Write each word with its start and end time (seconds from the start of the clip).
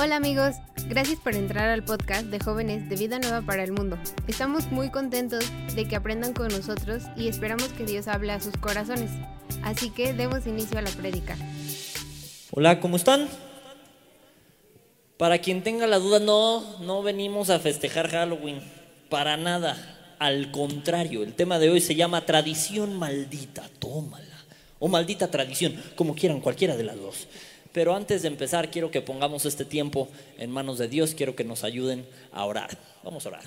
Hola 0.00 0.16
amigos, 0.16 0.56
gracias 0.88 1.18
por 1.20 1.34
entrar 1.34 1.68
al 1.68 1.84
podcast 1.84 2.26
de 2.26 2.38
jóvenes 2.38 2.88
de 2.88 2.96
Vida 2.96 3.18
Nueva 3.18 3.42
para 3.42 3.64
el 3.64 3.72
Mundo. 3.72 3.98
Estamos 4.26 4.70
muy 4.70 4.90
contentos 4.90 5.44
de 5.74 5.86
que 5.86 5.96
aprendan 5.96 6.32
con 6.32 6.48
nosotros 6.48 7.02
y 7.16 7.28
esperamos 7.28 7.68
que 7.68 7.84
Dios 7.84 8.08
hable 8.08 8.32
a 8.32 8.40
sus 8.40 8.56
corazones. 8.56 9.10
Así 9.62 9.90
que 9.90 10.12
demos 10.12 10.46
inicio 10.46 10.78
a 10.78 10.82
la 10.82 10.90
prédica. 10.90 11.36
Hola, 12.52 12.80
¿cómo 12.80 12.96
están? 12.96 13.28
Para 15.18 15.38
quien 15.38 15.62
tenga 15.62 15.86
la 15.86 15.98
duda, 15.98 16.20
no, 16.20 16.78
no 16.80 17.02
venimos 17.02 17.50
a 17.50 17.58
festejar 17.58 18.08
Halloween, 18.08 18.60
para 19.10 19.36
nada. 19.36 19.76
Al 20.18 20.50
contrario, 20.50 21.22
el 21.22 21.34
tema 21.34 21.58
de 21.58 21.70
hoy 21.70 21.80
se 21.80 21.94
llama 21.94 22.24
tradición 22.24 22.96
maldita, 22.96 23.68
tómala. 23.78 24.24
O 24.78 24.86
maldita 24.86 25.28
tradición, 25.28 25.74
como 25.96 26.14
quieran, 26.14 26.40
cualquiera 26.40 26.76
de 26.76 26.84
las 26.84 26.96
dos. 26.96 27.26
Pero 27.78 27.94
antes 27.94 28.22
de 28.22 28.28
empezar, 28.28 28.72
quiero 28.72 28.90
que 28.90 29.02
pongamos 29.02 29.46
este 29.46 29.64
tiempo 29.64 30.08
en 30.36 30.50
manos 30.50 30.78
de 30.78 30.88
Dios, 30.88 31.14
quiero 31.14 31.36
que 31.36 31.44
nos 31.44 31.62
ayuden 31.62 32.04
a 32.32 32.44
orar. 32.44 32.76
Vamos 33.04 33.24
a 33.24 33.28
orar. 33.28 33.44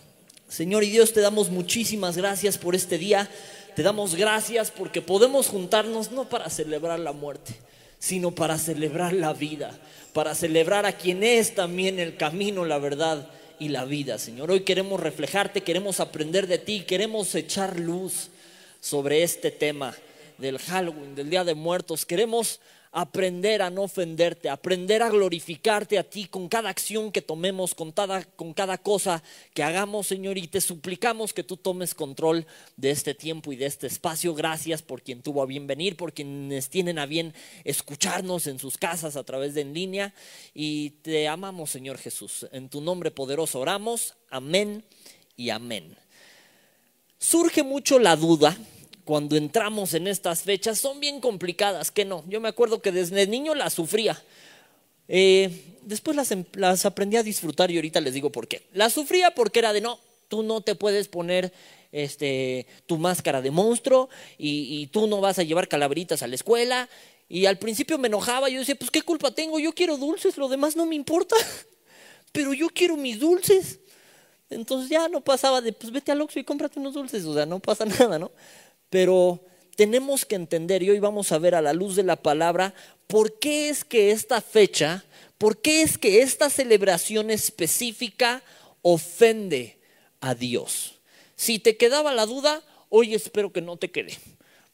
Señor 0.48 0.85
y 0.85 0.89
Dios, 0.89 1.12
te 1.12 1.20
damos 1.20 1.49
muchísimas 1.49 2.16
gracias 2.16 2.58
por 2.58 2.73
este 2.73 2.98
día. 2.98 3.30
Te 3.75 3.84
damos 3.84 4.16
gracias 4.16 4.72
porque 4.72 5.02
podemos 5.02 5.49
juntarnos 5.49 6.13
no 6.13 6.30
para 6.30 6.49
celebrar 6.49 6.98
la 6.99 7.12
muerte, 7.12 7.55
sino 7.99 8.31
para 8.31 8.58
celebrar 8.58 9.12
la 9.12 9.34
vida, 9.34 9.77
para 10.13 10.34
celebrar 10.34 10.86
a 10.86 10.94
quien 10.94 11.23
es 11.23 11.53
también 11.53 12.00
el 12.00 12.16
camino, 12.16 12.63
la 12.63 12.80
verdad 12.80 13.27
y 13.59 13.67
la 13.67 13.84
vida, 13.84 14.17
Señor. 14.17 14.50
Hoy 14.50 14.61
queremos 14.61 15.02
reflejarte, 15.02 15.59
queremos 15.59 16.00
aprender 16.00 16.48
de 16.48 16.58
ti, 16.58 16.86
queremos 16.88 17.36
echar 17.36 17.77
luz 17.77 18.30
sobre 18.80 19.23
este 19.23 19.52
tema 19.52 19.94
del 20.38 20.58
Halloween, 20.58 21.16
del 21.16 21.30
Día 21.30 21.44
de 21.44 21.53
Muertos. 21.53 22.05
Queremos 22.05 22.61
aprender 22.91 23.62
a 23.62 23.70
no 23.70 23.84
ofenderte, 23.84 24.50
aprender 24.50 25.02
a 25.02 25.09
glorificarte 25.09 25.98
a 25.98 26.04
ti 26.04 26.26
con 26.26 26.50
cada 26.50 26.70
acción 26.70 27.12
que 27.12 27.22
tomemos, 27.22 27.73
con 27.73 27.91
cada, 27.91 28.23
con 28.23 28.54
cada 28.54 28.77
cosa 28.77 29.23
que 29.54 29.64
hagamos, 29.64 30.08
Señor, 30.08 30.38
y 30.38 30.47
te 30.47 30.59
suplicamos 30.59 31.31
que 31.34 31.44
tú 31.44 31.56
tomes 31.56 31.95
control 31.95 32.45
de 32.75 32.92
este 32.92 33.14
tiempo 33.14 33.53
y 33.53 33.56
de 33.56 33.66
este 33.66 33.88
espacio. 33.88 34.36
Gracias 34.36 34.81
por 34.81 35.02
quien 35.02 35.22
tuvo 35.22 35.42
a 35.42 35.45
bien 35.45 35.67
venir, 35.67 35.95
por 35.95 36.14
quienes 36.14 36.69
tienen 36.69 37.00
a 37.00 37.06
bien 37.06 37.34
escucharnos 37.64 38.47
en 38.47 38.59
sus 38.59 38.78
casas 38.78 39.16
a 39.16 39.23
través 39.23 39.53
de 39.53 39.62
en 39.62 39.73
línea, 39.73 40.14
y 40.53 40.89
te 41.02 41.28
amamos, 41.28 41.69
Señor 41.69 41.97
Jesús. 41.97 42.47
En 42.52 42.67
tu 42.67 42.81
nombre 42.81 43.12
poderoso 43.12 43.59
oramos. 43.59 44.16
Amén 44.30 44.84
y 45.38 45.52
amén. 45.52 45.95
Surge 47.19 47.62
mucho 47.62 48.00
la 48.00 48.16
duda 48.16 48.58
cuando 49.05 49.35
entramos 49.35 49.94
en 49.94 50.07
estas 50.07 50.44
fechas 50.44 50.80
son 50.80 50.99
bien 50.99 51.19
complicadas, 51.19 51.91
que 51.91 52.05
no. 52.05 52.23
Yo 52.27 52.39
me 52.39 52.49
acuerdo 52.49 52.81
que 52.81 52.91
desde 52.91 53.27
niño 53.27 53.55
las 53.55 53.73
sufría. 53.73 54.21
Eh, 55.07 55.77
después 55.81 56.16
las, 56.16 56.31
em, 56.31 56.45
las, 56.53 56.85
aprendí 56.85 57.17
a 57.17 57.23
disfrutar 57.23 57.72
y 57.72 57.75
ahorita 57.75 58.02
les 58.02 58.13
digo 58.13 58.31
por 58.31 58.47
qué. 58.47 58.63
Las 58.73 58.94
sufría 58.94 59.31
porque 59.31 59.59
era 59.59 59.73
de 59.73 59.81
no, 59.81 59.99
tú 60.27 60.44
no 60.44 60.61
te 60.61 60.75
puedes 60.75 61.07
poner 61.07 61.52
este, 61.91 62.67
tu 62.85 62.97
máscara 62.97 63.41
de 63.41 63.52
monstruo 63.52 64.09
y, 64.38 64.81
y 64.81 64.88
tú 64.88 65.07
no 65.07 65.19
vas 65.19 65.39
a 65.39 65.44
llevar 65.44 65.67
calaveritas 65.67 66.23
a 66.23 66.27
la 66.27 66.35
escuela. 66.35 66.89
Y 67.27 67.45
al 67.45 67.57
principio 67.57 67.97
me 67.97 68.07
enojaba, 68.07 68.49
yo 68.49 68.59
decía, 68.59 68.75
pues 68.75 68.91
qué 68.91 69.02
culpa 69.02 69.31
tengo, 69.31 69.57
yo 69.57 69.73
quiero 69.73 69.97
dulces, 69.97 70.38
lo 70.38 70.49
demás 70.49 70.75
no 70.75 70.85
me 70.85 70.95
importa, 70.95 71.38
pero 72.33 72.53
yo 72.53 72.67
quiero 72.69 72.97
mis 72.97 73.19
dulces. 73.19 73.79
Entonces 74.49 74.89
ya 74.89 75.07
no 75.07 75.22
pasaba 75.22 75.61
de, 75.61 75.72
pues 75.72 75.94
vete 75.94 76.11
al 76.11 76.22
Oxxo 76.22 76.39
y 76.39 76.44
cómprate 76.44 76.77
unos 76.77 76.94
dulces, 76.94 77.23
o 77.23 77.33
sea, 77.33 77.45
no 77.45 77.59
pasa 77.59 77.85
nada, 77.99 78.19
¿no? 78.19 78.31
Pero 78.92 79.44
tenemos 79.75 80.25
que 80.25 80.36
entender, 80.36 80.84
y 80.84 80.92
hoy 80.92 81.00
vamos 81.00 81.31
a 81.31 81.39
ver 81.39 81.56
a 81.56 81.61
la 81.61 81.73
luz 81.73 81.95
de 81.95 82.03
la 82.03 82.17
palabra, 82.17 82.75
por 83.08 83.39
qué 83.39 83.70
es 83.70 83.84
que 83.84 84.11
esta 84.11 84.42
fecha, 84.42 85.03
por 85.39 85.61
qué 85.61 85.81
es 85.81 85.97
que 85.97 86.22
esta 86.22 86.52
celebración 86.52 87.31
específica 87.31 88.44
ofende 88.84 89.80
a 90.19 90.36
Dios. 90.36 91.00
Si 91.36 91.58
te 91.58 91.78
quedaba 91.78 92.14
la 92.14 92.25
duda, 92.25 92.62
hoy 92.89 93.16
espero 93.16 93.52
que 93.52 93.62
no 93.62 93.78
te 93.78 93.89
quede, 93.89 94.19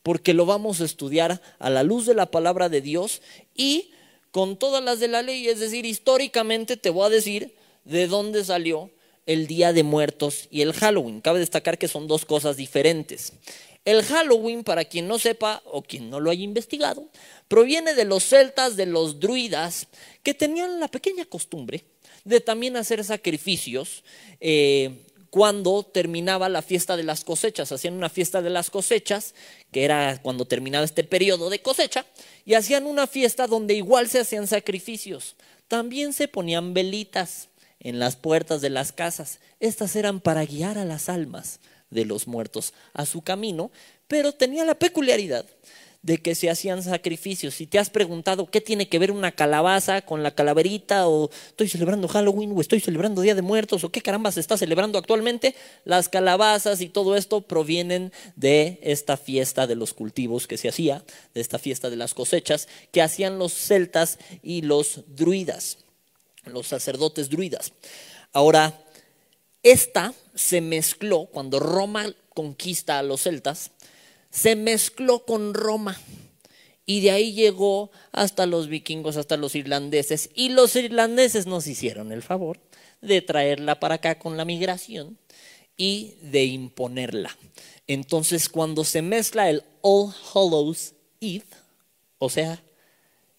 porque 0.04 0.34
lo 0.34 0.46
vamos 0.46 0.82
a 0.82 0.86
estudiar 0.86 1.42
a 1.60 1.70
la 1.70 1.84
luz 1.84 2.06
de 2.06 2.16
la 2.16 2.32
palabra 2.32 2.68
de 2.68 2.82
Dios 2.82 3.22
y 3.56 3.92
con 4.32 4.58
todas 4.58 4.84
las 4.84 5.00
de 5.00 5.08
la 5.08 5.22
ley, 5.22 5.48
es 5.48 5.60
decir, 5.60 5.86
históricamente 5.86 6.76
te 6.76 6.90
voy 6.90 7.06
a 7.06 7.10
decir 7.10 7.56
de 7.86 8.08
dónde 8.08 8.44
salió 8.44 8.90
el 9.28 9.46
Día 9.46 9.74
de 9.74 9.84
Muertos 9.84 10.48
y 10.50 10.62
el 10.62 10.74
Halloween. 10.74 11.22
Cabe 11.22 11.40
destacar 11.40 11.78
que 11.78 11.88
son 11.88 12.08
dos 12.08 12.26
cosas 12.26 12.58
diferentes. 12.58 13.34
El 13.88 14.04
Halloween, 14.04 14.66
para 14.66 14.84
quien 14.84 15.08
no 15.08 15.18
sepa 15.18 15.62
o 15.64 15.82
quien 15.82 16.10
no 16.10 16.20
lo 16.20 16.30
haya 16.30 16.44
investigado, 16.44 17.08
proviene 17.48 17.94
de 17.94 18.04
los 18.04 18.26
celtas, 18.26 18.76
de 18.76 18.86
los 18.86 19.22
druidas, 19.22 19.88
que 20.24 20.34
tenían 20.34 20.82
la 20.82 20.90
pequeña 20.90 21.24
costumbre 21.24 21.86
de 22.26 22.42
también 22.42 22.76
hacer 22.76 23.02
sacrificios 23.06 24.04
eh, 24.42 25.06
cuando 25.30 25.84
terminaba 25.84 26.50
la 26.50 26.62
fiesta 26.62 26.98
de 26.98 27.04
las 27.04 27.24
cosechas. 27.24 27.72
Hacían 27.72 27.94
una 27.94 28.10
fiesta 28.10 28.42
de 28.42 28.50
las 28.50 28.70
cosechas, 28.70 29.34
que 29.72 29.86
era 29.86 30.22
cuando 30.22 30.44
terminaba 30.44 30.84
este 30.84 31.06
periodo 31.06 31.50
de 31.50 31.62
cosecha, 31.62 32.06
y 32.44 32.56
hacían 32.56 32.88
una 32.88 33.08
fiesta 33.08 33.48
donde 33.48 33.74
igual 33.74 34.10
se 34.10 34.20
hacían 34.20 34.48
sacrificios. 34.48 35.38
También 35.70 36.12
se 36.12 36.28
ponían 36.28 36.74
velitas 36.74 37.48
en 37.80 38.00
las 38.00 38.18
puertas 38.18 38.60
de 38.60 38.70
las 38.70 38.92
casas. 38.92 39.40
Estas 39.62 39.96
eran 39.96 40.20
para 40.20 40.44
guiar 40.44 40.78
a 40.78 40.84
las 40.84 41.08
almas 41.08 41.62
de 41.90 42.06
los 42.06 42.28
muertos 42.28 42.74
a 42.94 43.06
su 43.06 43.22
camino, 43.22 43.72
pero 44.08 44.32
tenía 44.34 44.66
la 44.66 44.76
peculiaridad 44.76 45.46
de 46.08 46.20
que 46.20 46.36
se 46.36 46.50
hacían 46.50 46.84
sacrificios. 46.84 47.56
Si 47.56 47.68
te 47.68 47.80
has 47.80 47.90
preguntado 47.90 48.50
qué 48.50 48.62
tiene 48.62 48.88
que 48.88 49.00
ver 49.00 49.12
una 49.12 49.34
calabaza 49.34 50.02
con 50.02 50.24
la 50.24 50.32
calaverita, 50.32 51.08
o 51.08 51.30
estoy 51.48 51.68
celebrando 51.68 52.08
Halloween, 52.08 52.54
o 52.56 52.62
estoy 52.62 52.80
celebrando 52.80 53.22
Día 53.22 53.36
de 53.36 53.42
Muertos, 53.42 53.84
o 53.84 53.90
qué 53.90 54.02
caramba 54.02 54.32
se 54.32 54.40
está 54.40 54.58
celebrando 54.58 54.98
actualmente, 54.98 55.54
las 55.84 56.08
calabazas 56.08 56.80
y 56.80 56.88
todo 56.90 57.18
esto 57.18 57.42
provienen 57.42 58.14
de 58.38 58.80
esta 58.84 59.18
fiesta 59.18 59.68
de 59.68 59.76
los 59.76 59.94
cultivos 59.94 60.48
que 60.48 60.58
se 60.58 60.70
hacía, 60.70 61.04
de 61.34 61.42
esta 61.42 61.60
fiesta 61.60 61.90
de 61.90 61.98
las 61.98 62.14
cosechas, 62.14 62.70
que 62.92 63.02
hacían 63.02 63.38
los 63.38 63.54
celtas 63.54 64.18
y 64.42 64.62
los 64.62 65.02
druidas, 65.08 65.80
los 66.46 66.68
sacerdotes 66.68 67.30
druidas. 67.30 67.74
Ahora, 68.32 68.80
esta 69.72 70.14
se 70.36 70.62
mezcló, 70.62 71.26
cuando 71.26 71.60
Roma 71.60 72.14
conquista 72.34 73.00
a 73.00 73.04
los 73.04 73.24
celtas, 73.24 73.72
se 74.30 74.56
mezcló 74.56 75.26
con 75.26 75.54
Roma. 75.54 76.00
Y 76.86 77.02
de 77.02 77.12
ahí 77.12 77.34
llegó 77.34 77.92
hasta 78.12 78.46
los 78.46 78.68
vikingos, 78.70 79.18
hasta 79.18 79.36
los 79.36 79.56
irlandeses. 79.56 80.30
Y 80.34 80.50
los 80.50 80.76
irlandeses 80.76 81.46
nos 81.46 81.68
hicieron 81.68 82.12
el 82.12 82.22
favor 82.22 82.60
de 83.02 83.22
traerla 83.22 83.80
para 83.80 83.96
acá 83.96 84.20
con 84.20 84.38
la 84.38 84.46
migración 84.46 85.18
y 85.76 86.16
de 86.22 86.46
imponerla. 86.46 87.36
Entonces, 87.88 88.50
cuando 88.50 88.84
se 88.84 89.02
mezcla 89.02 89.50
el 89.50 89.64
All 89.82 90.14
Hallows 90.34 90.94
Eve, 91.20 91.46
o 92.20 92.30
sea, 92.30 92.64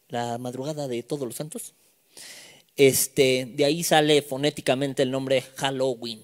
la 0.09 0.39
madrugada 0.39 0.89
de 0.89 1.03
todos 1.03 1.27
los 1.27 1.37
santos, 1.37 1.75
este, 2.79 3.45
de 3.45 3.65
ahí 3.65 3.83
sale 3.83 4.23
fonéticamente 4.23 5.03
el 5.03 5.11
nombre 5.11 5.43
Halloween. 5.57 6.21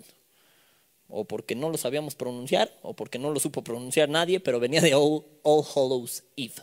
O 1.08 1.24
porque 1.24 1.54
no 1.54 1.68
lo 1.68 1.76
sabíamos 1.76 2.14
pronunciar, 2.14 2.72
o 2.82 2.94
porque 2.94 3.18
no 3.18 3.30
lo 3.30 3.38
supo 3.40 3.62
pronunciar 3.62 4.08
nadie, 4.08 4.40
pero 4.40 4.60
venía 4.60 4.80
de 4.80 4.94
All, 4.94 5.24
Hallows 5.44 6.24
Eve. 6.36 6.54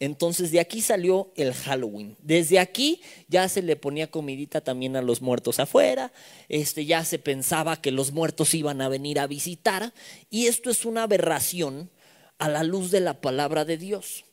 Entonces 0.00 0.50
de 0.50 0.60
aquí 0.60 0.80
salió 0.80 1.30
el 1.36 1.54
Halloween. 1.54 2.16
Desde 2.20 2.58
aquí 2.58 3.00
ya 3.28 3.48
se 3.48 3.62
le 3.62 3.76
ponía 3.76 4.10
comidita 4.10 4.60
también 4.62 4.96
a 4.96 5.02
los 5.02 5.22
muertos 5.22 5.60
afuera. 5.60 6.12
Este 6.48 6.84
ya 6.84 7.04
se 7.04 7.18
pensaba 7.18 7.80
que 7.80 7.90
los 7.90 8.12
muertos 8.12 8.54
iban 8.54 8.80
a 8.80 8.88
venir 8.88 9.18
a 9.20 9.26
visitar 9.26 9.92
y 10.30 10.46
esto 10.46 10.70
es 10.70 10.84
una 10.84 11.04
aberración 11.04 11.90
a 12.38 12.48
la 12.48 12.62
luz 12.64 12.90
de 12.90 13.00
la 13.00 13.20
palabra 13.20 13.64
de 13.64 13.76
Dios. 13.76 14.24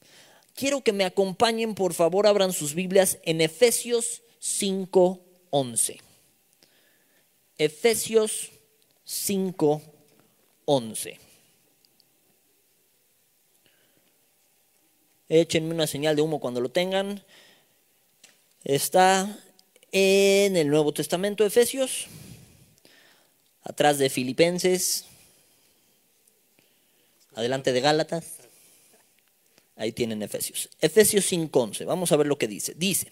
Quiero 0.55 0.81
que 0.81 0.93
me 0.93 1.03
acompañen, 1.03 1.75
por 1.75 1.93
favor, 1.93 2.27
abran 2.27 2.53
sus 2.53 2.73
Biblias 2.73 3.19
en 3.23 3.41
Efesios 3.41 4.21
5.11. 4.41 5.99
Efesios 7.57 8.51
5.11. 9.05 11.17
Échenme 15.29 15.73
una 15.73 15.87
señal 15.87 16.15
de 16.15 16.21
humo 16.21 16.39
cuando 16.39 16.61
lo 16.61 16.69
tengan. 16.69 17.21
Está 18.63 19.37
en 19.91 20.55
el 20.55 20.69
Nuevo 20.69 20.93
Testamento, 20.93 21.45
Efesios, 21.45 22.07
atrás 23.63 23.97
de 23.97 24.09
Filipenses, 24.09 25.05
adelante 27.35 27.73
de 27.73 27.81
Gálatas. 27.81 28.35
Ahí 29.75 29.91
tienen 29.91 30.23
Efesios. 30.23 30.69
Efesios 30.81 31.31
5.11. 31.31 31.85
Vamos 31.85 32.11
a 32.11 32.17
ver 32.17 32.27
lo 32.27 32.37
que 32.37 32.47
dice. 32.47 32.73
Dice, 32.75 33.11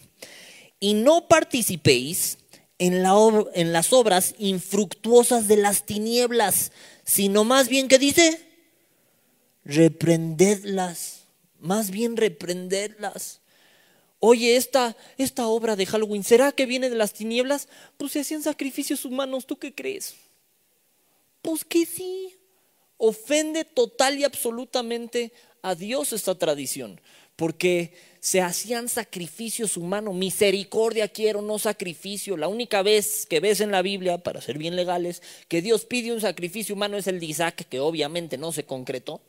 y 0.79 0.93
no 0.93 1.27
participéis 1.27 2.37
en, 2.77 3.03
la 3.03 3.15
en 3.53 3.73
las 3.73 3.93
obras 3.93 4.35
infructuosas 4.37 5.47
de 5.47 5.57
las 5.57 5.85
tinieblas, 5.85 6.71
sino 7.03 7.43
más 7.43 7.69
bien, 7.69 7.87
¿qué 7.87 7.97
dice? 7.97 8.41
Reprendedlas, 9.63 11.21
más 11.59 11.91
bien 11.91 12.17
reprendedlas. 12.17 13.41
Oye, 14.19 14.55
esta, 14.55 14.95
esta 15.17 15.47
obra 15.47 15.75
de 15.75 15.85
Halloween, 15.85 16.23
¿será 16.23 16.51
que 16.51 16.65
viene 16.65 16.89
de 16.89 16.95
las 16.95 17.13
tinieblas? 17.13 17.67
Pues 17.97 18.13
se 18.13 18.21
hacían 18.21 18.43
sacrificios 18.43 19.05
humanos, 19.05 19.45
¿tú 19.45 19.57
qué 19.57 19.73
crees? 19.73 20.15
Pues 21.41 21.63
que 21.63 21.85
sí. 21.85 22.33
Ofende 22.97 23.65
total 23.65 24.17
y 24.17 24.23
absolutamente 24.23 25.33
a 25.61 25.75
Dios 25.75 26.13
esta 26.13 26.35
tradición, 26.35 27.01
porque 27.35 27.93
se 28.19 28.41
hacían 28.41 28.89
sacrificios 28.89 29.77
humanos. 29.77 30.15
Misericordia 30.15 31.07
quiero, 31.07 31.41
no 31.41 31.59
sacrificio. 31.59 32.37
La 32.37 32.47
única 32.47 32.81
vez 32.81 33.25
que 33.27 33.39
ves 33.39 33.61
en 33.61 33.71
la 33.71 33.81
Biblia, 33.81 34.17
para 34.17 34.41
ser 34.41 34.57
bien 34.57 34.75
legales, 34.75 35.21
que 35.47 35.61
Dios 35.61 35.85
pide 35.85 36.11
un 36.11 36.21
sacrificio 36.21 36.73
humano 36.73 36.97
es 36.97 37.07
el 37.07 37.19
de 37.19 37.27
Isaac, 37.27 37.67
que 37.69 37.79
obviamente 37.79 38.37
no 38.37 38.51
se 38.51 38.63
concretó, 38.63 39.21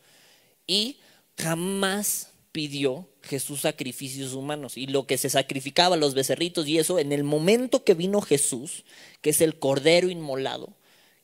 y 0.67 0.99
jamás 1.37 2.31
pidió 2.53 3.07
Jesús 3.21 3.61
sacrificios 3.61 4.33
humanos. 4.33 4.79
Y 4.79 4.87
lo 4.87 5.07
que 5.07 5.19
se 5.19 5.29
sacrificaba, 5.29 5.99
los 5.99 6.15
becerritos 6.15 6.67
y 6.67 6.79
eso, 6.79 6.99
en 6.99 7.13
el 7.13 7.23
momento 7.23 7.85
que 7.85 7.93
vino 7.93 8.23
Jesús, 8.23 8.85
que 9.21 9.29
es 9.29 9.43
el 9.43 9.59
Cordero 9.59 10.09
inmolado, 10.09 10.73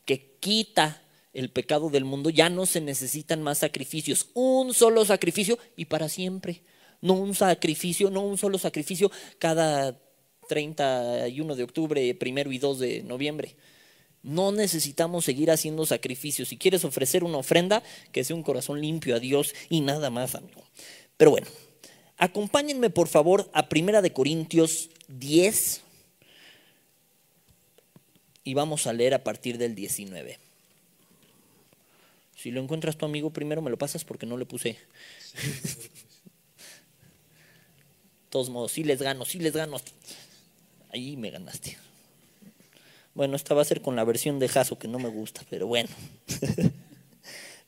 que 0.05 0.37
quita 0.41 1.03
el 1.33 1.49
pecado 1.49 1.89
del 1.89 2.05
mundo, 2.05 2.29
ya 2.29 2.51
no 2.51 2.67
se 2.67 2.83
necesitan 2.83 3.43
más 3.43 3.59
sacrificios. 3.59 4.29
Un 4.35 4.75
solo 4.75 5.07
sacrificio 5.07 5.59
y 5.75 5.87
para 5.87 6.11
siempre. 6.11 6.61
No 7.03 7.15
un 7.15 7.35
sacrificio, 7.35 8.11
no 8.11 8.23
un 8.23 8.39
solo 8.39 8.59
sacrificio 8.59 9.11
cada 9.39 10.01
31 10.49 11.55
de 11.55 11.63
octubre, 11.63 12.15
primero 12.15 12.51
y 12.53 12.59
2 12.59 12.79
de 12.79 13.03
noviembre. 13.03 13.57
No 14.23 14.53
necesitamos 14.53 15.25
seguir 15.25 15.51
haciendo 15.51 15.85
sacrificios. 15.85 16.49
Si 16.49 16.57
quieres 16.57 16.85
ofrecer 16.85 17.25
una 17.25 17.39
ofrenda, 17.39 17.83
que 18.13 18.23
sea 18.23 18.37
un 18.37 18.45
corazón 18.45 18.81
limpio 18.81 19.17
a 19.17 19.21
Dios 19.21 19.55
y 19.69 19.81
nada 19.81 20.11
más, 20.11 20.35
amigo. 20.35 20.63
Pero 21.17 21.33
bueno, 21.33 21.49
acompáñenme 22.19 22.89
por 22.89 23.09
favor 23.09 23.51
a 23.53 23.69
Primera 23.69 24.01
de 24.01 24.13
Corintios 24.13 24.91
10 25.09 25.83
y 28.45 28.55
vamos 28.55 28.87
a 28.87 28.93
leer 28.93 29.15
a 29.15 29.25
partir 29.25 29.59
del 29.59 29.75
19. 29.75 30.39
Si 32.37 32.51
lo 32.51 32.61
encuentras 32.61 32.97
tu 32.97 33.07
amigo 33.07 33.31
primero 33.31 33.63
me 33.63 33.71
lo 33.71 33.79
pasas 33.79 34.05
porque 34.05 34.27
no 34.27 34.37
le 34.37 34.47
puse. 34.47 34.77
Todos 38.33 38.49
modos, 38.49 38.73
sí 38.73 38.83
les 38.83 39.03
gano, 39.03 39.27
sí 39.27 39.39
les 39.39 39.53
gano. 39.53 39.79
Ahí 40.89 41.19
me 41.19 41.31
ganaste. 41.31 41.77
Bueno, 43.13 43.37
esta 43.37 43.53
va 43.53 43.61
a 43.61 43.67
ser 43.67 43.83
con 43.83 43.95
la 43.95 44.05
versión 44.05 44.39
de 44.39 44.49
Jaso 44.49 44.79
que 44.79 44.89
no 44.89 44.99
me 44.99 45.11
gusta, 45.11 45.43
pero 45.51 45.67
bueno. 45.67 45.91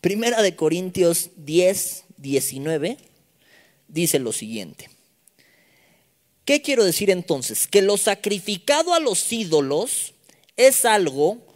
Primera 0.00 0.40
de 0.40 0.56
Corintios 0.56 1.32
10, 1.36 2.04
19 2.16 2.96
dice 3.88 4.18
lo 4.18 4.32
siguiente. 4.32 4.88
¿Qué 6.46 6.62
quiero 6.62 6.82
decir 6.82 7.10
entonces? 7.10 7.66
Que 7.66 7.82
lo 7.82 7.98
sacrificado 7.98 8.94
a 8.94 9.00
los 9.00 9.30
ídolos 9.34 10.14
es 10.56 10.86
algo 10.86 11.46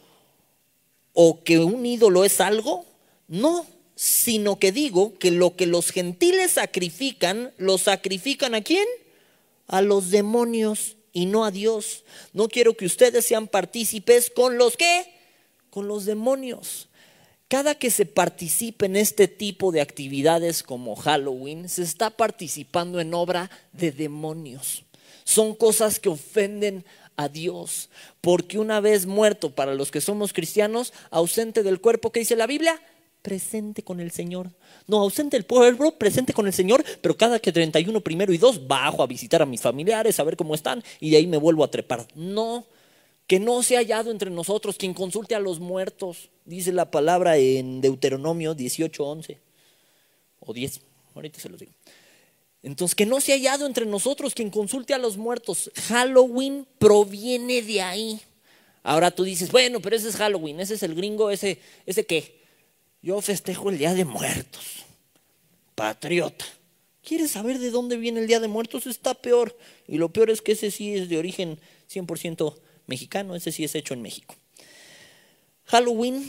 o 1.14 1.42
que 1.44 1.60
un 1.60 1.86
ídolo 1.86 2.26
es 2.26 2.42
algo. 2.42 2.84
No, 3.26 3.66
sino 4.00 4.60
que 4.60 4.70
digo 4.70 5.18
que 5.18 5.32
lo 5.32 5.56
que 5.56 5.66
los 5.66 5.90
gentiles 5.90 6.52
sacrifican, 6.52 7.52
lo 7.58 7.78
sacrifican 7.78 8.54
a 8.54 8.60
quién? 8.60 8.86
A 9.66 9.82
los 9.82 10.12
demonios 10.12 10.96
y 11.12 11.26
no 11.26 11.44
a 11.44 11.50
Dios. 11.50 12.04
No 12.32 12.46
quiero 12.46 12.76
que 12.76 12.86
ustedes 12.86 13.24
sean 13.24 13.48
partícipes 13.48 14.30
con 14.30 14.56
los 14.56 14.76
que, 14.76 15.12
con 15.70 15.88
los 15.88 16.04
demonios. 16.04 16.86
Cada 17.48 17.74
que 17.74 17.90
se 17.90 18.06
participe 18.06 18.86
en 18.86 18.94
este 18.94 19.26
tipo 19.26 19.72
de 19.72 19.80
actividades 19.80 20.62
como 20.62 20.94
Halloween, 20.94 21.68
se 21.68 21.82
está 21.82 22.10
participando 22.10 23.00
en 23.00 23.12
obra 23.14 23.50
de 23.72 23.90
demonios. 23.90 24.84
Son 25.24 25.56
cosas 25.56 25.98
que 25.98 26.08
ofenden 26.08 26.84
a 27.16 27.28
Dios, 27.28 27.90
porque 28.20 28.60
una 28.60 28.78
vez 28.78 29.06
muerto 29.06 29.50
para 29.56 29.74
los 29.74 29.90
que 29.90 30.00
somos 30.00 30.32
cristianos, 30.32 30.92
ausente 31.10 31.64
del 31.64 31.80
cuerpo, 31.80 32.12
¿qué 32.12 32.20
dice 32.20 32.36
la 32.36 32.46
Biblia? 32.46 32.80
Presente 33.22 33.82
con 33.82 34.00
el 34.00 34.10
Señor. 34.10 34.50
No, 34.86 34.98
ausente 34.98 35.36
el 35.36 35.44
pueblo, 35.44 35.92
presente 35.98 36.32
con 36.32 36.46
el 36.46 36.52
Señor, 36.52 36.84
pero 37.00 37.16
cada 37.16 37.38
que 37.38 37.52
31 37.52 38.00
primero 38.00 38.32
y 38.32 38.38
2 38.38 38.66
bajo 38.66 39.02
a 39.02 39.06
visitar 39.06 39.42
a 39.42 39.46
mis 39.46 39.60
familiares, 39.60 40.18
a 40.18 40.24
ver 40.24 40.36
cómo 40.36 40.54
están, 40.54 40.82
y 41.00 41.10
de 41.10 41.18
ahí 41.18 41.26
me 41.26 41.36
vuelvo 41.36 41.64
a 41.64 41.70
trepar. 41.70 42.06
No, 42.14 42.66
que 43.26 43.38
no 43.38 43.62
se 43.62 43.76
ha 43.76 43.80
hallado 43.80 44.10
entre 44.10 44.30
nosotros 44.30 44.76
quien 44.76 44.94
consulte 44.94 45.34
a 45.34 45.40
los 45.40 45.60
muertos, 45.60 46.30
dice 46.44 46.72
la 46.72 46.90
palabra 46.90 47.36
en 47.36 47.80
Deuteronomio 47.80 48.54
18, 48.54 49.04
11, 49.04 49.38
o 50.40 50.52
10, 50.52 50.80
ahorita 51.14 51.40
se 51.40 51.48
los 51.48 51.60
digo. 51.60 51.72
Entonces, 52.62 52.94
que 52.94 53.06
no 53.06 53.20
se 53.20 53.32
ha 53.32 53.36
hallado 53.36 53.66
entre 53.66 53.86
nosotros 53.86 54.34
quien 54.34 54.50
consulte 54.50 54.92
a 54.92 54.98
los 54.98 55.16
muertos. 55.16 55.70
Halloween 55.88 56.66
proviene 56.78 57.62
de 57.62 57.80
ahí. 57.80 58.20
Ahora 58.82 59.10
tú 59.10 59.24
dices, 59.24 59.52
bueno, 59.52 59.80
pero 59.80 59.96
ese 59.96 60.08
es 60.08 60.16
Halloween, 60.16 60.60
ese 60.60 60.74
es 60.74 60.82
el 60.82 60.94
gringo, 60.94 61.30
ese, 61.30 61.60
ese 61.86 62.06
qué. 62.06 62.38
Yo 63.00 63.20
festejo 63.20 63.70
el 63.70 63.78
Día 63.78 63.94
de 63.94 64.04
Muertos. 64.04 64.84
Patriota. 65.74 66.44
¿Quieres 67.04 67.30
saber 67.30 67.58
de 67.58 67.70
dónde 67.70 67.96
viene 67.96 68.20
el 68.20 68.26
Día 68.26 68.40
de 68.40 68.48
Muertos? 68.48 68.86
Está 68.86 69.14
peor. 69.14 69.56
Y 69.86 69.98
lo 69.98 70.08
peor 70.08 70.30
es 70.30 70.42
que 70.42 70.52
ese 70.52 70.70
sí 70.70 70.94
es 70.94 71.08
de 71.08 71.16
origen 71.16 71.60
100% 71.92 72.56
mexicano, 72.86 73.36
ese 73.36 73.52
sí 73.52 73.64
es 73.64 73.74
hecho 73.74 73.94
en 73.94 74.02
México. 74.02 74.34
Halloween, 75.66 76.24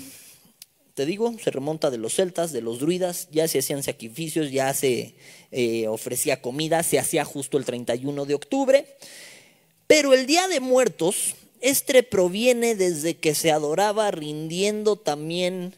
te 0.93 1.05
digo, 1.05 1.35
se 1.43 1.49
remonta 1.49 1.89
de 1.89 1.97
los 1.97 2.13
celtas, 2.13 2.51
de 2.51 2.61
los 2.61 2.79
druidas, 2.79 3.29
ya 3.31 3.47
se 3.47 3.59
hacían 3.59 3.81
sacrificios, 3.81 4.51
ya 4.51 4.73
se 4.73 5.15
eh, 5.51 5.87
ofrecía 5.87 6.41
comida, 6.41 6.83
se 6.83 6.99
hacía 6.99 7.25
justo 7.25 7.57
el 7.57 7.65
31 7.65 8.25
de 8.25 8.35
octubre. 8.35 8.85
Pero 9.87 10.13
el 10.13 10.27
Día 10.27 10.47
de 10.47 10.59
Muertos, 10.59 11.35
este 11.61 12.03
proviene 12.03 12.75
desde 12.75 13.17
que 13.17 13.33
se 13.33 13.51
adoraba 13.51 14.11
rindiendo 14.11 14.97
también 14.97 15.73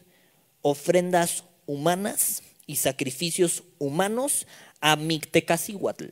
ofrendas 0.62 1.44
humanas 1.66 2.42
y 2.66 2.76
sacrificios 2.76 3.64
humanos 3.78 4.46
a 4.80 4.96
Mictecacihuatl. 4.96 6.06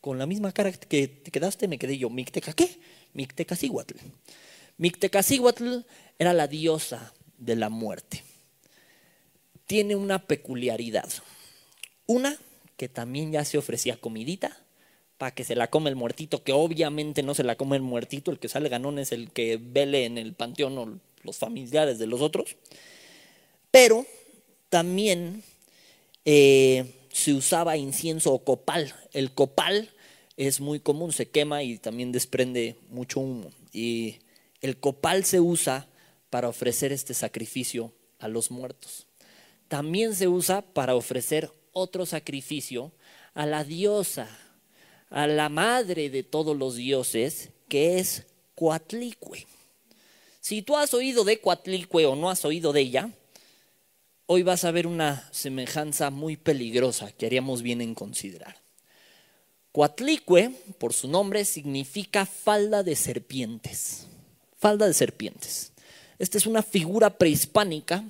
Con 0.00 0.18
la 0.18 0.26
misma 0.26 0.52
cara 0.52 0.72
que 0.72 1.08
te 1.08 1.30
quedaste, 1.30 1.68
me 1.68 1.78
quedé 1.78 1.98
yo. 1.98 2.10
¿Micteca 2.10 2.52
qué? 2.52 2.80
Mictecacihuatl. 3.14 3.96
Mictecacihuatl 4.78 5.80
era 6.18 6.32
la 6.32 6.46
diosa 6.46 7.12
de 7.36 7.56
la 7.56 7.68
muerte. 7.68 8.22
Tiene 9.66 9.96
una 9.96 10.26
peculiaridad. 10.26 11.08
Una, 12.06 12.36
que 12.76 12.88
también 12.88 13.32
ya 13.32 13.44
se 13.44 13.58
ofrecía 13.58 14.00
comidita 14.00 14.56
para 15.18 15.34
que 15.34 15.44
se 15.44 15.56
la 15.56 15.68
come 15.68 15.90
el 15.90 15.96
muertito, 15.96 16.44
que 16.44 16.52
obviamente 16.52 17.22
no 17.22 17.34
se 17.34 17.42
la 17.42 17.56
come 17.56 17.76
el 17.76 17.82
muertito, 17.82 18.30
el 18.30 18.38
que 18.38 18.48
sale 18.48 18.68
ganón 18.68 18.98
es 18.98 19.10
el 19.10 19.30
que 19.30 19.58
vele 19.60 20.04
en 20.04 20.16
el 20.16 20.32
panteón 20.32 20.78
o 20.78 21.00
los 21.24 21.36
familiares 21.36 21.98
de 21.98 22.06
los 22.06 22.20
otros. 22.20 22.56
Pero 23.70 24.06
también 24.68 25.42
eh, 26.24 26.94
se 27.12 27.34
usaba 27.34 27.76
incienso 27.76 28.32
o 28.32 28.44
copal. 28.44 28.94
El 29.12 29.32
copal 29.32 29.90
es 30.36 30.60
muy 30.60 30.80
común, 30.80 31.12
se 31.12 31.28
quema 31.28 31.62
y 31.62 31.78
también 31.78 32.12
desprende 32.12 32.76
mucho 32.90 33.20
humo. 33.20 33.50
Y 33.72 34.18
el 34.60 34.78
copal 34.78 35.24
se 35.24 35.40
usa 35.40 35.88
para 36.30 36.48
ofrecer 36.48 36.92
este 36.92 37.14
sacrificio 37.14 37.92
a 38.18 38.28
los 38.28 38.50
muertos. 38.50 39.06
También 39.68 40.14
se 40.14 40.28
usa 40.28 40.62
para 40.62 40.94
ofrecer 40.94 41.52
otro 41.72 42.06
sacrificio 42.06 42.92
a 43.34 43.46
la 43.46 43.64
diosa, 43.64 44.28
a 45.10 45.26
la 45.26 45.48
madre 45.48 46.10
de 46.10 46.22
todos 46.22 46.56
los 46.56 46.76
dioses, 46.76 47.50
que 47.68 47.98
es 47.98 48.26
Coatlicue. 48.54 49.46
Si 50.40 50.62
tú 50.62 50.76
has 50.76 50.94
oído 50.94 51.24
de 51.24 51.40
Coatlicue 51.40 52.06
o 52.06 52.16
no 52.16 52.30
has 52.30 52.44
oído 52.44 52.72
de 52.72 52.80
ella, 52.80 53.10
hoy 54.30 54.42
vas 54.42 54.64
a 54.64 54.70
ver 54.70 54.86
una 54.86 55.26
semejanza 55.32 56.10
muy 56.10 56.36
peligrosa 56.36 57.10
que 57.12 57.24
haríamos 57.24 57.62
bien 57.62 57.80
en 57.80 57.94
considerar. 57.94 58.56
Coatlicue, 59.72 60.50
por 60.78 60.92
su 60.92 61.08
nombre, 61.08 61.46
significa 61.46 62.26
falda 62.26 62.82
de 62.82 62.94
serpientes. 62.94 64.06
Falda 64.58 64.86
de 64.86 64.92
serpientes. 64.92 65.72
Esta 66.18 66.36
es 66.36 66.46
una 66.46 66.62
figura 66.62 67.16
prehispánica 67.16 68.04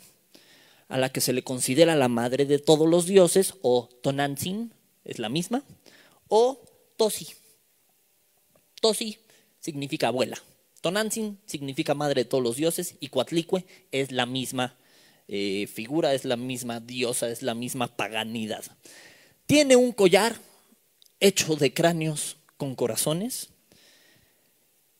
a 0.88 0.98
la 0.98 1.12
que 1.12 1.20
se 1.20 1.32
le 1.32 1.44
considera 1.44 1.94
la 1.94 2.08
madre 2.08 2.46
de 2.46 2.58
todos 2.58 2.88
los 2.88 3.06
dioses, 3.06 3.54
o 3.62 3.88
Tonantzin, 4.02 4.72
es 5.04 5.20
la 5.20 5.28
misma, 5.28 5.62
o 6.26 6.60
Tosi. 6.96 7.28
Tosi 8.80 9.18
significa 9.60 10.08
abuela. 10.08 10.42
Tonantzin 10.80 11.38
significa 11.46 11.94
madre 11.94 12.24
de 12.24 12.28
todos 12.28 12.42
los 12.42 12.56
dioses 12.56 12.96
y 12.98 13.08
Coatlicue 13.08 13.64
es 13.92 14.10
la 14.10 14.26
misma 14.26 14.74
eh, 15.28 15.66
figura, 15.66 16.14
es 16.14 16.24
la 16.24 16.36
misma 16.36 16.80
diosa, 16.80 17.28
es 17.28 17.42
la 17.42 17.54
misma 17.54 17.96
paganidad. 17.96 18.64
Tiene 19.46 19.76
un 19.76 19.92
collar 19.92 20.36
hecho 21.20 21.56
de 21.56 21.72
cráneos 21.72 22.38
con 22.56 22.74
corazones 22.74 23.50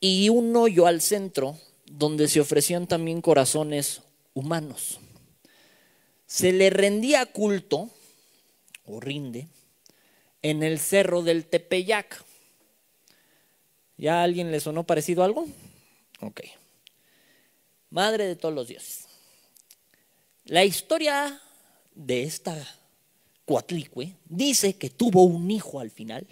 y 0.01 0.29
un 0.29 0.55
hoyo 0.55 0.87
al 0.87 1.01
centro 1.01 1.59
donde 1.87 2.29
se 2.29 2.41
ofrecían 2.41 2.87
también 2.87 3.23
corazones 3.23 4.03
humanos. 4.35 5.01
Se 6.27 6.53
le 6.53 6.71
rendía 6.71 7.25
culto 7.27 7.91
o 8.85 9.01
rinde 9.01 9.49
en 10.43 10.63
el 10.63 10.79
cerro 10.79 11.23
del 11.23 11.47
Tepeyac. 11.47 12.25
¿Ya 13.97 14.21
a 14.21 14.23
alguien 14.25 14.53
le 14.53 14.61
sonó 14.61 14.85
parecido 14.85 15.25
algo? 15.25 15.47
Ok. 16.21 16.43
Madre 17.91 18.27
de 18.27 18.37
todos 18.37 18.55
los 18.55 18.69
dioses. 18.69 19.08
La 20.49 20.64
historia 20.64 21.38
de 21.95 22.23
esta 22.23 22.57
Cuatlicue 23.45 24.14
dice 24.25 24.76
que 24.76 24.88
tuvo 24.88 25.25
un 25.25 25.50
hijo 25.50 25.78
al 25.78 25.90
final. 25.90 26.26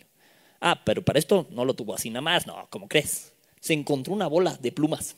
Ah, 0.59 0.83
pero 0.87 1.05
para 1.05 1.19
esto 1.19 1.47
no 1.51 1.67
lo 1.67 1.75
tuvo 1.75 1.95
así 1.95 2.09
nada 2.09 2.23
más, 2.23 2.47
no, 2.47 2.67
¿cómo 2.71 2.89
crees? 2.89 3.35
Se 3.61 3.75
encontró 3.75 4.15
una 4.15 4.27
bola 4.27 4.57
de 4.57 4.73
plumas 4.73 5.17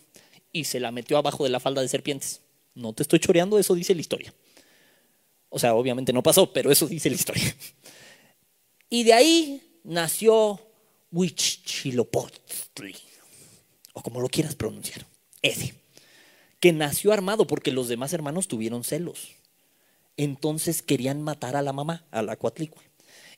y 0.53 0.65
se 0.65 0.81
la 0.81 0.91
metió 0.91 1.17
abajo 1.17 1.45
de 1.45 1.51
la 1.51 1.61
falda 1.61 1.81
de 1.81 1.87
serpientes. 1.87 2.41
No 2.75 2.93
te 2.93 3.05
estoy 3.05 3.21
choreando, 3.21 3.61
eso 3.61 3.77
dice 3.77 3.95
la 3.95 4.01
historia. 4.01 4.35
O 5.49 5.61
sea, 5.61 5.77
obviamente 5.77 6.13
no 6.13 6.25
pasó, 6.25 6.53
pero 6.53 6.73
eso 6.73 6.89
dice 6.89 7.09
la 7.09 7.17
historia. 7.17 7.55
Y 8.91 9.05
de 9.05 9.13
ahí 9.13 9.81
nació 9.85 10.59
Huichilopochtli, 11.13 12.97
o 13.93 14.03
como 14.03 14.23
lo 14.23 14.31
quieras 14.31 14.55
pronunciar, 14.55 15.05
ese, 15.43 15.75
que 16.61 16.73
nació 16.73 17.13
armado 17.13 17.47
porque 17.47 17.71
los 17.71 17.89
demás 17.89 18.13
hermanos 18.13 18.49
tuvieron 18.49 18.85
celos. 18.85 19.37
Entonces 20.17 20.83
querían 20.83 21.23
matar 21.23 21.57
a 21.57 21.63
la 21.63 21.73
mamá, 21.73 22.05
a 22.11 22.23
la 22.23 22.37
Cuatlicue. 22.37 22.83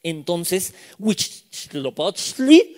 Entonces 0.03 0.75
Huichilopochtli 0.99 2.77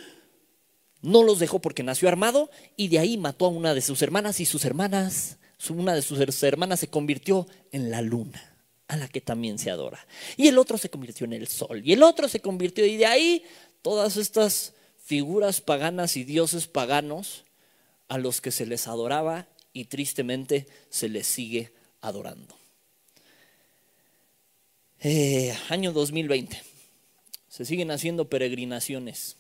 no 1.03 1.23
los 1.23 1.39
dejó 1.39 1.61
porque 1.61 1.83
nació 1.83 2.09
armado 2.09 2.51
y 2.77 2.89
de 2.89 2.99
ahí 2.99 3.17
mató 3.17 3.47
a 3.47 3.49
una 3.49 3.75
de 3.75 3.81
sus 3.81 4.03
hermanas 4.03 4.41
y 4.41 4.47
sus 4.47 4.65
hermanas, 4.65 5.39
una 5.71 5.95
de 5.95 6.03
sus 6.03 6.19
hermanas 6.43 6.81
se 6.81 6.89
convirtió 6.89 7.47
en 7.71 7.91
la 7.91 8.03
luna 8.03 8.53
a 8.89 8.97
la 8.97 9.09
que 9.09 9.21
también 9.21 9.59
se 9.59 9.71
adora. 9.71 10.07
Y 10.37 10.49
el 10.49 10.59
otro 10.59 10.77
se 10.77 10.91
convirtió 10.91 11.25
en 11.25 11.33
el 11.33 11.49
sol, 11.49 11.81
y 11.83 11.95
el 11.95 12.03
otro 12.03 12.29
se 12.29 12.41
convirtió, 12.41 12.85
y 12.85 12.99
de 12.99 13.07
ahí 13.07 13.45
todas 13.81 14.19
estas 14.19 14.75
figuras 15.03 15.63
paganas 15.63 16.17
y 16.17 16.25
dioses 16.25 16.67
paganos 16.67 17.45
a 18.09 18.19
los 18.19 18.43
que 18.43 18.51
se 18.51 18.67
les 18.67 18.89
adoraba 18.89 19.49
y 19.73 19.87
tristemente 19.87 20.67
se 20.91 21.09
les 21.09 21.27
sigue 21.27 21.73
adorando. 22.01 22.57
Eh, 25.01 25.55
año 25.69 25.93
2020. 25.93 26.63
Se 27.49 27.65
siguen 27.65 27.91
haciendo 27.91 28.29
peregrinaciones 28.29 29.37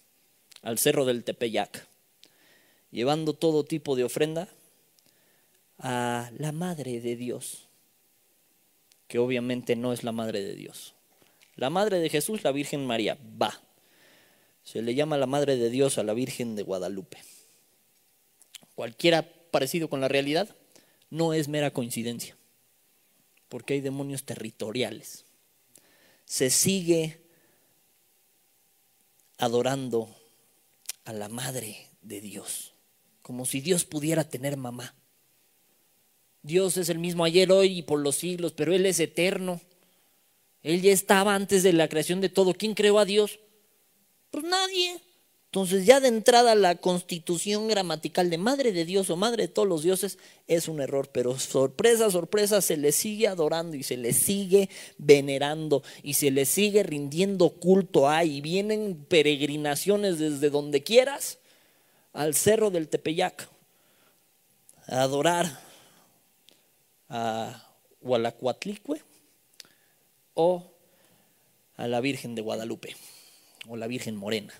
al 0.62 0.78
cerro 0.78 1.04
del 1.04 1.24
Tepeyac, 1.24 1.86
llevando 2.90 3.32
todo 3.32 3.64
tipo 3.64 3.96
de 3.96 4.04
ofrenda 4.04 4.48
a 5.78 6.30
la 6.36 6.52
Madre 6.52 7.00
de 7.00 7.16
Dios 7.16 7.68
que 9.12 9.18
obviamente 9.18 9.76
no 9.76 9.92
es 9.92 10.04
la 10.04 10.12
madre 10.12 10.42
de 10.42 10.54
Dios. 10.54 10.94
La 11.56 11.68
madre 11.68 11.98
de 11.98 12.08
Jesús, 12.08 12.44
la 12.44 12.50
Virgen 12.50 12.86
María, 12.86 13.18
va. 13.40 13.60
Se 14.64 14.80
le 14.80 14.94
llama 14.94 15.18
la 15.18 15.26
madre 15.26 15.58
de 15.58 15.68
Dios 15.68 15.98
a 15.98 16.02
la 16.02 16.14
Virgen 16.14 16.56
de 16.56 16.62
Guadalupe. 16.62 17.18
Cualquiera 18.74 19.30
parecido 19.52 19.88
con 19.88 20.00
la 20.00 20.08
realidad 20.08 20.56
no 21.10 21.34
es 21.34 21.46
mera 21.46 21.70
coincidencia, 21.70 22.36
porque 23.48 23.74
hay 23.74 23.80
demonios 23.80 24.24
territoriales. 24.24 25.24
Se 26.24 26.50
sigue 26.50 27.20
adorando 29.36 30.08
a 31.04 31.12
la 31.12 31.28
madre 31.28 31.88
de 32.00 32.20
Dios, 32.20 32.72
como 33.20 33.44
si 33.44 33.60
Dios 33.60 33.84
pudiera 33.84 34.24
tener 34.24 34.56
mamá. 34.56 34.94
Dios 36.42 36.76
es 36.76 36.88
el 36.88 36.98
mismo 36.98 37.24
ayer, 37.24 37.52
hoy 37.52 37.78
y 37.78 37.82
por 37.82 38.00
los 38.00 38.16
siglos, 38.16 38.52
pero 38.52 38.74
Él 38.74 38.86
es 38.86 38.98
eterno. 38.98 39.60
Él 40.62 40.80
ya 40.80 40.92
estaba 40.92 41.34
antes 41.34 41.62
de 41.62 41.72
la 41.72 41.88
creación 41.88 42.20
de 42.20 42.28
todo. 42.28 42.54
¿Quién 42.54 42.74
creó 42.74 42.98
a 42.98 43.04
Dios? 43.04 43.38
Pues 44.30 44.44
nadie. 44.44 45.00
Entonces 45.52 45.84
ya 45.84 46.00
de 46.00 46.08
entrada 46.08 46.54
la 46.54 46.76
constitución 46.76 47.68
gramatical 47.68 48.30
de 48.30 48.38
madre 48.38 48.72
de 48.72 48.86
Dios 48.86 49.10
o 49.10 49.18
madre 49.18 49.42
de 49.42 49.48
todos 49.48 49.68
los 49.68 49.82
dioses 49.82 50.16
es 50.46 50.66
un 50.66 50.80
error, 50.80 51.10
pero 51.12 51.38
sorpresa, 51.38 52.10
sorpresa, 52.10 52.62
se 52.62 52.78
le 52.78 52.90
sigue 52.90 53.28
adorando 53.28 53.76
y 53.76 53.82
se 53.82 53.98
le 53.98 54.14
sigue 54.14 54.70
venerando 54.96 55.82
y 56.02 56.14
se 56.14 56.30
le 56.30 56.46
sigue 56.46 56.82
rindiendo 56.84 57.50
culto 57.50 58.08
a 58.08 58.24
y 58.24 58.40
vienen 58.40 59.04
peregrinaciones 59.06 60.18
desde 60.18 60.48
donde 60.48 60.82
quieras 60.82 61.36
al 62.14 62.34
cerro 62.34 62.70
del 62.70 62.88
Tepeyac 62.88 63.46
a 64.86 65.02
adorar 65.02 65.60
a 67.10 67.74
Hualacuatlicue 68.00 69.02
o 70.32 70.72
a 71.76 71.86
la 71.88 72.00
Virgen 72.00 72.34
de 72.34 72.40
Guadalupe 72.40 72.96
o 73.68 73.76
la 73.76 73.86
Virgen 73.86 74.16
Morena. 74.16 74.54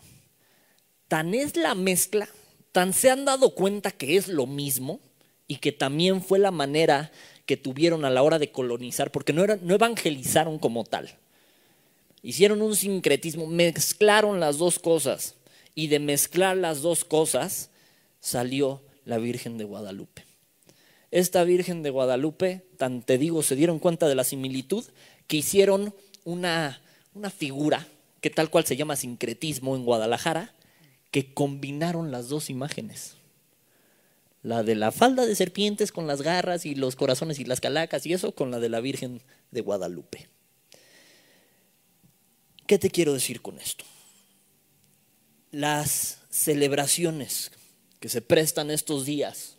Tan 1.12 1.34
es 1.34 1.58
la 1.58 1.74
mezcla, 1.74 2.26
tan 2.72 2.94
se 2.94 3.10
han 3.10 3.26
dado 3.26 3.50
cuenta 3.50 3.90
que 3.90 4.16
es 4.16 4.28
lo 4.28 4.46
mismo 4.46 4.98
y 5.46 5.56
que 5.56 5.70
también 5.70 6.22
fue 6.22 6.38
la 6.38 6.50
manera 6.50 7.12
que 7.44 7.58
tuvieron 7.58 8.06
a 8.06 8.08
la 8.08 8.22
hora 8.22 8.38
de 8.38 8.50
colonizar, 8.50 9.12
porque 9.12 9.34
no, 9.34 9.44
no 9.46 9.74
evangelizaron 9.74 10.58
como 10.58 10.84
tal. 10.84 11.10
Hicieron 12.22 12.62
un 12.62 12.74
sincretismo, 12.74 13.46
mezclaron 13.46 14.40
las 14.40 14.56
dos 14.56 14.78
cosas 14.78 15.34
y 15.74 15.88
de 15.88 15.98
mezclar 15.98 16.56
las 16.56 16.80
dos 16.80 17.04
cosas 17.04 17.68
salió 18.20 18.80
la 19.04 19.18
Virgen 19.18 19.58
de 19.58 19.64
Guadalupe 19.64 20.24
esta 21.10 21.44
Virgen 21.44 21.82
de 21.82 21.90
Guadalupe, 21.90 22.64
tan 22.78 23.02
te 23.02 23.18
digo, 23.18 23.42
se 23.42 23.54
dieron 23.54 23.78
cuenta 23.80 24.08
de 24.08 24.14
la 24.14 24.24
similitud 24.24 24.82
que 25.26 25.36
hicieron 25.36 25.94
una, 26.24 26.80
una 27.12 27.28
figura 27.28 27.86
que 28.22 28.30
tal 28.30 28.48
cual 28.48 28.64
se 28.64 28.76
llama 28.76 28.96
sincretismo 28.96 29.76
en 29.76 29.84
Guadalajara, 29.84 30.54
que 31.12 31.32
combinaron 31.32 32.10
las 32.10 32.28
dos 32.28 32.50
imágenes. 32.50 33.14
La 34.42 34.64
de 34.64 34.74
la 34.74 34.90
falda 34.90 35.24
de 35.24 35.36
serpientes 35.36 35.92
con 35.92 36.08
las 36.08 36.22
garras 36.22 36.66
y 36.66 36.74
los 36.74 36.96
corazones 36.96 37.38
y 37.38 37.44
las 37.44 37.60
calacas 37.60 38.04
y 38.04 38.12
eso 38.12 38.34
con 38.34 38.50
la 38.50 38.58
de 38.58 38.68
la 38.68 38.80
Virgen 38.80 39.22
de 39.52 39.60
Guadalupe. 39.60 40.28
¿Qué 42.66 42.78
te 42.80 42.90
quiero 42.90 43.12
decir 43.12 43.40
con 43.40 43.60
esto? 43.60 43.84
Las 45.52 46.18
celebraciones 46.28 47.52
que 48.00 48.08
se 48.08 48.20
prestan 48.20 48.72
estos 48.72 49.06
días 49.06 49.58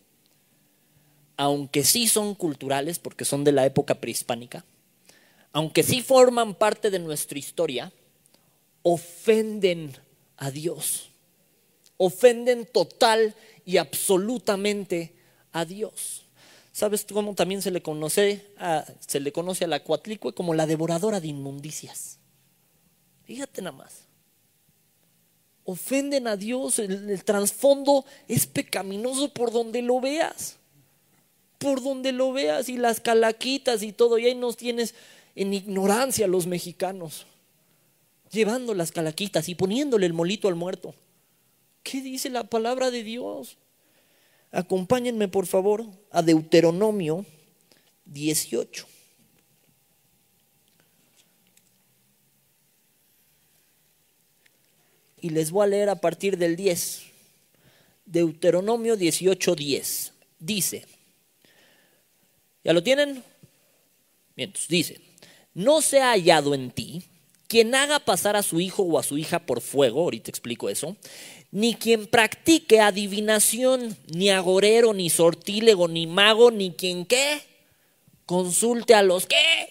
aunque 1.37 1.83
sí 1.83 2.07
son 2.07 2.35
culturales, 2.35 2.99
porque 2.99 3.25
son 3.25 3.43
de 3.43 3.51
la 3.51 3.65
época 3.65 3.95
prehispánica, 3.95 4.65
aunque 5.51 5.83
sí 5.83 6.01
forman 6.01 6.55
parte 6.55 6.89
de 6.89 6.99
nuestra 6.99 7.39
historia, 7.39 7.91
ofenden 8.81 9.97
a 10.37 10.51
Dios. 10.51 11.12
Ofenden 11.97 12.65
total 12.65 13.35
y 13.65 13.77
absolutamente 13.77 15.15
a 15.51 15.65
Dios. 15.65 16.25
¿Sabes 16.71 17.05
cómo 17.05 17.35
también 17.35 17.61
se 17.61 17.71
le 17.71 17.81
conoce 17.81 18.47
a, 18.57 18.85
se 18.99 19.19
le 19.19 19.31
conoce 19.31 19.65
a 19.65 19.67
la 19.67 19.83
cuatlicue 19.83 20.33
como 20.33 20.53
la 20.53 20.65
devoradora 20.65 21.19
de 21.19 21.27
inmundicias? 21.27 22.17
Fíjate 23.23 23.61
nada 23.61 23.77
más. 23.77 24.01
Ofenden 25.65 26.27
a 26.27 26.35
Dios, 26.35 26.79
el 26.79 27.23
trasfondo 27.23 28.05
es 28.27 28.47
pecaminoso 28.47 29.33
por 29.33 29.51
donde 29.51 29.81
lo 29.81 30.01
veas 30.01 30.57
por 31.63 31.81
donde 31.81 32.11
lo 32.11 32.33
veas 32.33 32.67
y 32.67 32.77
las 32.77 32.99
calaquitas 32.99 33.81
y 33.81 33.93
todo, 33.93 34.19
y 34.19 34.25
ahí 34.25 34.35
nos 34.35 34.57
tienes 34.57 34.93
en 35.33 35.53
ignorancia 35.53 36.27
los 36.27 36.45
mexicanos, 36.45 37.25
llevando 38.29 38.75
las 38.75 38.91
calaquitas 38.91 39.47
y 39.47 39.55
poniéndole 39.55 40.05
el 40.05 40.13
molito 40.13 40.49
al 40.49 40.55
muerto. 40.55 40.93
¿Qué 41.83 42.01
dice 42.01 42.29
la 42.29 42.45
palabra 42.45 42.89
de 42.91 43.03
Dios? 43.03 43.57
Acompáñenme 44.51 45.27
por 45.27 45.45
favor 45.45 45.85
a 46.11 46.21
Deuteronomio 46.21 47.25
18. 48.05 48.87
Y 55.21 55.29
les 55.29 55.51
voy 55.51 55.63
a 55.63 55.67
leer 55.67 55.89
a 55.89 55.95
partir 55.95 56.37
del 56.37 56.55
10. 56.55 57.03
Deuteronomio 58.05 58.95
18, 58.95 59.55
10. 59.55 60.13
Dice, 60.39 60.85
¿Ya 62.63 62.73
lo 62.73 62.81
tienen? 62.81 63.23
Bien, 64.35 64.53
dice, 64.69 65.01
no 65.53 65.81
se 65.81 66.01
ha 66.01 66.11
hallado 66.11 66.55
en 66.55 66.71
ti 66.71 67.03
quien 67.47 67.75
haga 67.75 67.99
pasar 67.99 68.35
a 68.35 68.43
su 68.43 68.59
hijo 68.59 68.83
o 68.83 68.97
a 68.97 69.03
su 69.03 69.17
hija 69.17 69.39
por 69.45 69.61
fuego, 69.61 70.01
ahorita 70.01 70.31
explico 70.31 70.69
eso, 70.69 70.95
ni 71.53 71.75
quien 71.75 72.07
practique 72.07 72.81
adivinación, 72.81 73.95
ni 74.11 74.31
agorero, 74.31 74.91
ni 74.91 75.11
sortílego, 75.11 75.87
ni 75.87 76.07
mago, 76.07 76.49
ni 76.49 76.71
quien 76.73 77.05
qué, 77.05 77.43
consulte 78.25 78.95
a 78.95 79.03
los 79.03 79.27
qué, 79.27 79.69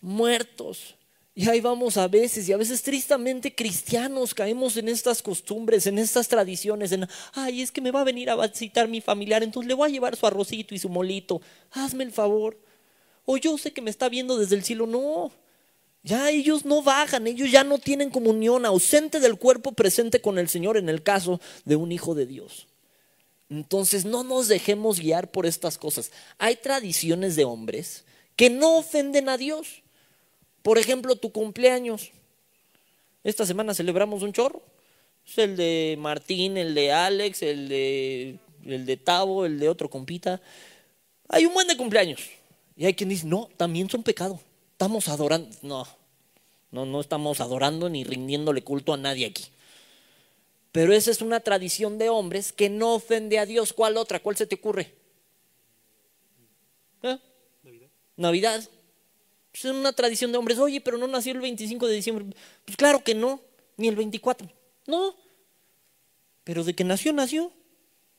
muertos. 0.00 0.94
Y 1.34 1.48
ahí 1.48 1.60
vamos 1.60 1.96
a 1.96 2.06
veces, 2.06 2.48
y 2.48 2.52
a 2.52 2.56
veces 2.56 2.84
tristemente 2.84 3.52
cristianos 3.52 4.32
caemos 4.32 4.76
en 4.76 4.88
estas 4.88 5.20
costumbres, 5.20 5.88
en 5.88 5.98
estas 5.98 6.28
tradiciones, 6.28 6.92
en, 6.92 7.08
ay, 7.32 7.62
es 7.62 7.72
que 7.72 7.80
me 7.80 7.90
va 7.90 8.02
a 8.02 8.04
venir 8.04 8.30
a 8.30 8.36
visitar 8.36 8.86
mi 8.86 9.00
familiar, 9.00 9.42
entonces 9.42 9.66
le 9.66 9.74
voy 9.74 9.90
a 9.90 9.92
llevar 9.92 10.14
su 10.14 10.24
arrocito 10.24 10.72
y 10.72 10.78
su 10.78 10.88
molito, 10.88 11.42
hazme 11.72 12.04
el 12.04 12.12
favor. 12.12 12.56
O 13.24 13.36
yo 13.38 13.58
sé 13.58 13.72
que 13.72 13.82
me 13.82 13.90
está 13.90 14.08
viendo 14.08 14.38
desde 14.38 14.54
el 14.54 14.62
cielo, 14.62 14.86
no. 14.86 15.32
Ya 16.08 16.30
ellos 16.30 16.64
no 16.64 16.82
bajan, 16.82 17.26
ellos 17.26 17.50
ya 17.50 17.64
no 17.64 17.76
tienen 17.76 18.08
comunión, 18.08 18.64
ausente 18.64 19.20
del 19.20 19.38
cuerpo, 19.38 19.72
presente 19.72 20.22
con 20.22 20.38
el 20.38 20.48
Señor 20.48 20.78
en 20.78 20.88
el 20.88 21.02
caso 21.02 21.38
de 21.66 21.76
un 21.76 21.92
hijo 21.92 22.14
de 22.14 22.24
Dios. 22.24 22.66
Entonces 23.50 24.06
no 24.06 24.24
nos 24.24 24.48
dejemos 24.48 25.00
guiar 25.00 25.30
por 25.30 25.44
estas 25.44 25.76
cosas. 25.76 26.10
Hay 26.38 26.56
tradiciones 26.56 27.36
de 27.36 27.44
hombres 27.44 28.06
que 28.36 28.48
no 28.48 28.78
ofenden 28.78 29.28
a 29.28 29.36
Dios. 29.36 29.82
Por 30.62 30.78
ejemplo, 30.78 31.14
tu 31.14 31.30
cumpleaños. 31.30 32.10
Esta 33.22 33.44
semana 33.44 33.74
celebramos 33.74 34.22
un 34.22 34.32
chorro. 34.32 34.62
Es 35.26 35.36
el 35.36 35.58
de 35.58 35.96
Martín, 35.98 36.56
el 36.56 36.74
de 36.74 36.90
Alex, 36.90 37.42
el 37.42 37.68
de, 37.68 38.38
el 38.64 38.86
de 38.86 38.96
Tavo, 38.96 39.44
el 39.44 39.58
de 39.58 39.68
otro 39.68 39.90
compita. 39.90 40.40
Hay 41.28 41.44
un 41.44 41.52
buen 41.52 41.68
de 41.68 41.76
cumpleaños. 41.76 42.22
Y 42.78 42.86
hay 42.86 42.94
quien 42.94 43.10
dice, 43.10 43.26
no, 43.26 43.50
también 43.58 43.90
son 43.90 44.02
pecado. 44.02 44.40
Estamos 44.72 45.08
adorando. 45.08 45.54
No, 45.60 45.86
no, 46.70 46.86
no 46.86 47.00
estamos 47.00 47.40
adorando 47.40 47.88
ni 47.88 48.04
rindiéndole 48.04 48.62
culto 48.62 48.92
a 48.92 48.96
nadie 48.96 49.26
aquí. 49.26 49.46
Pero 50.72 50.92
esa 50.92 51.10
es 51.10 51.22
una 51.22 51.40
tradición 51.40 51.98
de 51.98 52.10
hombres 52.10 52.52
que 52.52 52.68
no 52.68 52.94
ofende 52.94 53.38
a 53.38 53.46
Dios. 53.46 53.72
¿Cuál 53.72 53.96
otra? 53.96 54.20
¿Cuál 54.20 54.36
se 54.36 54.46
te 54.46 54.56
ocurre? 54.56 54.94
¿Eh? 57.02 57.18
Navidad. 57.62 57.88
Navidad. 58.16 58.68
Es 59.52 59.64
una 59.64 59.92
tradición 59.92 60.30
de 60.30 60.38
hombres. 60.38 60.58
Oye, 60.58 60.80
pero 60.80 60.98
no 60.98 61.06
nació 61.06 61.32
el 61.32 61.40
25 61.40 61.86
de 61.86 61.94
diciembre. 61.94 62.26
Pues 62.64 62.76
claro 62.76 63.02
que 63.02 63.14
no, 63.14 63.40
ni 63.76 63.88
el 63.88 63.96
24. 63.96 64.48
No. 64.86 65.16
Pero 66.44 66.64
de 66.64 66.74
que 66.74 66.84
nació, 66.84 67.12
nació. 67.12 67.50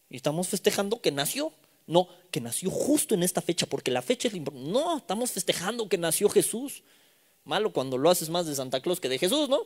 Y 0.09 0.15
estamos 0.15 0.47
festejando 0.47 1.01
que 1.01 1.11
nació. 1.11 1.53
No, 1.85 2.07
que 2.29 2.41
nació 2.41 2.69
justo 2.69 3.15
en 3.15 3.23
esta 3.23 3.41
fecha, 3.41 3.65
porque 3.67 3.89
la 3.89 4.01
fecha 4.01 4.27
es. 4.27 4.33
No, 4.53 4.97
estamos 4.97 5.31
festejando 5.31 5.87
que 5.87 5.97
nació 5.97 6.29
Jesús. 6.29 6.83
Malo 7.43 7.71
cuando 7.71 7.97
lo 7.97 8.09
haces 8.09 8.29
más 8.29 8.45
de 8.45 8.55
Santa 8.55 8.81
Claus 8.81 8.99
que 8.99 9.09
de 9.09 9.17
Jesús, 9.17 9.49
¿no? 9.49 9.61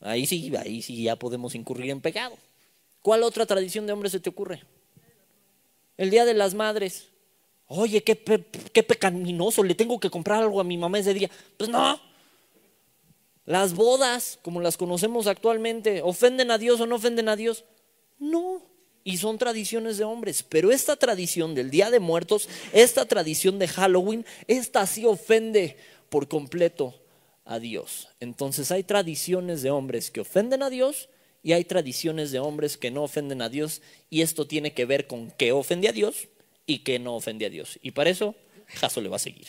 Ahí 0.00 0.26
sí, 0.26 0.52
ahí 0.56 0.82
sí 0.82 1.02
ya 1.02 1.16
podemos 1.16 1.54
incurrir 1.54 1.90
en 1.90 2.00
pecado. 2.00 2.36
¿Cuál 3.02 3.22
otra 3.22 3.46
tradición 3.46 3.86
de 3.86 3.92
hombres 3.92 4.12
se 4.12 4.20
te 4.20 4.30
ocurre? 4.30 4.62
El 5.96 6.10
Día 6.10 6.24
de 6.24 6.34
las 6.34 6.54
Madres. 6.54 7.08
Oye, 7.66 8.02
qué, 8.02 8.18
qué 8.72 8.82
pecaminoso, 8.82 9.62
le 9.62 9.74
tengo 9.74 10.00
que 10.00 10.10
comprar 10.10 10.42
algo 10.42 10.60
a 10.60 10.64
mi 10.64 10.76
mamá 10.76 10.98
ese 10.98 11.14
día. 11.14 11.30
Pues 11.56 11.70
no. 11.70 12.00
Las 13.44 13.74
bodas, 13.74 14.38
como 14.42 14.60
las 14.60 14.76
conocemos 14.76 15.26
actualmente, 15.26 16.02
¿ofenden 16.02 16.50
a 16.50 16.58
Dios 16.58 16.80
o 16.80 16.86
no 16.86 16.96
ofenden 16.96 17.28
a 17.28 17.36
Dios? 17.36 17.64
No. 18.18 18.62
Y 19.02 19.16
son 19.16 19.38
tradiciones 19.38 19.98
de 19.98 20.04
hombres. 20.04 20.42
Pero 20.42 20.70
esta 20.70 20.96
tradición 20.96 21.54
del 21.54 21.70
Día 21.70 21.90
de 21.90 22.00
Muertos, 22.00 22.48
esta 22.72 23.06
tradición 23.06 23.58
de 23.58 23.68
Halloween, 23.68 24.26
esta 24.46 24.86
sí 24.86 25.06
ofende 25.06 25.76
por 26.10 26.28
completo 26.28 26.94
a 27.44 27.58
Dios. 27.58 28.08
Entonces 28.20 28.70
hay 28.70 28.82
tradiciones 28.82 29.62
de 29.62 29.70
hombres 29.70 30.10
que 30.10 30.20
ofenden 30.20 30.62
a 30.62 30.70
Dios 30.70 31.08
y 31.42 31.52
hay 31.52 31.64
tradiciones 31.64 32.30
de 32.30 32.38
hombres 32.38 32.76
que 32.76 32.90
no 32.90 33.02
ofenden 33.02 33.40
a 33.40 33.48
Dios 33.48 33.80
y 34.10 34.20
esto 34.20 34.46
tiene 34.46 34.72
que 34.72 34.84
ver 34.84 35.06
con 35.06 35.30
qué 35.30 35.52
ofende 35.52 35.88
a 35.88 35.92
Dios 35.92 36.28
y 36.66 36.80
qué 36.80 36.98
no 36.98 37.16
ofende 37.16 37.46
a 37.46 37.50
Dios. 37.50 37.78
Y 37.82 37.92
para 37.92 38.10
eso 38.10 38.34
Jaso 38.66 39.00
le 39.00 39.08
va 39.08 39.16
a 39.16 39.20
seguir. 39.20 39.48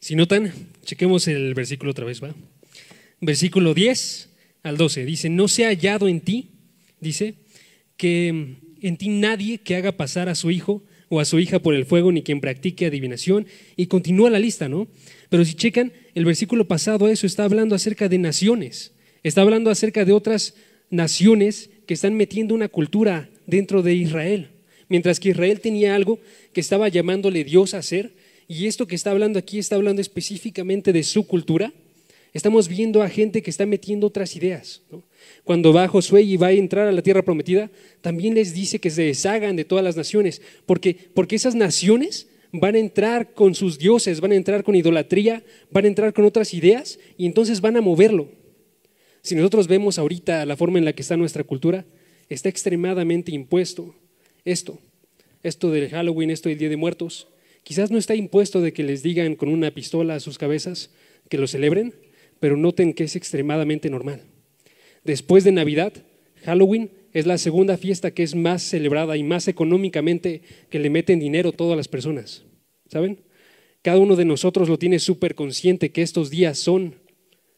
Si 0.00 0.16
notan, 0.16 0.52
chequemos 0.82 1.28
el 1.28 1.54
versículo 1.54 1.90
otra 1.90 2.06
vez, 2.06 2.22
¿va? 2.22 2.34
Versículo 3.20 3.74
10 3.74 4.30
al 4.62 4.76
12 4.76 5.04
dice, 5.04 5.28
"No 5.28 5.46
se 5.46 5.66
ha 5.66 5.68
hallado 5.68 6.08
en 6.08 6.20
ti", 6.22 6.52
dice, 7.00 7.34
"que 7.96 8.28
en 8.80 8.96
ti 8.96 9.08
nadie 9.08 9.58
que 9.58 9.76
haga 9.76 9.92
pasar 9.92 10.28
a 10.28 10.34
su 10.34 10.50
hijo 10.50 10.82
o 11.10 11.20
a 11.20 11.26
su 11.26 11.38
hija 11.38 11.58
por 11.58 11.74
el 11.74 11.84
fuego 11.84 12.12
ni 12.12 12.22
quien 12.22 12.40
practique 12.40 12.86
adivinación" 12.86 13.46
y 13.76 13.86
continúa 13.86 14.30
la 14.30 14.38
lista, 14.38 14.68
¿no? 14.68 14.88
Pero 15.30 15.44
si 15.44 15.54
checan, 15.54 15.92
el 16.14 16.26
versículo 16.26 16.68
pasado 16.68 17.08
eso 17.08 17.26
está 17.26 17.44
hablando 17.44 17.74
acerca 17.74 18.08
de 18.08 18.18
naciones, 18.18 18.92
está 19.22 19.40
hablando 19.40 19.70
acerca 19.70 20.04
de 20.04 20.12
otras 20.12 20.54
naciones 20.90 21.70
que 21.86 21.94
están 21.94 22.14
metiendo 22.14 22.54
una 22.54 22.68
cultura 22.68 23.30
dentro 23.46 23.82
de 23.82 23.94
Israel, 23.94 24.50
mientras 24.88 25.20
que 25.20 25.30
Israel 25.30 25.60
tenía 25.60 25.94
algo 25.94 26.18
que 26.52 26.60
estaba 26.60 26.88
llamándole 26.88 27.44
Dios 27.44 27.74
a 27.74 27.78
hacer, 27.78 28.12
y 28.48 28.66
esto 28.66 28.88
que 28.88 28.96
está 28.96 29.12
hablando 29.12 29.38
aquí 29.38 29.60
está 29.60 29.76
hablando 29.76 30.02
específicamente 30.02 30.92
de 30.92 31.04
su 31.04 31.24
cultura, 31.24 31.72
estamos 32.34 32.66
viendo 32.66 33.00
a 33.00 33.08
gente 33.08 33.42
que 33.42 33.50
está 33.50 33.66
metiendo 33.66 34.08
otras 34.08 34.34
ideas. 34.34 34.82
Cuando 35.44 35.72
va 35.72 35.86
Josué 35.86 36.22
y 36.22 36.36
va 36.36 36.48
a 36.48 36.52
entrar 36.52 36.88
a 36.88 36.92
la 36.92 37.02
tierra 37.02 37.22
prometida, 37.22 37.70
también 38.00 38.34
les 38.34 38.52
dice 38.52 38.80
que 38.80 38.90
se 38.90 39.02
deshagan 39.02 39.54
de 39.54 39.64
todas 39.64 39.84
las 39.84 39.96
naciones, 39.96 40.42
porque, 40.66 40.96
porque 41.14 41.36
esas 41.36 41.54
naciones 41.54 42.26
van 42.52 42.74
a 42.74 42.78
entrar 42.78 43.32
con 43.32 43.54
sus 43.54 43.78
dioses, 43.78 44.20
van 44.20 44.32
a 44.32 44.36
entrar 44.36 44.64
con 44.64 44.74
idolatría, 44.74 45.44
van 45.70 45.84
a 45.84 45.88
entrar 45.88 46.12
con 46.12 46.24
otras 46.24 46.52
ideas 46.54 46.98
y 47.16 47.26
entonces 47.26 47.60
van 47.60 47.76
a 47.76 47.80
moverlo. 47.80 48.28
Si 49.22 49.34
nosotros 49.34 49.68
vemos 49.68 49.98
ahorita 49.98 50.44
la 50.46 50.56
forma 50.56 50.78
en 50.78 50.84
la 50.84 50.92
que 50.92 51.02
está 51.02 51.16
nuestra 51.16 51.44
cultura, 51.44 51.84
está 52.28 52.48
extremadamente 52.48 53.32
impuesto 53.32 53.94
esto, 54.44 54.78
esto 55.42 55.70
del 55.70 55.90
Halloween, 55.90 56.30
esto 56.30 56.48
del 56.48 56.58
Día 56.58 56.68
de 56.68 56.76
Muertos. 56.76 57.28
Quizás 57.62 57.90
no 57.90 57.98
está 57.98 58.14
impuesto 58.14 58.60
de 58.60 58.72
que 58.72 58.82
les 58.82 59.02
digan 59.02 59.34
con 59.34 59.48
una 59.48 59.70
pistola 59.72 60.14
a 60.14 60.20
sus 60.20 60.38
cabezas 60.38 60.90
que 61.28 61.38
lo 61.38 61.46
celebren, 61.46 61.94
pero 62.40 62.56
noten 62.56 62.94
que 62.94 63.04
es 63.04 63.16
extremadamente 63.16 63.90
normal. 63.90 64.22
Después 65.04 65.44
de 65.44 65.52
Navidad, 65.52 65.92
Halloween 66.44 66.90
es 67.12 67.26
la 67.26 67.38
segunda 67.38 67.76
fiesta 67.76 68.12
que 68.12 68.22
es 68.22 68.34
más 68.34 68.62
celebrada 68.62 69.16
y 69.16 69.22
más 69.22 69.48
económicamente 69.48 70.42
que 70.68 70.78
le 70.78 70.90
meten 70.90 71.20
dinero 71.20 71.52
todas 71.52 71.76
las 71.76 71.88
personas. 71.88 72.44
¿Saben? 72.88 73.20
Cada 73.82 73.98
uno 73.98 74.16
de 74.16 74.24
nosotros 74.24 74.68
lo 74.68 74.78
tiene 74.78 74.98
súper 74.98 75.34
consciente 75.34 75.90
que 75.90 76.02
estos 76.02 76.30
días 76.30 76.58
son 76.58 76.96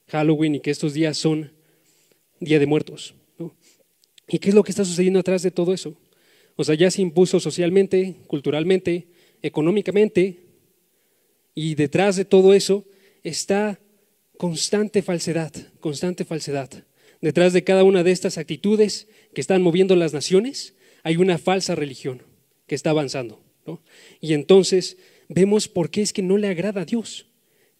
Halloween 0.08 0.56
y 0.56 0.60
que 0.60 0.70
estos 0.70 0.94
días 0.94 1.16
son 1.16 1.52
Día 2.40 2.58
de 2.58 2.66
Muertos. 2.66 3.14
¿Y 4.28 4.38
qué 4.38 4.48
es 4.48 4.54
lo 4.54 4.62
que 4.62 4.72
está 4.72 4.84
sucediendo 4.84 5.20
atrás 5.20 5.42
de 5.42 5.50
todo 5.50 5.72
eso? 5.72 5.96
O 6.56 6.64
sea, 6.64 6.74
ya 6.74 6.90
se 6.90 7.02
impuso 7.02 7.40
socialmente, 7.40 8.16
culturalmente, 8.26 9.08
económicamente, 9.42 10.38
y 11.54 11.74
detrás 11.74 12.16
de 12.16 12.24
todo 12.24 12.54
eso 12.54 12.84
está 13.22 13.78
constante 14.38 15.02
falsedad, 15.02 15.52
constante 15.80 16.24
falsedad. 16.24 16.84
Detrás 17.22 17.52
de 17.52 17.62
cada 17.62 17.84
una 17.84 18.02
de 18.02 18.10
estas 18.10 18.36
actitudes 18.36 19.06
que 19.32 19.40
están 19.40 19.62
moviendo 19.62 19.94
las 19.94 20.12
naciones, 20.12 20.74
hay 21.04 21.16
una 21.16 21.38
falsa 21.38 21.76
religión 21.76 22.22
que 22.66 22.74
está 22.74 22.90
avanzando. 22.90 23.40
Y 24.20 24.34
entonces 24.34 24.98
vemos 25.28 25.68
por 25.68 25.88
qué 25.90 26.02
es 26.02 26.12
que 26.12 26.20
no 26.20 26.36
le 26.36 26.48
agrada 26.48 26.82
a 26.82 26.84
Dios. 26.84 27.28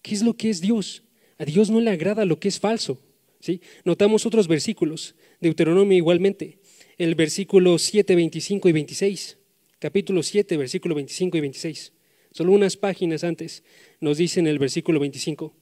¿Qué 0.01 0.15
es 0.15 0.23
lo 0.23 0.35
que 0.35 0.49
es 0.49 0.61
Dios? 0.61 1.03
A 1.39 1.45
Dios 1.45 1.71
no 1.71 1.81
le 1.81 1.91
agrada 1.91 2.25
lo 2.25 2.39
que 2.39 2.47
es 2.47 2.61
falso. 2.61 3.01
¿sí? 3.41 3.61
Notamos 3.85 4.27
otros 4.27 4.47
versículos, 4.47 5.17
Deuteronomio 5.41 5.99
igualmente, 5.99 6.59
el 6.97 7.17
versículo 7.17 7.79
7, 7.79 8.15
25 8.15 8.69
y 8.69 8.73
26. 8.73 9.39
Capítulo 9.81 10.23
7, 10.23 10.57
versículo 10.57 10.95
25 10.95 11.37
y 11.37 11.41
26. 11.41 11.93
Solo 12.31 12.53
unas 12.53 12.77
páginas 12.77 13.25
antes 13.25 13.65
nos 14.01 14.19
dice 14.19 14.39
en 14.39 14.47
el 14.47 14.61
versículo 14.61 15.01
25, 15.01 15.53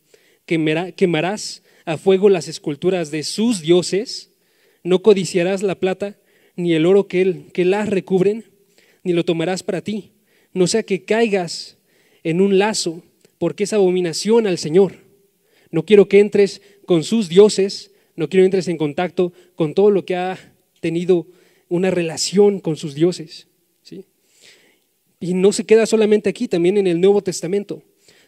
quemarás 0.45 1.63
a 1.85 1.97
fuego 1.97 2.29
las 2.29 2.49
esculturas 2.49 3.11
de 3.11 3.23
sus 3.23 3.61
dioses, 3.61 4.31
no 4.83 5.03
codiciarás 5.03 5.63
la 5.63 5.79
plata 5.79 6.19
ni 6.57 6.75
el 6.75 6.87
oro 6.87 7.09
que, 7.09 7.23
él, 7.23 7.47
que 7.53 7.65
las 7.65 7.89
recubren, 7.89 8.45
ni 9.03 9.13
lo 9.13 9.25
tomarás 9.25 9.63
para 9.63 9.83
ti, 9.83 10.13
no 10.53 10.67
sea 10.67 10.83
que 10.83 11.05
caigas 11.05 11.79
en 12.23 12.41
un 12.41 12.59
lazo, 12.59 13.03
porque 13.39 13.65
es 13.65 13.73
abominación 13.73 14.47
al 14.47 14.59
Señor. 14.59 14.95
No 15.71 15.85
quiero 15.85 16.09
que 16.09 16.19
entres 16.19 16.61
con 16.85 17.05
sus 17.05 17.29
dioses, 17.29 17.93
no 18.17 18.29
quiero 18.29 18.43
que 18.43 18.47
entres 18.47 18.69
en 18.69 18.77
contacto 18.77 19.33
con 19.55 19.75
todo 19.75 19.91
lo 19.91 20.05
que 20.05 20.17
ha 20.17 20.55
tenido 20.81 21.27
una 21.69 21.91
relación 21.91 22.61
con 22.61 22.77
sus 22.77 22.95
dioses. 22.95 23.47
¿sí? 23.83 24.05
Y 25.21 25.35
no 25.35 25.53
se 25.53 25.65
queda 25.65 25.87
solamente 25.87 26.29
aquí, 26.29 26.49
también 26.49 26.77
en 26.77 26.87
el 26.87 27.01
Nuevo 27.01 27.23
Testamento 27.23 27.83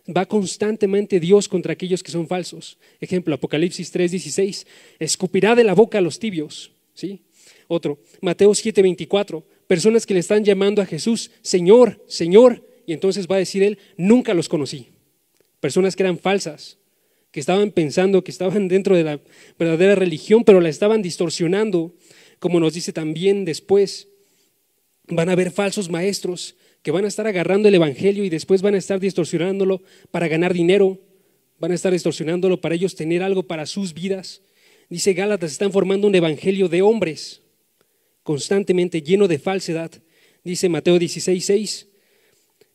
va 0.08 0.26
constantemente 0.26 1.20
Dios 1.20 1.48
contra 1.48 1.72
aquellos 1.72 2.02
que 2.02 2.10
son 2.10 2.26
falsos. 2.26 2.78
Ejemplo, 3.00 3.34
Apocalipsis 3.34 3.92
3:16, 3.92 4.66
escupirá 4.98 5.54
de 5.54 5.64
la 5.64 5.74
boca 5.74 5.98
a 5.98 6.00
los 6.00 6.18
tibios, 6.18 6.72
¿sí? 6.94 7.22
Otro, 7.68 7.98
Mateo 8.20 8.50
7:24, 8.54 9.44
personas 9.66 10.06
que 10.06 10.14
le 10.14 10.20
están 10.20 10.44
llamando 10.44 10.82
a 10.82 10.86
Jesús, 10.86 11.30
Señor, 11.42 12.02
Señor, 12.08 12.66
y 12.86 12.92
entonces 12.92 13.26
va 13.28 13.36
a 13.36 13.38
decir 13.38 13.62
él, 13.62 13.78
nunca 13.96 14.34
los 14.34 14.48
conocí. 14.48 14.88
Personas 15.60 15.94
que 15.94 16.02
eran 16.02 16.18
falsas, 16.18 16.78
que 17.30 17.40
estaban 17.40 17.70
pensando 17.70 18.24
que 18.24 18.30
estaban 18.30 18.68
dentro 18.68 18.96
de 18.96 19.04
la 19.04 19.20
verdadera 19.58 19.94
religión, 19.94 20.44
pero 20.44 20.60
la 20.60 20.68
estaban 20.68 21.02
distorsionando, 21.02 21.94
como 22.38 22.60
nos 22.60 22.74
dice 22.74 22.92
también 22.92 23.44
después. 23.44 24.08
Van 25.08 25.28
a 25.28 25.32
haber 25.32 25.50
falsos 25.50 25.90
maestros 25.90 26.56
que 26.82 26.90
van 26.90 27.04
a 27.04 27.08
estar 27.08 27.26
agarrando 27.26 27.68
el 27.68 27.74
Evangelio 27.74 28.24
y 28.24 28.28
después 28.28 28.60
van 28.62 28.74
a 28.74 28.78
estar 28.78 29.00
distorsionándolo 29.00 29.82
para 30.10 30.28
ganar 30.28 30.52
dinero, 30.52 30.98
van 31.58 31.72
a 31.72 31.74
estar 31.74 31.92
distorsionándolo 31.92 32.60
para 32.60 32.74
ellos 32.74 32.96
tener 32.96 33.22
algo 33.22 33.44
para 33.44 33.66
sus 33.66 33.94
vidas. 33.94 34.42
Dice 34.88 35.14
Gálatas, 35.14 35.52
están 35.52 35.72
formando 35.72 36.08
un 36.08 36.14
Evangelio 36.14 36.68
de 36.68 36.82
hombres, 36.82 37.42
constantemente 38.22 39.00
lleno 39.00 39.28
de 39.28 39.38
falsedad. 39.38 39.90
Dice 40.44 40.68
Mateo 40.68 40.98
16, 40.98 41.44
6, 41.44 41.88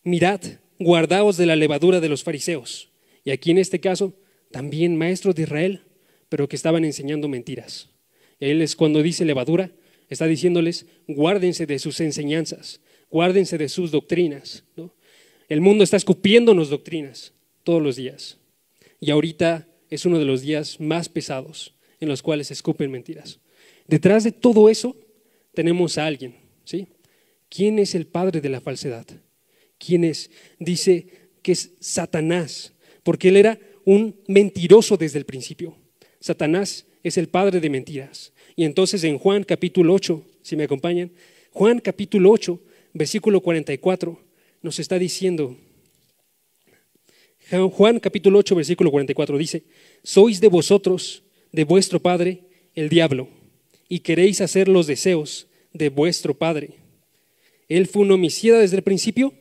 mirad, 0.03 0.41
guardaos 0.79 1.35
de 1.37 1.45
la 1.45 1.55
levadura 1.55 1.99
de 1.99 2.09
los 2.09 2.23
fariseos. 2.23 2.89
Y 3.25 3.31
aquí 3.31 3.51
en 3.51 3.57
este 3.57 3.79
caso 3.79 4.13
también 4.51 4.95
maestros 4.95 5.35
de 5.35 5.43
Israel, 5.43 5.81
pero 6.29 6.47
que 6.47 6.55
estaban 6.55 6.85
enseñando 6.85 7.27
mentiras. 7.27 7.89
Él 8.39 8.61
es 8.61 8.75
cuando 8.75 9.01
dice 9.03 9.25
levadura, 9.25 9.71
está 10.09 10.27
diciéndoles, 10.27 10.85
guárdense 11.07 11.65
de 11.65 11.79
sus 11.79 11.99
enseñanzas, 11.99 12.79
guárdense 13.09 13.57
de 13.57 13.69
sus 13.69 13.91
doctrinas. 13.91 14.63
El 15.49 15.61
mundo 15.61 15.83
está 15.83 15.97
escupiéndonos 15.97 16.69
doctrinas 16.69 17.33
todos 17.63 17.81
los 17.81 17.95
días. 17.95 18.37
Y 18.99 19.11
ahorita 19.11 19.67
es 19.89 20.05
uno 20.05 20.19
de 20.19 20.25
los 20.25 20.41
días 20.41 20.79
más 20.79 21.09
pesados 21.09 21.75
en 21.99 22.09
los 22.09 22.21
cuales 22.21 22.47
se 22.47 22.53
escupen 22.53 22.91
mentiras. 22.91 23.39
Detrás 23.87 24.23
de 24.23 24.31
todo 24.31 24.69
eso 24.69 24.95
tenemos 25.53 25.97
a 25.97 26.05
alguien, 26.05 26.35
¿sí? 26.65 26.87
¿Quién 27.49 27.79
es 27.79 27.95
el 27.95 28.07
padre 28.07 28.41
de 28.41 28.49
la 28.49 28.61
falsedad? 28.61 29.05
¿Quién 29.77 30.03
es? 30.03 30.29
Dice 30.59 31.07
que 31.41 31.53
es 31.53 31.71
Satanás, 31.79 32.73
porque 33.03 33.29
él 33.29 33.37
era 33.37 33.59
un 33.85 34.19
mentiroso 34.27 34.97
desde 34.97 35.19
el 35.19 35.25
principio. 35.25 35.77
Satanás 36.19 36.85
es 37.03 37.17
el 37.17 37.29
padre 37.29 37.61
de 37.61 37.69
mentiras. 37.69 38.33
Y 38.55 38.65
entonces 38.65 39.03
en 39.03 39.17
Juan 39.17 39.43
capítulo 39.43 39.93
8, 39.93 40.25
si 40.41 40.55
me 40.55 40.65
acompañan, 40.65 41.11
Juan 41.51 41.79
capítulo 41.79 42.31
8, 42.31 42.59
versículo 42.93 43.41
44, 43.41 44.19
nos 44.62 44.80
está 44.80 44.97
diciendo, 45.00 45.56
Juan 47.50 48.00
capítulo 48.00 48.39
8, 48.39 48.56
versículo 48.56 48.91
44 48.91 49.38
dice, 49.38 49.63
sois 50.04 50.41
de 50.41 50.47
vosotros, 50.47 51.23
de 51.52 51.63
vuestro 51.63 52.02
padre, 52.02 52.41
el 52.76 52.89
diablo, 52.89 53.30
y 53.88 54.00
queréis 54.00 54.41
hacer 54.41 54.67
los 54.67 54.88
deseos 54.88 55.47
de 55.73 55.89
vuestro 55.89 56.34
padre. 56.34 56.71
Él 57.69 57.88
fue 57.88 58.04
un 58.04 58.12
homicida 58.12 58.60
desde 58.60 58.78
el 58.78 58.84
principio 58.84 59.34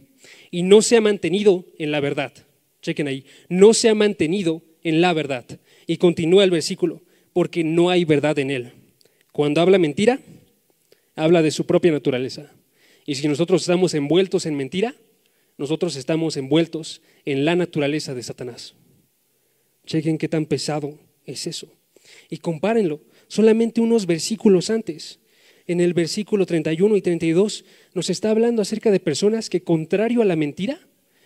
y 0.51 0.63
no 0.63 0.83
se 0.83 0.97
ha 0.97 1.01
mantenido 1.01 1.65
en 1.79 1.91
la 1.91 2.01
verdad. 2.01 2.33
Chequen 2.83 3.09
ahí, 3.09 3.25
no 3.49 3.75
se 3.75 3.89
ha 3.89 3.95
mantenido 3.95 4.63
en 4.83 5.01
la 5.01 5.13
verdad. 5.13 5.45
Y 5.87 5.97
continúa 5.97 6.45
el 6.45 6.51
versículo, 6.51 7.03
porque 7.33 7.65
no 7.65 7.91
hay 7.91 8.05
verdad 8.05 8.39
en 8.39 8.51
él. 8.51 8.73
Cuando 9.33 9.61
habla 9.61 9.79
mentira, 9.79 10.21
habla 11.15 11.43
de 11.43 11.51
su 11.51 11.67
propia 11.67 11.93
naturaleza. 11.93 12.53
Y 13.07 13.15
si 13.15 13.29
nosotros 13.29 13.63
estamos 13.63 13.95
envueltos 13.95 14.47
en 14.47 14.57
mentira, 14.57 14.95
nosotros 15.57 15.97
estamos 15.97 16.37
envueltos 16.37 17.01
en 17.25 17.45
la 17.45 17.57
naturaleza 17.57 18.15
de 18.15 18.23
Satanás. 18.23 18.75
Chequen 19.87 20.19
qué 20.19 20.29
tan 20.29 20.47
pesado 20.47 20.99
es 21.25 21.47
eso. 21.47 21.73
Y 22.29 22.39
compárenlo, 22.39 23.01
solamente 23.29 23.81
unos 23.81 24.07
versículos 24.07 24.71
antes 24.71 25.21
en 25.67 25.81
el 25.81 25.95
versículo 25.95 26.47
31 26.47 26.97
y 26.97 27.03
32 27.03 27.65
nos 27.95 28.11
está 28.11 28.31
hablando 28.31 28.63
acerca 28.63 28.91
de 28.91 29.01
personas 29.01 29.51
que, 29.51 29.63
contrario 29.63 30.23
a 30.23 30.25
la 30.25 30.37
mentira, 30.37 30.81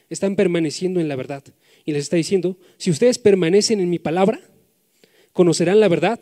están 0.08 0.36
permaneciendo 0.36 1.00
en 1.00 1.08
la 1.08 1.16
verdad. 1.16 1.44
Y 1.84 1.92
les 1.92 2.04
está 2.04 2.16
diciendo, 2.16 2.58
si 2.78 2.90
ustedes 2.90 3.18
permanecen 3.18 3.80
en 3.80 3.90
mi 3.90 3.98
palabra, 3.98 4.40
conocerán 5.32 5.80
la 5.80 5.88
verdad 5.88 6.20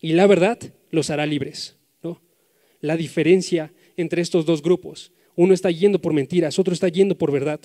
y 0.00 0.12
la 0.12 0.26
verdad 0.26 0.58
los 0.90 1.10
hará 1.10 1.26
libres. 1.26 1.76
¿no? 2.02 2.20
La 2.80 2.96
diferencia 2.96 3.72
entre 3.96 4.22
estos 4.22 4.46
dos 4.46 4.62
grupos, 4.62 5.12
uno 5.36 5.54
está 5.54 5.70
yendo 5.70 6.00
por 6.00 6.12
mentiras, 6.12 6.58
otro 6.58 6.74
está 6.74 6.88
yendo 6.88 7.16
por 7.16 7.32
verdad. 7.32 7.60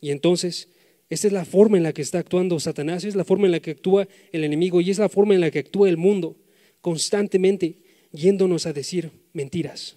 Y 0.00 0.10
entonces, 0.10 0.68
esta 1.10 1.26
es 1.26 1.32
la 1.32 1.44
forma 1.44 1.76
en 1.76 1.82
la 1.82 1.92
que 1.92 2.02
está 2.02 2.18
actuando 2.18 2.60
Satanás, 2.60 3.04
es 3.04 3.16
la 3.16 3.24
forma 3.24 3.46
en 3.46 3.52
la 3.52 3.60
que 3.60 3.72
actúa 3.72 4.08
el 4.32 4.44
enemigo 4.44 4.80
y 4.80 4.90
es 4.90 4.98
la 4.98 5.08
forma 5.08 5.34
en 5.34 5.40
la 5.40 5.50
que 5.50 5.60
actúa 5.60 5.88
el 5.88 5.96
mundo, 5.96 6.36
constantemente 6.80 7.76
yéndonos 8.12 8.66
a 8.66 8.72
decir 8.72 9.10
mentiras. 9.32 9.96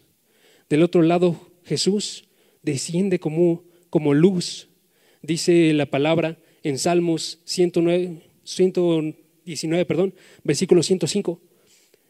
Del 0.69 0.83
otro 0.83 1.01
lado, 1.01 1.51
Jesús 1.63 2.25
desciende 2.61 3.19
como, 3.19 3.63
como 3.89 4.13
luz, 4.13 4.69
dice 5.21 5.73
la 5.73 5.87
palabra 5.87 6.37
en 6.63 6.77
Salmos 6.77 7.39
109, 7.45 8.21
119, 8.43 9.85
perdón, 9.85 10.13
versículo 10.43 10.83
105. 10.83 11.41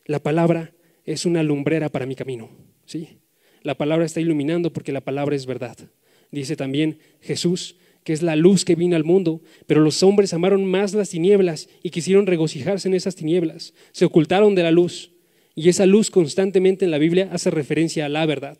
La 0.06 0.22
palabra 0.22 0.74
es 1.06 1.26
una 1.26 1.44
lumbrera 1.44 1.90
para 1.90 2.06
mi 2.06 2.16
camino. 2.16 2.50
¿sí? 2.86 3.21
La 3.62 3.76
palabra 3.76 4.06
está 4.06 4.20
iluminando 4.20 4.74
porque 4.74 4.92
la 4.92 5.02
palabra 5.02 5.36
es 5.36 5.46
verdad. 5.46 5.78
Dice 6.32 6.56
también 6.56 7.00
Jesús 7.22 7.76
que 8.04 8.14
es 8.14 8.22
la 8.22 8.36
luz 8.36 8.66
que 8.66 8.76
vino 8.76 8.96
al 8.96 9.04
mundo, 9.04 9.42
pero 9.68 9.82
los 9.82 10.02
hombres 10.04 10.34
amaron 10.34 10.66
más 10.66 10.94
las 10.94 11.10
tinieblas 11.10 11.70
y 11.84 11.92
quisieron 11.92 12.26
regocijarse 12.26 12.88
en 12.88 12.96
esas 12.96 13.16
tinieblas. 13.16 13.74
Se 13.92 14.06
ocultaron 14.06 14.56
de 14.56 14.64
la 14.64 14.72
luz 14.72 15.12
y 15.54 15.70
esa 15.70 15.86
luz 15.86 16.10
constantemente 16.10 16.86
en 16.86 16.92
la 16.92 16.98
Biblia 16.98 17.30
hace 17.32 17.52
referencia 17.52 18.06
a 18.06 18.10
la 18.10 18.26
verdad, 18.26 18.58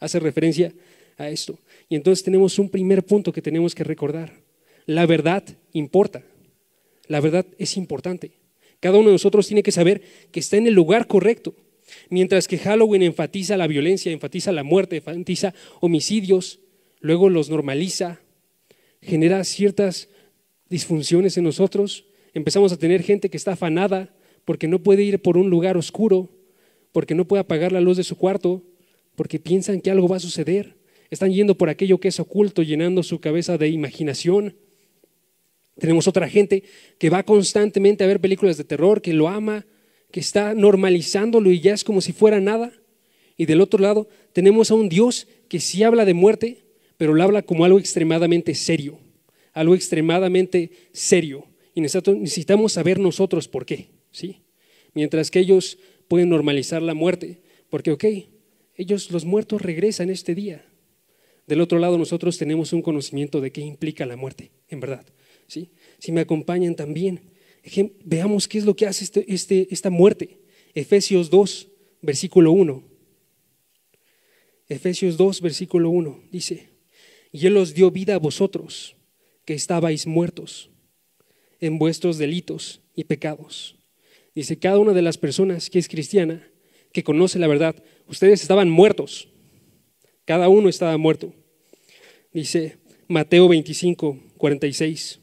hace 0.00 0.18
referencia 0.18 0.72
a 1.18 1.28
esto. 1.28 1.58
Y 1.88 1.96
entonces 1.96 2.24
tenemos 2.24 2.58
un 2.58 2.68
primer 2.68 3.04
punto 3.04 3.32
que 3.32 3.42
tenemos 3.42 3.74
que 3.74 3.84
recordar. 3.84 4.32
La 4.86 5.06
verdad 5.06 5.44
importa. 5.72 6.22
La 7.06 7.20
verdad 7.20 7.46
es 7.58 7.76
importante. 7.76 8.32
Cada 8.80 8.98
uno 8.98 9.08
de 9.08 9.14
nosotros 9.14 9.46
tiene 9.46 9.62
que 9.62 9.72
saber 9.72 10.02
que 10.32 10.40
está 10.40 10.56
en 10.56 10.66
el 10.66 10.74
lugar 10.74 11.06
correcto. 11.06 11.54
Mientras 12.08 12.48
que 12.48 12.58
Halloween 12.58 13.02
enfatiza 13.02 13.56
la 13.56 13.66
violencia, 13.66 14.12
enfatiza 14.12 14.52
la 14.52 14.62
muerte, 14.62 14.96
enfatiza 14.96 15.54
homicidios, 15.80 16.60
luego 17.00 17.28
los 17.28 17.50
normaliza, 17.50 18.20
genera 19.02 19.44
ciertas 19.44 20.08
disfunciones 20.68 21.36
en 21.36 21.44
nosotros. 21.44 22.06
Empezamos 22.34 22.72
a 22.72 22.76
tener 22.78 23.02
gente 23.02 23.28
que 23.28 23.36
está 23.36 23.52
afanada, 23.52 24.14
porque 24.44 24.68
no 24.68 24.82
puede 24.82 25.02
ir 25.02 25.20
por 25.20 25.36
un 25.36 25.50
lugar 25.50 25.76
oscuro, 25.76 26.30
porque 26.92 27.14
no 27.14 27.26
puede 27.26 27.42
apagar 27.42 27.72
la 27.72 27.80
luz 27.80 27.96
de 27.96 28.04
su 28.04 28.16
cuarto, 28.16 28.62
porque 29.16 29.38
piensan 29.38 29.80
que 29.80 29.90
algo 29.90 30.08
va 30.08 30.16
a 30.16 30.20
suceder. 30.20 30.76
Están 31.10 31.32
yendo 31.32 31.56
por 31.56 31.68
aquello 31.68 31.98
que 31.98 32.08
es 32.08 32.20
oculto, 32.20 32.62
llenando 32.62 33.02
su 33.02 33.20
cabeza 33.20 33.58
de 33.58 33.68
imaginación. 33.68 34.56
Tenemos 35.78 36.06
otra 36.08 36.28
gente 36.28 36.62
que 36.98 37.10
va 37.10 37.22
constantemente 37.24 38.04
a 38.04 38.06
ver 38.06 38.20
películas 38.20 38.56
de 38.56 38.64
terror, 38.64 39.02
que 39.02 39.12
lo 39.12 39.28
ama, 39.28 39.66
que 40.10 40.20
está 40.20 40.54
normalizándolo 40.54 41.50
y 41.50 41.60
ya 41.60 41.74
es 41.74 41.84
como 41.84 42.00
si 42.00 42.12
fuera 42.12 42.40
nada. 42.40 42.72
Y 43.36 43.46
del 43.46 43.60
otro 43.60 43.80
lado 43.80 44.08
tenemos 44.32 44.70
a 44.70 44.74
un 44.74 44.88
Dios 44.88 45.26
que 45.48 45.60
sí 45.60 45.82
habla 45.82 46.04
de 46.04 46.14
muerte, 46.14 46.64
pero 46.96 47.14
lo 47.14 47.22
habla 47.22 47.42
como 47.42 47.64
algo 47.64 47.78
extremadamente 47.78 48.54
serio, 48.54 48.98
algo 49.52 49.74
extremadamente 49.74 50.70
serio. 50.92 51.46
Y 51.74 51.80
necesitamos 51.80 52.72
saber 52.72 52.98
nosotros 52.98 53.48
por 53.48 53.64
qué. 53.64 53.88
¿sí? 54.10 54.42
Mientras 54.94 55.30
que 55.30 55.38
ellos 55.38 55.78
pueden 56.08 56.28
normalizar 56.28 56.82
la 56.82 56.94
muerte, 56.94 57.40
porque, 57.68 57.92
ok, 57.92 58.04
ellos, 58.74 59.10
los 59.10 59.24
muertos, 59.24 59.62
regresan 59.62 60.10
este 60.10 60.34
día. 60.34 60.66
Del 61.46 61.60
otro 61.60 61.78
lado, 61.78 61.98
nosotros 61.98 62.38
tenemos 62.38 62.72
un 62.72 62.82
conocimiento 62.82 63.40
de 63.40 63.52
qué 63.52 63.60
implica 63.60 64.06
la 64.06 64.16
muerte, 64.16 64.50
en 64.68 64.80
verdad. 64.80 65.06
¿sí? 65.46 65.70
Si 65.98 66.12
me 66.12 66.20
acompañan 66.20 66.74
también, 66.74 67.20
veamos 68.04 68.48
qué 68.48 68.58
es 68.58 68.64
lo 68.64 68.74
que 68.74 68.86
hace 68.86 69.04
este, 69.04 69.32
este, 69.32 69.68
esta 69.70 69.90
muerte. 69.90 70.38
Efesios 70.74 71.30
2, 71.30 71.68
versículo 72.02 72.52
1. 72.52 72.82
Efesios 74.68 75.16
2, 75.16 75.40
versículo 75.40 75.90
1 75.90 76.22
dice, 76.30 76.68
y 77.32 77.46
Él 77.46 77.56
os 77.56 77.74
dio 77.74 77.90
vida 77.90 78.14
a 78.14 78.18
vosotros, 78.18 78.96
que 79.44 79.54
estabais 79.54 80.06
muertos 80.06 80.70
en 81.60 81.78
vuestros 81.78 82.18
delitos 82.18 82.80
y 82.94 83.04
pecados 83.04 83.80
Dice, 84.34 84.58
cada 84.58 84.78
una 84.78 84.92
de 84.92 85.02
las 85.02 85.18
personas 85.18 85.70
que 85.70 85.78
es 85.78 85.88
cristiana, 85.88 86.48
que 86.92 87.02
conoce 87.02 87.38
la 87.38 87.48
verdad, 87.48 87.74
ustedes 88.06 88.42
estaban 88.42 88.70
muertos. 88.70 89.28
Cada 90.24 90.48
uno 90.48 90.68
estaba 90.68 90.96
muerto. 90.96 91.34
Dice 92.32 92.78
Mateo 93.08 93.48
25, 93.48 94.18
46. 94.36 95.19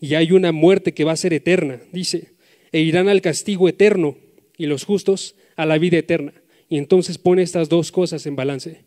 Y 0.00 0.14
hay 0.14 0.32
una 0.32 0.52
muerte 0.52 0.94
que 0.94 1.04
va 1.04 1.12
a 1.12 1.16
ser 1.16 1.32
eterna, 1.32 1.80
dice, 1.92 2.32
e 2.72 2.80
irán 2.80 3.08
al 3.08 3.20
castigo 3.20 3.68
eterno 3.68 4.16
y 4.56 4.66
los 4.66 4.84
justos 4.84 5.34
a 5.56 5.66
la 5.66 5.78
vida 5.78 5.98
eterna. 5.98 6.32
Y 6.68 6.78
entonces 6.78 7.18
pone 7.18 7.42
estas 7.42 7.68
dos 7.68 7.90
cosas 7.90 8.26
en 8.26 8.36
balance. 8.36 8.84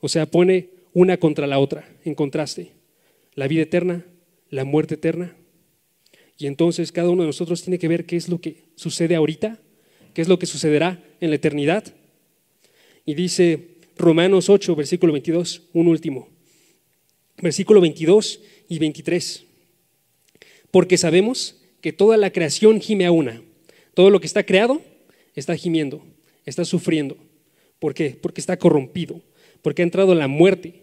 O 0.00 0.08
sea, 0.08 0.26
pone 0.26 0.70
una 0.92 1.16
contra 1.16 1.46
la 1.46 1.58
otra, 1.58 1.88
en 2.04 2.14
contraste. 2.14 2.72
La 3.34 3.48
vida 3.48 3.62
eterna, 3.62 4.04
la 4.50 4.64
muerte 4.64 4.94
eterna. 4.94 5.36
Y 6.38 6.46
entonces 6.46 6.92
cada 6.92 7.08
uno 7.08 7.22
de 7.22 7.28
nosotros 7.28 7.62
tiene 7.62 7.78
que 7.78 7.88
ver 7.88 8.04
qué 8.04 8.16
es 8.16 8.28
lo 8.28 8.40
que 8.40 8.64
sucede 8.74 9.14
ahorita, 9.14 9.58
qué 10.12 10.22
es 10.22 10.28
lo 10.28 10.38
que 10.38 10.46
sucederá 10.46 11.02
en 11.20 11.30
la 11.30 11.36
eternidad. 11.36 11.84
Y 13.06 13.14
dice 13.14 13.78
Romanos 13.96 14.50
8, 14.50 14.74
versículo 14.74 15.12
22, 15.12 15.62
un 15.72 15.88
último. 15.88 16.28
Versículo 17.40 17.80
22 17.80 18.40
y 18.68 18.78
23. 18.78 19.44
Porque 20.72 20.98
sabemos 20.98 21.62
que 21.82 21.92
toda 21.92 22.16
la 22.16 22.32
creación 22.32 22.80
gime 22.80 23.04
a 23.06 23.12
una. 23.12 23.42
Todo 23.94 24.10
lo 24.10 24.20
que 24.20 24.26
está 24.26 24.42
creado 24.42 24.80
está 25.36 25.54
gimiendo, 25.54 26.02
está 26.46 26.64
sufriendo. 26.64 27.16
¿Por 27.78 27.92
qué? 27.94 28.18
Porque 28.20 28.40
está 28.40 28.56
corrompido, 28.56 29.20
porque 29.60 29.82
ha 29.82 29.84
entrado 29.84 30.14
la 30.14 30.28
muerte, 30.28 30.82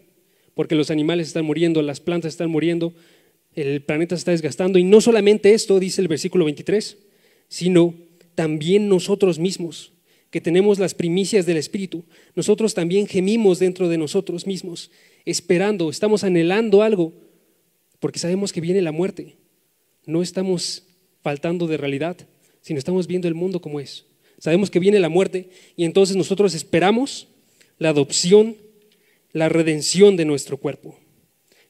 porque 0.54 0.76
los 0.76 0.90
animales 0.90 1.26
están 1.26 1.44
muriendo, 1.44 1.82
las 1.82 1.98
plantas 1.98 2.32
están 2.32 2.50
muriendo, 2.50 2.94
el 3.54 3.82
planeta 3.82 4.14
se 4.14 4.20
está 4.20 4.30
desgastando. 4.30 4.78
Y 4.78 4.84
no 4.84 5.00
solamente 5.00 5.54
esto, 5.54 5.80
dice 5.80 6.00
el 6.00 6.08
versículo 6.08 6.44
23, 6.44 6.96
sino 7.48 7.94
también 8.36 8.88
nosotros 8.88 9.40
mismos, 9.40 9.92
que 10.30 10.40
tenemos 10.40 10.78
las 10.78 10.94
primicias 10.94 11.46
del 11.46 11.56
Espíritu. 11.56 12.04
Nosotros 12.36 12.74
también 12.74 13.08
gemimos 13.08 13.58
dentro 13.58 13.88
de 13.88 13.98
nosotros 13.98 14.46
mismos, 14.46 14.92
esperando, 15.24 15.90
estamos 15.90 16.22
anhelando 16.22 16.82
algo, 16.82 17.12
porque 17.98 18.20
sabemos 18.20 18.52
que 18.52 18.60
viene 18.60 18.82
la 18.82 18.92
muerte. 18.92 19.39
No 20.06 20.22
estamos 20.22 20.84
faltando 21.22 21.66
de 21.66 21.76
realidad, 21.76 22.16
sino 22.60 22.78
estamos 22.78 23.06
viendo 23.06 23.28
el 23.28 23.34
mundo 23.34 23.60
como 23.60 23.80
es. 23.80 24.06
Sabemos 24.38 24.70
que 24.70 24.78
viene 24.78 24.98
la 25.00 25.08
muerte 25.08 25.50
y 25.76 25.84
entonces 25.84 26.16
nosotros 26.16 26.54
esperamos 26.54 27.28
la 27.78 27.90
adopción, 27.90 28.56
la 29.32 29.48
redención 29.48 30.16
de 30.16 30.24
nuestro 30.24 30.56
cuerpo, 30.56 30.98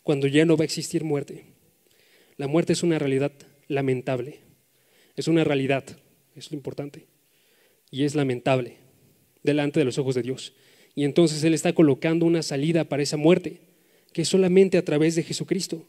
cuando 0.02 0.26
ya 0.26 0.44
no 0.44 0.56
va 0.56 0.62
a 0.62 0.66
existir 0.66 1.04
muerte. 1.04 1.44
La 2.36 2.46
muerte 2.46 2.72
es 2.72 2.82
una 2.82 2.98
realidad 2.98 3.32
lamentable, 3.68 4.40
es 5.16 5.28
una 5.28 5.44
realidad, 5.44 5.84
es 6.34 6.50
lo 6.50 6.56
importante, 6.56 7.06
y 7.90 8.04
es 8.04 8.14
lamentable 8.14 8.78
delante 9.42 9.80
de 9.80 9.84
los 9.84 9.98
ojos 9.98 10.14
de 10.14 10.22
Dios. 10.22 10.54
Y 10.94 11.04
entonces 11.04 11.42
Él 11.44 11.54
está 11.54 11.72
colocando 11.72 12.26
una 12.26 12.42
salida 12.42 12.84
para 12.84 13.02
esa 13.02 13.16
muerte, 13.16 13.60
que 14.12 14.22
es 14.22 14.28
solamente 14.28 14.78
a 14.78 14.84
través 14.84 15.14
de 15.14 15.22
Jesucristo. 15.22 15.86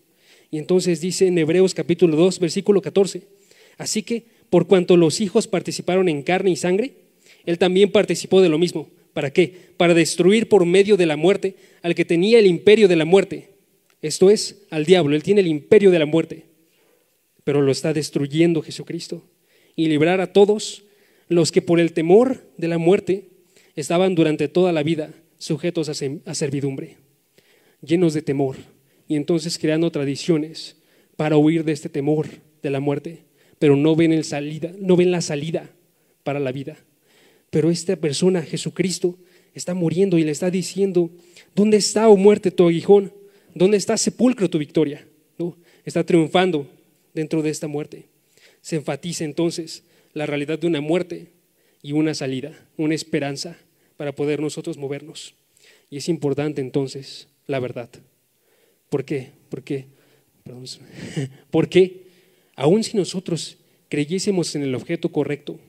Y 0.52 0.58
entonces 0.58 1.00
dice 1.00 1.28
en 1.28 1.38
Hebreos 1.38 1.74
capítulo 1.74 2.18
2, 2.18 2.40
versículo 2.40 2.82
14, 2.82 3.24
así 3.78 4.04
que 4.04 4.26
por 4.50 4.68
cuanto 4.68 4.98
los 4.98 5.22
hijos 5.22 5.48
participaron 5.48 6.10
en 6.10 6.24
carne 6.24 6.52
y 6.52 6.58
sangre, 6.58 6.92
Él 7.46 7.58
también 7.58 7.90
participó 7.90 8.42
de 8.42 8.50
lo 8.50 8.60
mismo. 8.60 8.90
¿Para 9.14 9.32
qué? 9.32 9.54
Para 9.78 9.94
destruir 9.94 10.50
por 10.50 10.66
medio 10.66 10.98
de 10.98 11.06
la 11.06 11.16
muerte 11.16 11.56
al 11.82 11.96
que 11.96 12.04
tenía 12.04 12.38
el 12.38 12.48
imperio 12.48 12.90
de 12.90 12.98
la 12.98 13.06
muerte. 13.06 13.50
Esto 14.02 14.30
es, 14.30 14.64
al 14.70 14.86
diablo. 14.86 15.16
Él 15.16 15.24
tiene 15.24 15.40
el 15.40 15.48
imperio 15.48 15.90
de 15.90 16.00
la 16.00 16.06
muerte, 16.06 16.46
pero 17.46 17.62
lo 17.62 17.72
está 17.72 17.94
destruyendo 17.94 18.62
Jesucristo. 18.62 19.24
Y 19.78 19.88
librar 19.88 20.20
a 20.20 20.34
todos 20.34 20.84
los 21.30 21.52
que 21.54 21.62
por 21.62 21.80
el 21.80 21.94
temor 21.94 22.44
de 22.58 22.68
la 22.68 22.78
muerte 22.78 23.30
estaban 23.76 24.16
durante 24.16 24.50
toda 24.50 24.74
la 24.74 24.84
vida 24.84 25.14
sujetos 25.38 25.88
a 25.90 26.36
servidumbre, 26.36 26.98
llenos 27.82 28.14
de 28.14 28.22
temor 28.22 28.58
y 29.12 29.18
entonces 29.18 29.58
creando 29.58 29.92
tradiciones 29.92 30.78
para 31.18 31.36
huir 31.36 31.66
de 31.66 31.74
este 31.74 31.90
temor 31.90 32.30
de 32.64 32.70
la 32.70 32.80
muerte, 32.80 33.26
pero 33.60 33.76
no 33.76 33.94
ven, 33.94 34.14
el 34.14 34.24
salida, 34.24 34.72
no 34.80 34.96
ven 34.96 35.12
la 35.12 35.20
salida 35.20 35.70
para 36.24 36.40
la 36.40 36.54
vida. 36.54 36.78
Pero 37.50 37.70
esta 37.70 37.98
persona, 37.98 38.42
Jesucristo, 38.42 39.18
está 39.54 39.74
muriendo 39.74 40.18
y 40.18 40.24
le 40.24 40.32
está 40.32 40.50
diciendo, 40.50 41.12
¿dónde 41.54 41.76
está, 41.76 42.08
oh 42.08 42.16
muerte, 42.16 42.52
tu 42.52 42.66
aguijón? 42.66 43.12
¿Dónde 43.54 43.76
está, 43.76 43.98
sepulcro, 43.98 44.50
tu 44.50 44.58
victoria? 44.58 45.06
¿No? 45.38 45.58
Está 45.84 46.06
triunfando 46.06 46.66
dentro 47.14 47.42
de 47.42 47.50
esta 47.50 47.68
muerte. 47.68 48.06
Se 48.62 48.78
enfatiza 48.78 49.26
entonces 49.26 49.84
la 50.14 50.26
realidad 50.26 50.58
de 50.58 50.68
una 50.68 50.80
muerte 50.80 51.34
y 51.82 51.92
una 51.92 52.14
salida, 52.14 52.58
una 52.78 52.96
esperanza 52.96 53.58
para 53.98 54.16
poder 54.16 54.40
nosotros 54.40 54.78
movernos. 54.78 55.36
Y 55.90 55.98
es 55.98 56.08
importante 56.08 56.62
entonces 56.62 57.28
la 57.46 57.60
verdad. 57.60 57.90
¿Por 58.92 59.06
qué? 59.06 59.32
Porque, 59.48 59.86
perdón, 60.44 60.66
porque 61.50 62.08
aun 62.58 62.84
si 62.84 62.98
nosotros 62.98 63.58
creyésemos 63.88 64.54
en 64.56 64.64
el 64.64 64.76
objeto 64.76 65.10
correcto, 65.14 65.62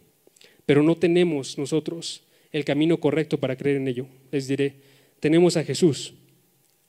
pero 0.66 0.82
no 0.82 0.96
tenemos 0.96 1.56
nosotros 1.56 2.24
el 2.50 2.64
camino 2.64 2.98
correcto 2.98 3.38
para 3.38 3.54
creer 3.54 3.76
en 3.76 3.86
ello, 3.86 4.06
les 4.32 4.48
diré, 4.48 4.74
tenemos 5.20 5.56
a 5.56 5.62
Jesús, 5.62 6.14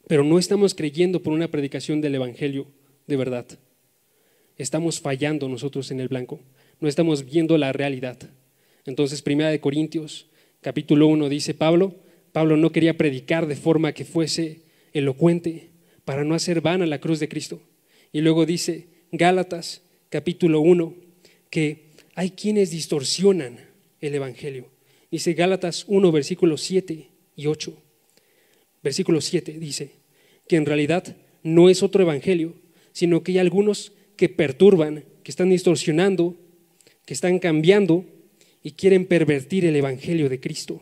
pero 0.07 0.23
no 0.23 0.39
estamos 0.39 0.73
creyendo 0.73 1.21
por 1.21 1.33
una 1.33 1.49
predicación 1.49 2.01
del 2.01 2.15
Evangelio 2.15 2.65
de 3.05 3.15
verdad. 3.15 3.45
Estamos 4.57 4.99
fallando 4.99 5.47
nosotros 5.47 5.91
en 5.91 5.99
el 5.99 6.07
blanco, 6.07 6.39
no 6.79 6.87
estamos 6.89 7.25
viendo 7.25 7.59
la 7.59 7.73
realidad. 7.73 8.17
Entonces, 8.87 9.21
Primera 9.21 9.51
de 9.51 9.59
Corintios, 9.59 10.25
capítulo 10.61 11.05
1, 11.05 11.29
dice 11.29 11.53
Pablo, 11.53 11.93
Pablo 12.31 12.57
no 12.57 12.71
quería 12.71 12.97
predicar 12.97 13.45
de 13.45 13.55
forma 13.55 13.93
que 13.93 14.03
fuese 14.03 14.61
elocuente, 14.93 15.72
para 16.05 16.23
no 16.23 16.35
hacer 16.35 16.61
vana 16.61 16.85
la 16.85 16.99
cruz 16.99 17.19
de 17.19 17.29
Cristo. 17.29 17.61
Y 18.11 18.21
luego 18.21 18.45
dice 18.45 18.87
Gálatas 19.11 19.81
capítulo 20.09 20.61
1 20.61 20.95
que 21.49 21.85
hay 22.15 22.31
quienes 22.31 22.71
distorsionan 22.71 23.59
el 24.01 24.15
Evangelio. 24.15 24.67
Dice 25.11 25.33
Gálatas 25.33 25.85
1 25.87 26.11
versículos 26.11 26.61
7 26.61 27.07
y 27.35 27.47
8. 27.47 27.77
Versículo 28.81 29.21
7 29.21 29.53
dice 29.59 29.91
que 30.47 30.57
en 30.57 30.65
realidad 30.65 31.15
no 31.41 31.69
es 31.69 31.83
otro 31.83 32.03
Evangelio, 32.03 32.53
sino 32.91 33.23
que 33.23 33.33
hay 33.33 33.37
algunos 33.39 33.93
que 34.15 34.29
perturban, 34.29 35.05
que 35.23 35.31
están 35.31 35.49
distorsionando, 35.49 36.35
que 37.05 37.13
están 37.13 37.39
cambiando 37.39 38.05
y 38.61 38.71
quieren 38.71 39.05
pervertir 39.05 39.65
el 39.65 39.75
Evangelio 39.75 40.29
de 40.29 40.39
Cristo. 40.39 40.81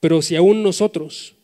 Pero 0.00 0.22
si 0.22 0.36
aún 0.36 0.62
nosotros 0.62 1.36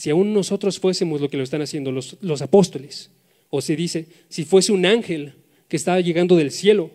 si 0.00 0.08
aún 0.08 0.32
nosotros 0.32 0.80
fuésemos 0.80 1.20
lo 1.20 1.28
que 1.28 1.36
lo 1.36 1.42
están 1.42 1.60
haciendo 1.60 1.92
los, 1.92 2.40
apóstoles, 2.40 3.10
o 3.50 3.60
se 3.60 3.76
dice, 3.76 4.06
si 4.30 4.46
fuese 4.46 4.72
un 4.72 4.86
ángel 4.86 5.34
que 5.68 5.76
estaba 5.76 6.00
llegando 6.00 6.36
del 6.36 6.52
cielo, 6.52 6.90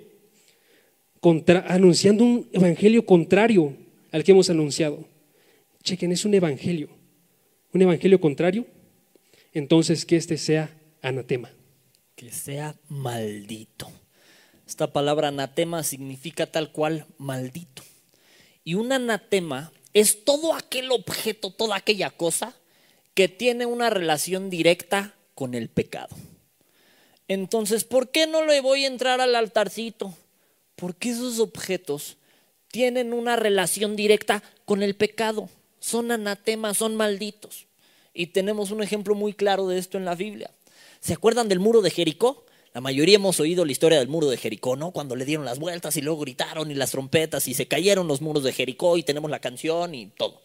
anunciando 1.67 2.23
un 2.23 2.49
evangelio 2.51 3.05
contrario 3.05 3.77
al 4.11 4.23
que 4.23 4.31
hemos 4.31 4.49
anunciado. 4.49 5.07
Chequen, 5.83 6.13
es 6.13 6.25
un 6.25 6.33
evangelio. 6.33 6.89
Un 7.73 7.83
evangelio 7.83 8.19
contrario, 8.19 8.65
entonces 9.53 10.03
que 10.03 10.15
este 10.15 10.39
sea 10.39 10.75
anatema. 11.03 11.51
Que 12.15 12.31
sea 12.31 12.75
maldito. 12.89 13.87
Esta 14.67 14.91
palabra 14.91 15.27
anatema 15.27 15.83
significa 15.83 16.47
tal 16.47 16.71
cual 16.71 17.05
maldito. 17.19 17.83
Y 18.63 18.73
un 18.73 18.91
anatema 18.91 19.71
es 19.93 20.25
todo 20.25 20.55
aquel 20.55 20.89
objeto, 20.89 21.51
toda 21.51 21.75
aquella 21.75 22.09
cosa 22.09 22.55
que 23.15 23.27
tiene 23.27 23.65
una 23.65 23.89
relación 23.89 24.51
directa 24.51 25.15
con 25.33 25.55
el 25.55 25.69
pecado. 25.69 26.15
Entonces, 27.27 27.83
¿por 27.83 28.11
qué 28.11 28.27
no 28.27 28.45
le 28.45 28.61
voy 28.61 28.83
a 28.83 28.87
entrar 28.87 29.19
al 29.19 29.35
altarcito? 29.35 30.13
Porque 30.75 31.09
esos 31.09 31.39
objetos 31.39 32.17
tienen 32.67 33.13
una 33.13 33.35
relación 33.35 33.95
directa 33.95 34.43
con 34.65 34.83
el 34.83 34.95
pecado. 34.95 35.49
Son 35.79 36.11
anatemas, 36.11 36.77
son 36.77 36.95
malditos. 36.95 37.65
Y 38.13 38.27
tenemos 38.27 38.71
un 38.71 38.83
ejemplo 38.83 39.15
muy 39.15 39.33
claro 39.33 39.67
de 39.67 39.77
esto 39.77 39.97
en 39.97 40.05
la 40.05 40.15
Biblia. 40.15 40.51
¿Se 40.99 41.13
acuerdan 41.13 41.47
del 41.47 41.59
muro 41.59 41.81
de 41.81 41.91
Jericó? 41.91 42.45
La 42.73 42.81
mayoría 42.81 43.15
hemos 43.15 43.39
oído 43.39 43.63
la 43.63 43.71
historia 43.71 43.99
del 43.99 44.09
muro 44.09 44.29
de 44.29 44.37
Jericó, 44.37 44.75
¿no? 44.75 44.91
Cuando 44.91 45.15
le 45.15 45.23
dieron 45.23 45.45
las 45.45 45.59
vueltas 45.59 45.95
y 45.95 46.01
luego 46.01 46.19
gritaron 46.19 46.69
y 46.69 46.73
las 46.73 46.91
trompetas 46.91 47.47
y 47.47 47.53
se 47.53 47.67
cayeron 47.67 48.07
los 48.07 48.21
muros 48.21 48.43
de 48.43 48.51
Jericó 48.51 48.97
y 48.97 49.03
tenemos 49.03 49.31
la 49.31 49.39
canción 49.39 49.95
y 49.95 50.07
todo. 50.07 50.41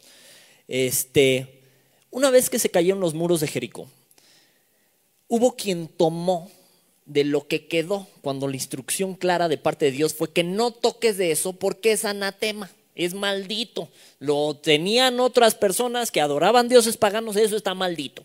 Este, 0.69 1.60
una 2.11 2.31
vez 2.31 2.51
que 2.51 2.59
se 2.59 2.71
cayeron 2.71 3.01
los 3.01 3.15
muros 3.15 3.41
de 3.41 3.47
Jericó, 3.47 3.89
hubo 5.29 5.57
quien 5.57 5.89
tomó 5.89 6.51
de 7.07 7.25
lo 7.25 7.47
que 7.47 7.67
quedó 7.67 8.07
cuando 8.21 8.47
la 8.47 8.57
instrucción 8.57 9.15
clara 9.15 9.49
de 9.49 9.59
parte 9.59 9.87
de 9.87 9.93
Dios 9.93 10.15
fue 10.15 10.33
que 10.33 10.45
no 10.45 10.71
toques 10.71 11.17
de 11.17 11.33
eso 11.33 11.53
porque 11.53 11.93
es 11.93 12.05
anatema, 12.05 12.71
es 12.95 13.15
maldito. 13.15 13.89
Lo 14.19 14.55
tenían 14.57 15.19
otras 15.21 15.55
personas 15.55 16.11
que 16.11 16.21
adoraban 16.21 16.69
dioses 16.69 16.97
paganos, 16.97 17.37
eso 17.37 17.57
está 17.57 17.75
maldito. 17.75 18.25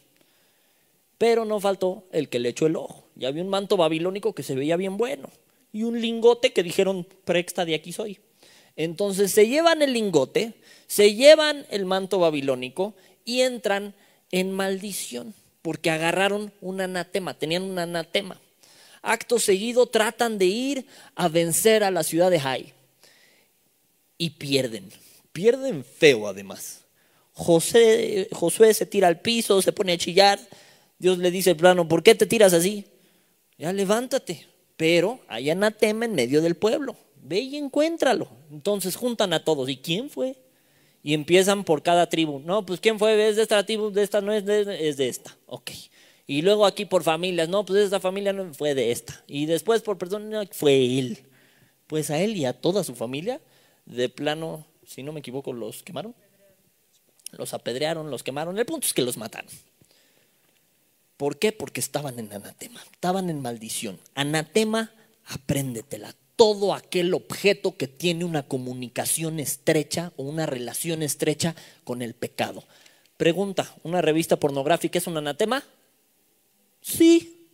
Pero 1.17 1.45
no 1.45 1.59
faltó 1.59 2.03
el 2.11 2.29
que 2.29 2.39
le 2.39 2.49
echó 2.49 2.67
el 2.67 2.75
ojo. 2.75 3.05
Ya 3.15 3.29
había 3.29 3.43
un 3.43 3.49
manto 3.49 3.77
babilónico 3.77 4.33
que 4.33 4.43
se 4.43 4.55
veía 4.55 4.75
bien 4.75 4.97
bueno 4.97 5.29
y 5.71 5.83
un 5.83 5.99
lingote 5.99 6.53
que 6.53 6.63
dijeron, 6.63 7.07
prexta 7.23 7.65
de 7.65 7.75
aquí 7.75 7.91
soy. 7.91 8.19
Entonces 8.75 9.31
se 9.31 9.47
llevan 9.47 9.81
el 9.81 9.93
lingote, 9.93 10.53
se 10.87 11.15
llevan 11.15 11.65
el 11.69 11.85
manto 11.85 12.19
babilónico 12.19 12.93
y 13.25 13.41
entran 13.41 13.93
en 14.31 14.51
maldición 14.51 15.33
porque 15.61 15.89
agarraron 15.89 16.53
un 16.61 16.79
anatema, 16.79 17.33
tenían 17.33 17.63
un 17.63 17.79
anatema. 17.79 18.39
Acto 19.01 19.39
seguido 19.39 19.87
tratan 19.87 20.37
de 20.37 20.45
ir 20.45 20.85
a 21.15 21.27
vencer 21.27 21.83
a 21.83 21.91
la 21.91 22.03
ciudad 22.03 22.29
de 22.29 22.39
Jai 22.39 22.73
y 24.17 24.29
pierden, 24.29 24.91
pierden 25.33 25.83
feo 25.83 26.27
además. 26.27 26.81
José, 27.33 28.29
Josué 28.31 28.73
se 28.73 28.85
tira 28.85 29.07
al 29.07 29.19
piso, 29.19 29.61
se 29.61 29.73
pone 29.73 29.93
a 29.93 29.97
chillar. 29.97 30.39
Dios 30.97 31.17
le 31.17 31.31
dice 31.31 31.55
plano, 31.55 31.87
¿por 31.87 32.01
qué 32.01 32.15
te 32.15 32.25
tiras 32.25 32.53
así? 32.53 32.85
Ya 33.57 33.73
levántate. 33.73 34.47
Pero 34.77 35.19
hay 35.27 35.49
anatema 35.49 36.05
en 36.05 36.13
medio 36.13 36.41
del 36.41 36.55
pueblo. 36.55 36.95
Ve 37.15 37.39
y 37.39 37.57
encuéntralo. 37.57 38.29
Entonces 38.51 38.95
juntan 38.95 39.33
a 39.33 39.43
todos. 39.43 39.67
¿Y 39.69 39.77
quién 39.77 40.09
fue? 40.09 40.35
Y 41.05 41.13
empiezan 41.13 41.63
por 41.63 41.83
cada 41.83 42.09
tribu. 42.09 42.39
No, 42.39 42.65
pues 42.65 42.79
¿quién 42.79 42.97
fue? 42.97 43.29
¿Es 43.29 43.35
de 43.35 43.43
esta 43.43 43.63
tribu? 43.63 43.91
¿De 43.91 44.01
esta 44.01 44.21
no 44.21 44.33
es 44.33 44.43
de, 44.43 44.89
es 44.89 44.97
de 44.97 45.07
esta? 45.07 45.37
Ok. 45.45 45.69
Y 46.25 46.41
luego 46.41 46.65
aquí 46.65 46.85
por 46.85 47.03
familias. 47.03 47.47
No, 47.47 47.63
pues 47.63 47.83
esta 47.83 47.99
familia 47.99 48.33
no 48.33 48.51
fue 48.55 48.73
de 48.73 48.91
esta. 48.91 49.23
Y 49.27 49.45
después 49.45 49.83
por 49.83 49.99
personas 49.99 50.47
fue 50.51 50.97
él. 50.97 51.19
Pues 51.85 52.09
a 52.09 52.19
él 52.19 52.35
y 52.35 52.45
a 52.45 52.59
toda 52.59 52.83
su 52.83 52.95
familia, 52.95 53.39
de 53.85 54.09
plano, 54.09 54.65
si 54.83 55.03
no 55.03 55.13
me 55.13 55.19
equivoco, 55.19 55.53
los 55.53 55.83
quemaron. 55.83 56.15
Los 57.33 57.53
apedrearon, 57.53 58.09
los 58.09 58.23
quemaron. 58.23 58.57
El 58.57 58.65
punto 58.65 58.87
es 58.87 58.93
que 58.95 59.03
los 59.03 59.15
mataron. 59.15 59.51
¿Por 61.17 61.37
qué? 61.37 61.51
Porque 61.51 61.81
estaban 61.81 62.17
en 62.17 62.33
anatema, 62.33 62.81
estaban 62.91 63.29
en 63.29 63.43
maldición. 63.43 63.99
Anatema, 64.15 64.91
apréndetela 65.25 66.15
todo 66.35 66.73
aquel 66.73 67.13
objeto 67.13 67.77
que 67.77 67.87
tiene 67.87 68.25
una 68.25 68.43
comunicación 68.43 69.39
estrecha 69.39 70.11
o 70.17 70.23
una 70.23 70.45
relación 70.45 71.01
estrecha 71.01 71.55
con 71.83 72.01
el 72.01 72.13
pecado. 72.13 72.63
Pregunta, 73.17 73.73
¿una 73.83 74.01
revista 74.01 74.37
pornográfica 74.37 74.97
es 74.97 75.07
un 75.07 75.17
anatema? 75.17 75.63
Sí. 76.81 77.47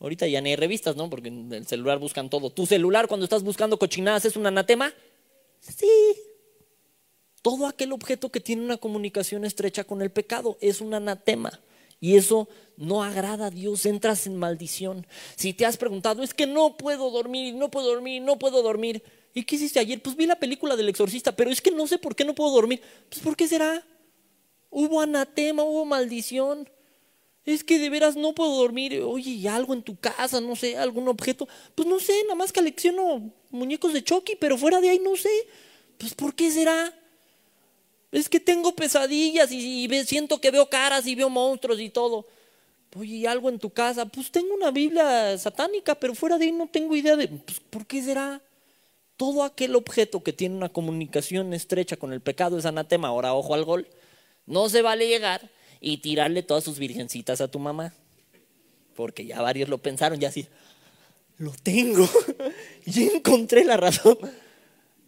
Ahorita 0.00 0.26
ya 0.26 0.40
ni 0.40 0.50
hay 0.50 0.56
revistas, 0.56 0.96
¿no? 0.96 1.08
Porque 1.08 1.28
en 1.28 1.52
el 1.52 1.66
celular 1.66 1.98
buscan 1.98 2.28
todo. 2.30 2.50
¿Tu 2.50 2.66
celular 2.66 3.08
cuando 3.08 3.24
estás 3.24 3.42
buscando 3.42 3.78
cochinadas 3.78 4.24
es 4.24 4.36
un 4.36 4.46
anatema? 4.46 4.92
Sí. 5.60 5.88
Todo 7.42 7.66
aquel 7.66 7.92
objeto 7.92 8.30
que 8.30 8.40
tiene 8.40 8.64
una 8.64 8.76
comunicación 8.76 9.44
estrecha 9.44 9.84
con 9.84 10.02
el 10.02 10.10
pecado 10.10 10.58
es 10.60 10.80
un 10.80 10.94
anatema. 10.94 11.60
Y 12.00 12.16
eso 12.16 12.48
no 12.76 13.02
agrada 13.02 13.46
a 13.46 13.50
Dios, 13.50 13.84
entras 13.86 14.26
en 14.26 14.36
maldición. 14.36 15.06
Si 15.36 15.52
te 15.52 15.66
has 15.66 15.76
preguntado, 15.76 16.22
es 16.22 16.32
que 16.32 16.46
no 16.46 16.76
puedo 16.76 17.10
dormir, 17.10 17.54
no 17.54 17.70
puedo 17.70 17.88
dormir, 17.88 18.22
no 18.22 18.38
puedo 18.38 18.62
dormir. 18.62 19.02
¿Y 19.34 19.44
qué 19.44 19.56
hiciste 19.56 19.80
ayer? 19.80 20.00
Pues 20.00 20.16
vi 20.16 20.26
la 20.26 20.38
película 20.38 20.76
del 20.76 20.88
exorcista, 20.88 21.34
pero 21.34 21.50
es 21.50 21.60
que 21.60 21.70
no 21.70 21.86
sé 21.86 21.98
por 21.98 22.14
qué 22.14 22.24
no 22.24 22.34
puedo 22.34 22.52
dormir. 22.52 22.80
Pues 23.08 23.20
¿por 23.20 23.36
qué 23.36 23.48
será? 23.48 23.84
Hubo 24.70 25.00
anatema, 25.00 25.64
hubo 25.64 25.84
maldición. 25.84 26.68
Es 27.44 27.64
que 27.64 27.78
de 27.78 27.90
veras 27.90 28.14
no 28.14 28.34
puedo 28.34 28.56
dormir. 28.56 29.00
Oye, 29.02 29.30
¿y 29.30 29.46
algo 29.48 29.74
en 29.74 29.82
tu 29.82 29.98
casa? 29.98 30.40
No 30.40 30.54
sé, 30.54 30.76
algún 30.76 31.08
objeto. 31.08 31.48
Pues 31.74 31.88
no 31.88 31.98
sé, 31.98 32.12
nada 32.24 32.34
más 32.34 32.52
colecciono 32.52 33.32
muñecos 33.50 33.92
de 33.92 34.04
Chucky, 34.04 34.36
pero 34.36 34.58
fuera 34.58 34.80
de 34.80 34.90
ahí 34.90 34.98
no 34.98 35.16
sé. 35.16 35.30
Pues 35.98 36.14
¿por 36.14 36.34
qué 36.34 36.50
será? 36.50 36.94
Es 38.10 38.28
que 38.28 38.40
tengo 38.40 38.74
pesadillas 38.74 39.52
y, 39.52 39.88
siento 40.04 40.40
que 40.40 40.50
veo 40.50 40.68
caras 40.68 41.06
y 41.06 41.14
veo 41.14 41.28
monstruos 41.28 41.80
y 41.80 41.90
todo. 41.90 42.26
Oye, 42.96 43.16
¿y 43.16 43.26
algo 43.26 43.50
en 43.50 43.58
tu 43.58 43.70
casa? 43.70 44.06
Pues 44.06 44.30
tengo 44.30 44.54
una 44.54 44.70
Biblia 44.70 45.36
satánica, 45.36 45.94
pero 45.94 46.14
fuera 46.14 46.38
de 46.38 46.46
ahí 46.46 46.52
no 46.52 46.66
tengo 46.66 46.96
idea 46.96 47.16
de 47.16 47.28
pues, 47.28 47.60
por 47.60 47.86
qué 47.86 48.02
será. 48.02 48.40
Todo 49.18 49.42
aquel 49.42 49.74
objeto 49.74 50.22
que 50.22 50.32
tiene 50.32 50.56
una 50.56 50.68
comunicación 50.68 51.52
estrecha 51.52 51.96
con 51.96 52.12
el 52.12 52.20
pecado 52.20 52.56
es 52.56 52.64
anatema. 52.64 53.08
Ahora, 53.08 53.34
ojo 53.34 53.52
al 53.52 53.64
gol. 53.64 53.88
No 54.46 54.68
se 54.68 54.80
vale 54.80 55.06
llegar 55.06 55.50
y 55.80 55.98
tirarle 55.98 56.42
todas 56.42 56.64
sus 56.64 56.78
virgencitas 56.78 57.40
a 57.40 57.50
tu 57.50 57.58
mamá. 57.58 57.92
Porque 58.94 59.26
ya 59.26 59.42
varios 59.42 59.68
lo 59.68 59.78
pensaron, 59.78 60.18
ya 60.18 60.28
así, 60.28 60.46
lo 61.36 61.52
tengo. 61.62 62.08
ya 62.86 63.02
encontré 63.02 63.64
la 63.64 63.76
razón. 63.76 64.18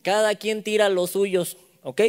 Cada 0.02 0.34
quien 0.34 0.62
tira 0.62 0.88
los 0.88 1.10
suyos, 1.10 1.56
¿ok? 1.82 2.02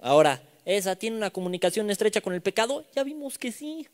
Ahora, 0.00 0.42
¿esa 0.64 0.96
tiene 0.96 1.16
una 1.16 1.30
comunicación 1.30 1.90
estrecha 1.90 2.20
con 2.20 2.32
el 2.32 2.40
pecado? 2.40 2.84
Ya 2.94 3.04
vimos 3.04 3.38
que 3.38 3.52
sí. 3.52 3.86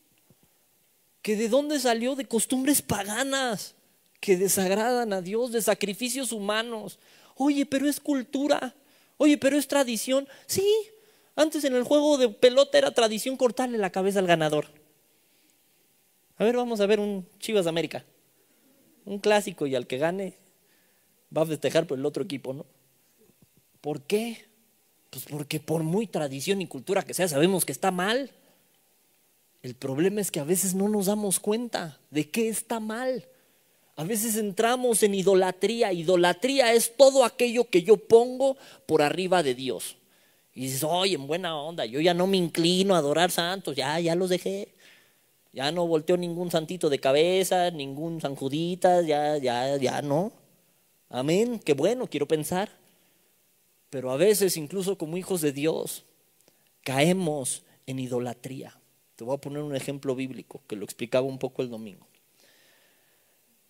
¿Que 1.21 1.35
de 1.35 1.49
dónde 1.49 1.79
salió? 1.79 2.15
De 2.15 2.25
costumbres 2.25 2.81
paganas 2.81 3.75
que 4.19 4.37
desagradan 4.37 5.13
a 5.13 5.21
Dios, 5.21 5.51
de 5.51 5.61
sacrificios 5.61 6.31
humanos. 6.31 6.99
Oye, 7.35 7.65
pero 7.65 7.87
es 7.87 7.99
cultura. 7.99 8.75
Oye, 9.17 9.37
pero 9.37 9.57
es 9.57 9.67
tradición. 9.67 10.27
Sí, 10.45 10.67
antes 11.35 11.63
en 11.65 11.75
el 11.75 11.83
juego 11.83 12.17
de 12.17 12.29
pelota 12.29 12.77
era 12.77 12.91
tradición 12.91 13.37
cortarle 13.37 13.77
la 13.77 13.91
cabeza 13.91 14.19
al 14.19 14.27
ganador. 14.27 14.67
A 16.37 16.43
ver, 16.43 16.55
vamos 16.55 16.79
a 16.79 16.85
ver 16.85 16.99
un 16.99 17.27
Chivas 17.39 17.67
América. 17.67 18.05
Un 19.05 19.19
clásico 19.19 19.67
y 19.67 19.75
al 19.75 19.87
que 19.87 19.97
gane 19.97 20.37
va 21.35 21.41
a 21.41 21.45
festejar 21.45 21.87
por 21.87 21.97
el 21.97 22.05
otro 22.05 22.23
equipo, 22.23 22.53
¿no? 22.53 22.65
¿Por 23.81 24.01
qué? 24.01 24.45
Pues 25.09 25.25
porque 25.25 25.59
por 25.59 25.83
muy 25.83 26.07
tradición 26.07 26.61
y 26.61 26.67
cultura 26.67 27.03
que 27.03 27.13
sea, 27.13 27.27
sabemos 27.27 27.65
que 27.65 27.71
está 27.71 27.91
mal. 27.91 28.31
El 29.63 29.75
problema 29.75 30.21
es 30.21 30.31
que 30.31 30.39
a 30.39 30.43
veces 30.43 30.75
no 30.75 30.89
nos 30.89 31.07
damos 31.07 31.39
cuenta 31.39 31.99
de 32.11 32.29
qué 32.29 32.49
está 32.49 32.79
mal. 32.79 33.25
A 33.95 34.03
veces 34.03 34.37
entramos 34.37 35.01
en 35.03 35.15
idolatría. 35.15 35.91
Idolatría 35.91 36.73
es 36.73 36.95
todo 36.95 37.25
aquello 37.25 37.69
que 37.69 37.83
yo 37.83 37.97
pongo 37.97 38.57
por 38.85 39.01
arriba 39.01 39.41
de 39.41 39.55
Dios. 39.55 39.97
Y 40.53 40.61
dices, 40.61 40.83
oye, 40.83 41.15
en 41.15 41.27
buena 41.27 41.59
onda, 41.59 41.85
yo 41.85 41.99
ya 41.99 42.13
no 42.13 42.27
me 42.27 42.37
inclino 42.37 42.95
a 42.95 42.99
adorar 42.99 43.31
santos, 43.31 43.75
ya, 43.75 43.99
ya 43.99 44.15
los 44.15 44.29
dejé. 44.29 44.69
Ya 45.53 45.71
no 45.71 45.87
volteo 45.87 46.17
ningún 46.17 46.51
santito 46.51 46.89
de 46.89 46.99
cabeza, 46.99 47.71
ningún 47.71 48.21
San 48.21 48.35
ya, 48.35 49.37
ya, 49.37 49.77
ya 49.77 50.01
no. 50.01 50.31
Amén, 51.09 51.59
qué 51.63 51.73
bueno, 51.73 52.07
quiero 52.07 52.27
pensar. 52.27 52.69
Pero 53.89 54.11
a 54.11 54.17
veces, 54.17 54.57
incluso 54.57 54.97
como 54.97 55.17
hijos 55.17 55.41
de 55.41 55.51
Dios, 55.51 56.05
caemos 56.83 57.63
en 57.85 57.99
idolatría. 57.99 58.79
Te 59.15 59.23
voy 59.23 59.35
a 59.35 59.41
poner 59.41 59.63
un 59.63 59.75
ejemplo 59.75 60.15
bíblico 60.15 60.61
que 60.67 60.75
lo 60.75 60.85
explicaba 60.85 61.25
un 61.25 61.39
poco 61.39 61.61
el 61.61 61.69
domingo. 61.69 62.07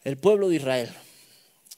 El 0.03 0.17
pueblo 0.17 0.49
de 0.49 0.57
Israel. 0.57 0.89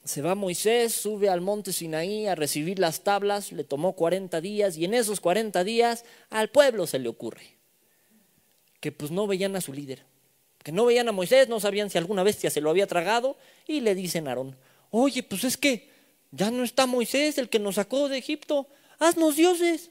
Se 0.04 0.22
va 0.22 0.34
Moisés, 0.34 0.94
sube 0.94 1.28
al 1.28 1.42
monte 1.42 1.72
Sinaí 1.72 2.26
a 2.26 2.34
recibir 2.34 2.78
las 2.78 3.04
tablas, 3.04 3.52
le 3.52 3.64
tomó 3.64 3.94
40 3.94 4.40
días 4.40 4.76
y 4.78 4.86
en 4.86 4.94
esos 4.94 5.20
40 5.20 5.62
días 5.62 6.04
al 6.30 6.48
pueblo 6.48 6.86
se 6.86 6.98
le 6.98 7.08
ocurre 7.08 7.60
que 8.80 8.92
pues 8.92 9.10
no 9.10 9.26
veían 9.26 9.54
a 9.56 9.60
su 9.60 9.72
líder, 9.72 10.02
que 10.62 10.72
no 10.72 10.86
veían 10.86 11.08
a 11.08 11.12
Moisés, 11.12 11.48
no 11.48 11.60
sabían 11.60 11.90
si 11.90 11.98
alguna 11.98 12.22
bestia 12.22 12.50
se 12.50 12.60
lo 12.60 12.70
había 12.70 12.86
tragado 12.86 13.36
y 13.66 13.80
le 13.80 13.94
dicen 13.94 14.26
a 14.26 14.30
Aarón, 14.30 14.56
oye, 14.90 15.22
pues 15.22 15.44
es 15.44 15.56
que 15.56 15.89
ya 16.32 16.50
no 16.50 16.62
está 16.62 16.86
Moisés, 16.86 17.38
el 17.38 17.48
que 17.48 17.58
nos 17.58 17.76
sacó 17.76 18.08
de 18.08 18.18
Egipto. 18.18 18.68
Haznos 18.98 19.36
dioses. 19.36 19.90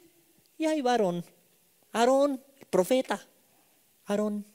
Y 0.57 0.65
ahí 0.65 0.81
va 0.81 0.91
Aarón. 0.91 1.25
Aarón, 1.91 2.41
el 2.59 2.65
profeta. 2.67 3.25
Aarón. 4.05 4.45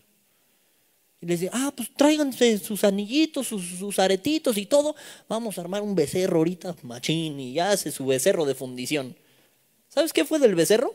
Y 1.21 1.27
les 1.27 1.41
dice, 1.41 1.51
ah, 1.55 1.73
pues 1.75 1.91
tráiganse 1.95 2.59
sus 2.59 2.85
anillitos, 2.85 3.49
sus, 3.49 3.99
aretitos 3.99 4.57
y 4.57 4.67
todo. 4.67 4.95
Vamos 5.29 5.57
a 5.57 5.63
armar 5.63 5.83
un 5.83 5.95
becerro 5.95 6.39
ahorita, 6.39 6.77
machín, 6.83 7.41
y 7.41 7.55
ya 7.55 7.71
hace 7.71 7.91
su 7.91 8.07
becerro 8.07 8.45
de 8.45 8.55
fundición. 8.55 9.17
¿Sabes 9.89 10.13
qué 10.13 10.25
fue 10.25 10.39
del 10.39 10.55
becerro? 10.55 10.95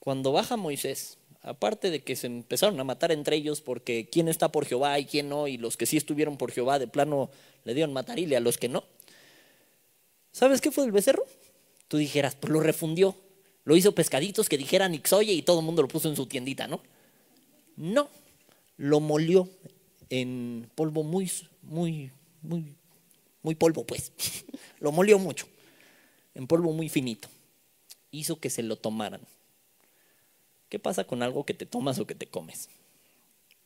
Cuando 0.00 0.32
baja 0.32 0.56
Moisés, 0.56 1.18
aparte 1.42 1.90
de 1.90 2.02
que 2.02 2.16
se 2.16 2.26
empezaron 2.26 2.80
a 2.80 2.84
matar 2.84 3.12
entre 3.12 3.36
ellos 3.36 3.60
porque 3.60 4.08
quién 4.10 4.28
está 4.28 4.50
por 4.50 4.64
Jehová 4.64 4.98
y 4.98 5.04
quién 5.04 5.28
no, 5.28 5.46
y 5.46 5.56
los 5.56 5.76
que 5.76 5.86
sí 5.86 5.96
estuvieron 5.96 6.36
por 6.36 6.50
Jehová 6.50 6.78
de 6.78 6.88
plano 6.88 7.30
le 7.64 7.74
dieron 7.74 7.92
matarile 7.92 8.36
a 8.36 8.40
los 8.40 8.58
que 8.58 8.68
no. 8.68 8.84
¿Sabes 10.32 10.60
qué 10.60 10.70
fue 10.70 10.84
el 10.84 10.92
becerro? 10.92 11.24
Tú 11.88 11.96
dijeras, 11.96 12.34
pues 12.34 12.52
lo 12.52 12.60
refundió. 12.60 13.16
Lo 13.64 13.76
hizo 13.76 13.94
pescaditos 13.94 14.48
que 14.48 14.56
dijeran 14.56 14.94
Ixoye 14.94 15.32
y 15.32 15.42
todo 15.42 15.60
el 15.60 15.66
mundo 15.66 15.82
lo 15.82 15.88
puso 15.88 16.08
en 16.08 16.16
su 16.16 16.26
tiendita, 16.26 16.66
¿no? 16.66 16.80
No, 17.76 18.08
lo 18.76 19.00
molió 19.00 19.48
en 20.10 20.70
polvo 20.74 21.02
muy, 21.02 21.30
muy, 21.62 22.10
muy, 22.42 22.74
muy 23.42 23.54
polvo, 23.54 23.84
pues. 23.84 24.12
lo 24.80 24.92
molió 24.92 25.18
mucho, 25.18 25.46
en 26.34 26.46
polvo 26.46 26.72
muy 26.72 26.88
finito. 26.88 27.28
Hizo 28.10 28.40
que 28.40 28.50
se 28.50 28.62
lo 28.62 28.76
tomaran. 28.76 29.20
¿Qué 30.68 30.78
pasa 30.78 31.04
con 31.04 31.22
algo 31.22 31.44
que 31.44 31.54
te 31.54 31.66
tomas 31.66 31.98
o 31.98 32.06
que 32.06 32.14
te 32.14 32.26
comes? 32.26 32.68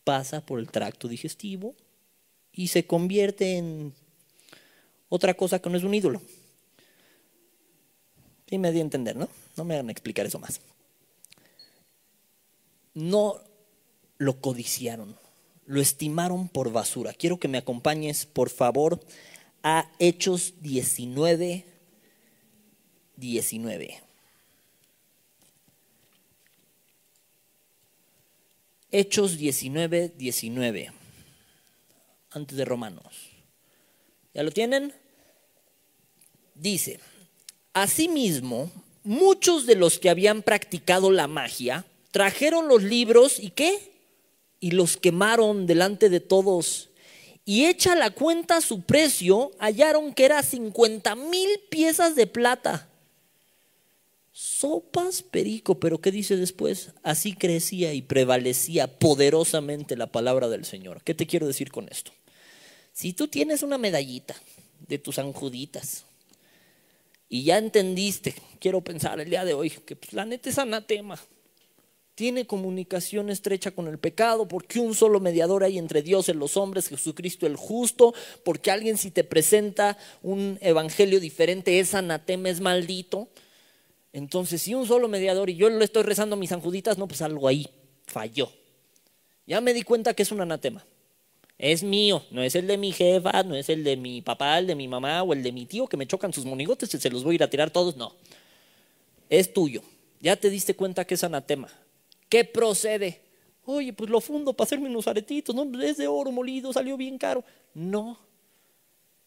Pasa 0.05 0.45
por 0.45 0.59
el 0.59 0.69
tracto 0.69 1.09
digestivo 1.09 1.75
y 2.53 2.69
se 2.69 2.87
convierte 2.87 3.57
en 3.57 3.95
otra 5.09 5.35
cosa 5.35 5.61
que 5.61 5.71
no 5.71 5.77
es 5.77 5.85
un 5.85 5.95
ídolo. 5.95 6.21
Y 8.53 8.59
me 8.59 8.71
di 8.71 8.81
a 8.81 8.83
entender, 8.83 9.17
¿no? 9.17 9.31
No 9.57 9.65
me 9.65 9.73
hagan 9.73 9.89
explicar 9.89 10.27
eso 10.27 10.39
más. 10.39 10.61
No 12.93 13.41
lo 14.19 14.43
codiciaron, 14.43 15.17
lo 15.65 15.81
estimaron 15.81 16.51
por 16.51 16.71
basura. 16.71 17.15
Quiero 17.15 17.41
que 17.41 17.49
me 17.49 17.57
acompañes, 17.57 18.27
por 18.27 18.51
favor, 18.51 19.01
a 19.63 19.91
Hechos 19.99 20.53
19, 20.61 21.65
19. 23.17 24.03
Hechos 28.91 29.39
19, 29.39 30.13
19. 30.19 30.93
Antes 32.33 32.59
de 32.59 32.65
Romanos. 32.67 33.31
¿Ya 34.35 34.43
lo 34.43 34.51
tienen? 34.51 34.93
Dice, 36.55 37.01
Asimismo, 37.75 38.71
muchos 39.03 39.67
de 39.67 39.77
los 39.77 39.99
que 39.99 40.11
habían 40.11 40.43
practicado 40.43 41.11
la 41.11 41.27
magia 41.27 41.85
trajeron 42.11 42.69
los 42.69 42.83
libros 42.83 43.39
y 43.39 43.51
qué? 43.51 43.93
Y 44.61 44.73
los 44.73 44.97
quemaron 44.97 45.67
delante 45.67 46.09
de 46.09 46.21
todos. 46.21 46.91
Y 47.45 47.65
hecha 47.65 47.95
la 47.97 48.11
cuenta 48.11 48.61
su 48.61 48.83
precio, 48.83 49.51
hallaron 49.59 50.15
que 50.15 50.25
era 50.25 50.43
50 50.43 51.15
mil 51.17 51.49
piezas 51.71 52.15
de 52.15 52.27
plata. 52.27 52.89
Sopas 54.33 55.23
perico, 55.23 55.81
pero 55.81 56.01
¿qué 56.01 56.11
dice 56.11 56.37
después? 56.37 56.91
Así 57.03 57.35
crecía 57.35 57.93
y 57.95 58.03
prevalecía 58.03 58.87
poderosamente 58.87 59.97
la 59.97 60.07
palabra 60.07 60.49
del 60.49 60.65
Señor. 60.65 61.03
¿Qué 61.03 61.15
te 61.15 61.27
quiero 61.27 61.47
decir 61.47 61.73
con 61.73 61.89
esto? 61.89 62.13
Si 62.93 63.13
tú 63.13 63.29
tienes 63.29 63.63
una 63.63 63.79
medallita 63.79 64.35
de 64.87 64.99
tus 64.99 65.19
anjuditas, 65.19 66.05
y 67.33 67.45
ya 67.45 67.57
entendiste, 67.57 68.35
quiero 68.61 68.83
pensar 68.83 69.19
el 69.19 69.31
día 69.31 69.43
de 69.47 69.55
hoy, 69.55 69.71
que 69.71 69.97
pues, 69.97 70.13
la 70.13 70.27
neta 70.27 70.51
es 70.51 70.59
anatema. 70.59 71.19
Tiene 72.15 72.47
comunicación 72.47 73.31
estrecha 73.31 73.71
con 73.71 73.89
el 73.89 73.99
pecado, 73.99 74.47
porque 74.47 74.79
un 74.79 74.95
solo 74.95 75.19
mediador 75.19 75.65
hay 75.65 75.79
entre 75.79 76.03
Dios 76.03 76.29
y 76.29 76.35
los 76.35 76.59
hombres, 76.59 76.89
Jesucristo 76.89 77.47
el 77.47 77.57
justo, 77.57 78.13
porque 78.45 78.71
alguien 78.71 78.99
si 78.99 79.11
te 79.11 79.25
presenta 79.25 79.97
un 80.21 80.59
evangelio 80.61 81.21
diferente 81.21 81.81
es 81.81 81.95
anatema, 81.95 82.51
es 82.51 82.61
maldito. 82.61 83.31
Entonces, 84.13 84.61
si 84.61 84.75
un 84.75 84.87
solo 84.87 85.09
mediador 85.09 85.49
y 85.49 85.57
yo 85.57 85.71
le 85.71 85.87
estoy 85.87 86.03
rezando 86.03 86.37
a 86.37 86.39
mis 86.39 86.53
anjuditas, 86.53 86.99
no, 86.99 87.09
pues 87.09 87.23
algo 87.23 87.49
ahí 87.49 87.67
falló. 88.07 88.53
Ya 89.47 89.63
me 89.63 89.73
di 89.73 89.85
cuenta 89.85 90.13
que 90.13 90.25
es 90.25 90.33
un 90.33 90.43
anatema. 90.43 90.85
Es 91.63 91.85
mío, 91.85 92.25
no 92.33 92.43
es 92.43 92.57
el 92.57 92.67
de 92.67 92.77
mi 92.77 92.91
jefa, 92.91 93.45
no 93.45 93.55
es 93.55 93.69
el 93.69 93.85
de 93.85 93.97
mi 93.97 94.21
papá, 94.21 94.59
el 94.59 94.67
de 94.67 94.75
mi 94.75 94.89
mamá 94.89 95.23
o 95.23 95.33
el 95.33 95.45
de 95.45 95.53
mi 95.53 95.65
tío 95.65 95.87
que 95.87 95.97
me 95.97 96.09
chocan 96.09 96.33
sus 96.33 96.45
monigotes 96.45 96.93
y 96.93 96.99
se 96.99 97.09
los 97.09 97.23
voy 97.23 97.35
a 97.35 97.37
ir 97.37 97.43
a 97.45 97.51
tirar 97.51 97.71
todos. 97.71 97.97
No. 97.97 98.17
Es 99.31 99.55
tuyo. 99.55 99.81
Ya 100.21 100.35
te 100.35 100.51
diste 100.51 100.75
cuenta 100.75 101.05
que 101.05 101.15
es 101.15 101.23
anatema. 101.23 101.69
¿Qué 102.29 102.45
procede? 102.45 103.21
Oye, 103.65 103.93
pues 103.93 104.11
lo 104.11 104.21
fundo 104.21 104.55
para 104.55 104.67
hacerme 104.67 104.89
unos 104.89 105.07
aretitos, 105.07 105.55
¿no? 105.55 105.81
Es 105.81 105.99
de 105.99 106.09
oro 106.09 106.33
molido, 106.33 106.73
salió 106.73 106.97
bien 106.97 107.17
caro. 107.17 107.45
No. 107.75 108.19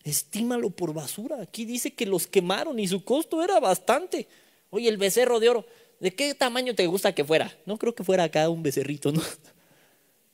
Estímalo 0.04 0.72
por 0.72 0.94
basura. 0.94 1.42
Aquí 1.42 1.64
dice 1.64 1.94
que 1.94 2.06
los 2.06 2.28
quemaron 2.28 2.78
y 2.80 2.88
su 2.90 3.06
costo 3.06 3.42
era 3.46 3.62
bastante. 3.62 4.28
Oye, 4.72 4.90
el 4.90 4.98
becerro 4.98 5.40
de 5.40 5.48
oro, 5.48 5.66
¿de 6.02 6.14
qué 6.14 6.36
tamaño 6.36 6.76
te 6.76 6.86
gusta 6.86 7.16
que 7.16 7.24
fuera? 7.24 7.58
No 7.66 7.78
creo 7.78 7.96
que 7.96 8.04
fuera 8.04 8.26
acá 8.26 8.50
un 8.50 8.62
becerrito, 8.62 9.14
¿no? 9.14 9.22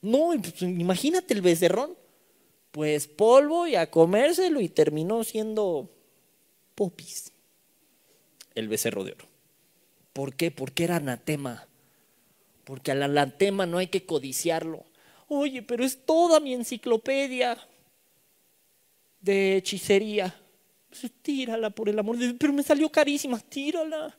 No, 0.01 0.31
pues, 0.41 0.61
imagínate 0.61 1.33
el 1.33 1.41
becerrón. 1.41 1.95
Pues 2.71 3.07
polvo 3.07 3.67
y 3.67 3.75
a 3.75 3.91
comérselo 3.91 4.61
y 4.61 4.69
terminó 4.69 5.23
siendo 5.23 5.91
popis. 6.73 7.33
El 8.55 8.69
becerro 8.69 9.03
de 9.03 9.11
oro. 9.11 9.25
¿Por 10.13 10.35
qué? 10.35 10.51
Porque 10.51 10.85
era 10.85 10.97
anatema. 10.97 11.67
Porque 12.63 12.91
al 12.91 13.03
anatema 13.03 13.65
no 13.65 13.77
hay 13.77 13.87
que 13.87 14.05
codiciarlo. 14.05 14.85
Oye, 15.27 15.61
pero 15.61 15.83
es 15.83 16.05
toda 16.05 16.39
mi 16.39 16.53
enciclopedia 16.53 17.57
de 19.19 19.57
hechicería. 19.57 20.33
Pues, 20.89 21.11
tírala 21.21 21.69
por 21.69 21.89
el 21.89 21.99
amor 21.99 22.17
de 22.17 22.27
Dios. 22.27 22.37
Pero 22.39 22.53
me 22.53 22.63
salió 22.63 22.89
carísima, 22.89 23.39
tírala. 23.39 24.17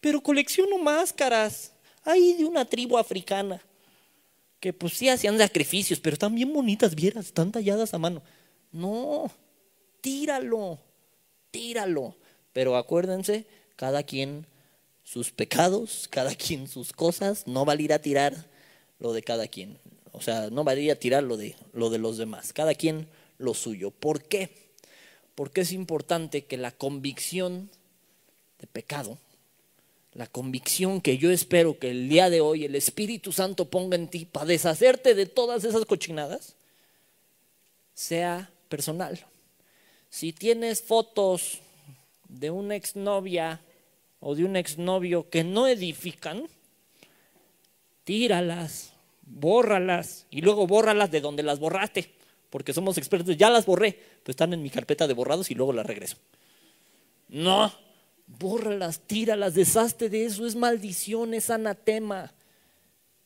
Pero 0.00 0.22
colecciono 0.22 0.78
máscaras. 0.78 1.74
Hay 2.04 2.34
de 2.34 2.44
una 2.44 2.64
tribu 2.64 2.96
africana. 2.96 3.62
Que 4.64 4.72
pues 4.72 4.94
sí 4.94 5.10
hacían 5.10 5.36
sacrificios, 5.36 6.00
pero 6.00 6.14
están 6.14 6.34
bien 6.34 6.50
bonitas, 6.50 6.94
vieras, 6.94 7.26
están 7.26 7.52
talladas 7.52 7.92
a 7.92 7.98
mano. 7.98 8.22
No, 8.72 9.30
tíralo, 10.00 10.78
tíralo. 11.50 12.16
Pero 12.54 12.74
acuérdense, 12.78 13.44
cada 13.76 14.04
quien 14.04 14.46
sus 15.02 15.32
pecados, 15.32 16.08
cada 16.10 16.34
quien 16.34 16.66
sus 16.66 16.94
cosas, 16.94 17.46
no 17.46 17.66
va 17.66 17.74
a 17.74 17.76
ir 17.82 17.92
a 17.92 17.98
tirar 17.98 18.46
lo 18.98 19.12
de 19.12 19.22
cada 19.22 19.48
quien. 19.48 19.78
O 20.12 20.22
sea, 20.22 20.48
no 20.48 20.64
va 20.64 20.72
a 20.72 20.76
ir 20.76 20.90
a 20.90 20.96
tirar 20.96 21.24
lo 21.24 21.36
de, 21.36 21.56
lo 21.74 21.90
de 21.90 21.98
los 21.98 22.16
demás. 22.16 22.54
Cada 22.54 22.74
quien 22.74 23.06
lo 23.36 23.52
suyo. 23.52 23.90
¿Por 23.90 24.22
qué? 24.22 24.48
Porque 25.34 25.60
es 25.60 25.72
importante 25.72 26.46
que 26.46 26.56
la 26.56 26.70
convicción 26.70 27.68
de 28.58 28.66
pecado, 28.66 29.18
la 30.14 30.26
convicción 30.26 31.00
que 31.00 31.18
yo 31.18 31.30
espero 31.30 31.78
que 31.78 31.90
el 31.90 32.08
día 32.08 32.30
de 32.30 32.40
hoy 32.40 32.64
el 32.64 32.74
Espíritu 32.74 33.32
Santo 33.32 33.68
ponga 33.68 33.96
en 33.96 34.08
ti 34.08 34.24
para 34.24 34.46
deshacerte 34.46 35.14
de 35.14 35.26
todas 35.26 35.64
esas 35.64 35.84
cochinadas, 35.84 36.56
sea 37.94 38.50
personal. 38.68 39.24
Si 40.10 40.32
tienes 40.32 40.82
fotos 40.82 41.58
de 42.28 42.50
una 42.50 42.76
exnovia 42.76 43.60
o 44.20 44.34
de 44.34 44.44
un 44.44 44.56
exnovio 44.56 45.28
que 45.28 45.42
no 45.42 45.66
edifican, 45.66 46.48
tíralas, 48.04 48.92
bórralas 49.22 50.26
y 50.30 50.40
luego 50.40 50.66
bórralas 50.66 51.10
de 51.10 51.20
donde 51.20 51.42
las 51.42 51.58
borraste 51.58 52.14
porque 52.54 52.72
somos 52.72 52.98
expertos, 52.98 53.36
ya 53.36 53.50
las 53.50 53.66
borré, 53.66 53.98
pero 54.22 54.30
están 54.30 54.52
en 54.52 54.62
mi 54.62 54.70
carpeta 54.70 55.08
de 55.08 55.14
borrados 55.14 55.50
y 55.50 55.56
luego 55.56 55.72
las 55.72 55.84
regreso. 55.84 56.18
No, 57.28 57.74
bórralas, 58.26 59.00
tíralas, 59.00 59.54
deshazte 59.54 60.08
de 60.08 60.26
eso, 60.26 60.46
es 60.46 60.56
maldición, 60.56 61.34
es 61.34 61.50
anatema. 61.50 62.32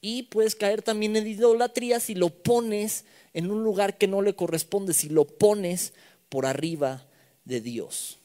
Y 0.00 0.24
puedes 0.24 0.54
caer 0.54 0.82
también 0.82 1.16
en 1.16 1.26
idolatría 1.26 2.00
si 2.00 2.14
lo 2.14 2.30
pones 2.30 3.04
en 3.34 3.50
un 3.50 3.64
lugar 3.64 3.98
que 3.98 4.06
no 4.06 4.22
le 4.22 4.34
corresponde, 4.34 4.94
si 4.94 5.08
lo 5.08 5.24
pones 5.24 5.92
por 6.28 6.46
arriba 6.46 7.06
de 7.44 7.60
Dios. 7.60 8.18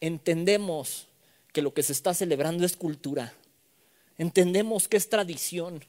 Entendemos 0.00 1.08
que 1.52 1.62
lo 1.62 1.74
que 1.74 1.82
se 1.82 1.92
está 1.92 2.14
celebrando 2.14 2.64
es 2.64 2.76
cultura. 2.76 3.32
Entendemos 4.18 4.88
que 4.88 4.96
es 4.96 5.08
tradición, 5.08 5.84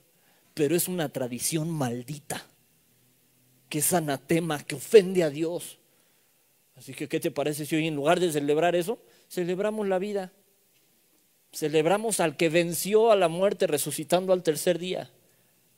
pero 0.53 0.76
es 0.76 0.88
una 0.88 1.09
tradición 1.09 1.70
maldita 1.70 2.45
que 3.72 3.80
es 3.80 3.93
anatema, 3.93 4.62
que 4.62 4.76
ofende 4.76 5.24
a 5.24 5.30
Dios. 5.30 5.80
Así 6.76 6.93
que, 6.93 7.07
¿qué 7.07 7.22
te 7.22 7.32
parece 7.32 7.66
si 7.66 7.78
hoy 7.78 7.88
en 7.88 7.95
lugar 7.95 8.20
de 8.20 8.30
celebrar 8.30 8.76
eso, 8.76 8.99
celebramos 9.32 9.88
la 9.88 9.97
vida? 9.97 10.34
Celebramos 11.53 12.19
al 12.19 12.38
que 12.38 12.49
venció 12.49 13.11
a 13.11 13.15
la 13.15 13.29
muerte 13.29 13.65
resucitando 13.65 14.34
al 14.34 14.43
tercer 14.43 14.77
día, 14.77 15.09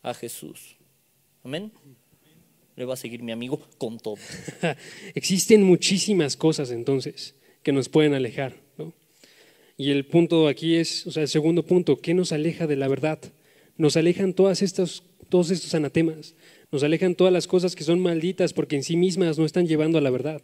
a 0.01 0.13
Jesús. 0.13 0.75
Amén. 1.43 1.71
Le 2.75 2.85
va 2.85 2.95
a 2.95 2.97
seguir 2.97 3.21
mi 3.21 3.31
amigo 3.31 3.61
con 3.77 3.99
todo. 3.99 4.17
Existen 5.15 5.63
muchísimas 5.63 6.35
cosas 6.35 6.71
entonces 6.71 7.35
que 7.61 7.71
nos 7.71 7.89
pueden 7.89 8.13
alejar. 8.13 8.55
Y 9.75 9.89
el 9.91 10.05
punto 10.05 10.47
aquí 10.47 10.75
es, 10.75 11.07
o 11.07 11.11
sea, 11.11 11.23
el 11.23 11.29
segundo 11.29 11.65
punto, 11.65 11.99
¿qué 11.99 12.13
nos 12.13 12.31
aleja 12.31 12.67
de 12.67 12.75
la 12.75 12.87
verdad? 12.87 13.19
Nos 13.75 13.97
alejan 13.97 14.33
todas 14.33 14.61
estas, 14.61 15.03
todos 15.29 15.49
estos 15.49 15.73
anatemas. 15.73 16.35
Nos 16.71 16.83
alejan 16.83 17.15
todas 17.15 17.33
las 17.33 17.47
cosas 17.47 17.75
que 17.75 17.83
son 17.83 17.99
malditas 17.99 18.53
porque 18.53 18.75
en 18.75 18.83
sí 18.83 18.95
mismas 18.95 19.39
no 19.39 19.45
están 19.45 19.67
llevando 19.67 19.97
a 19.97 20.01
la 20.01 20.11
verdad. 20.11 20.41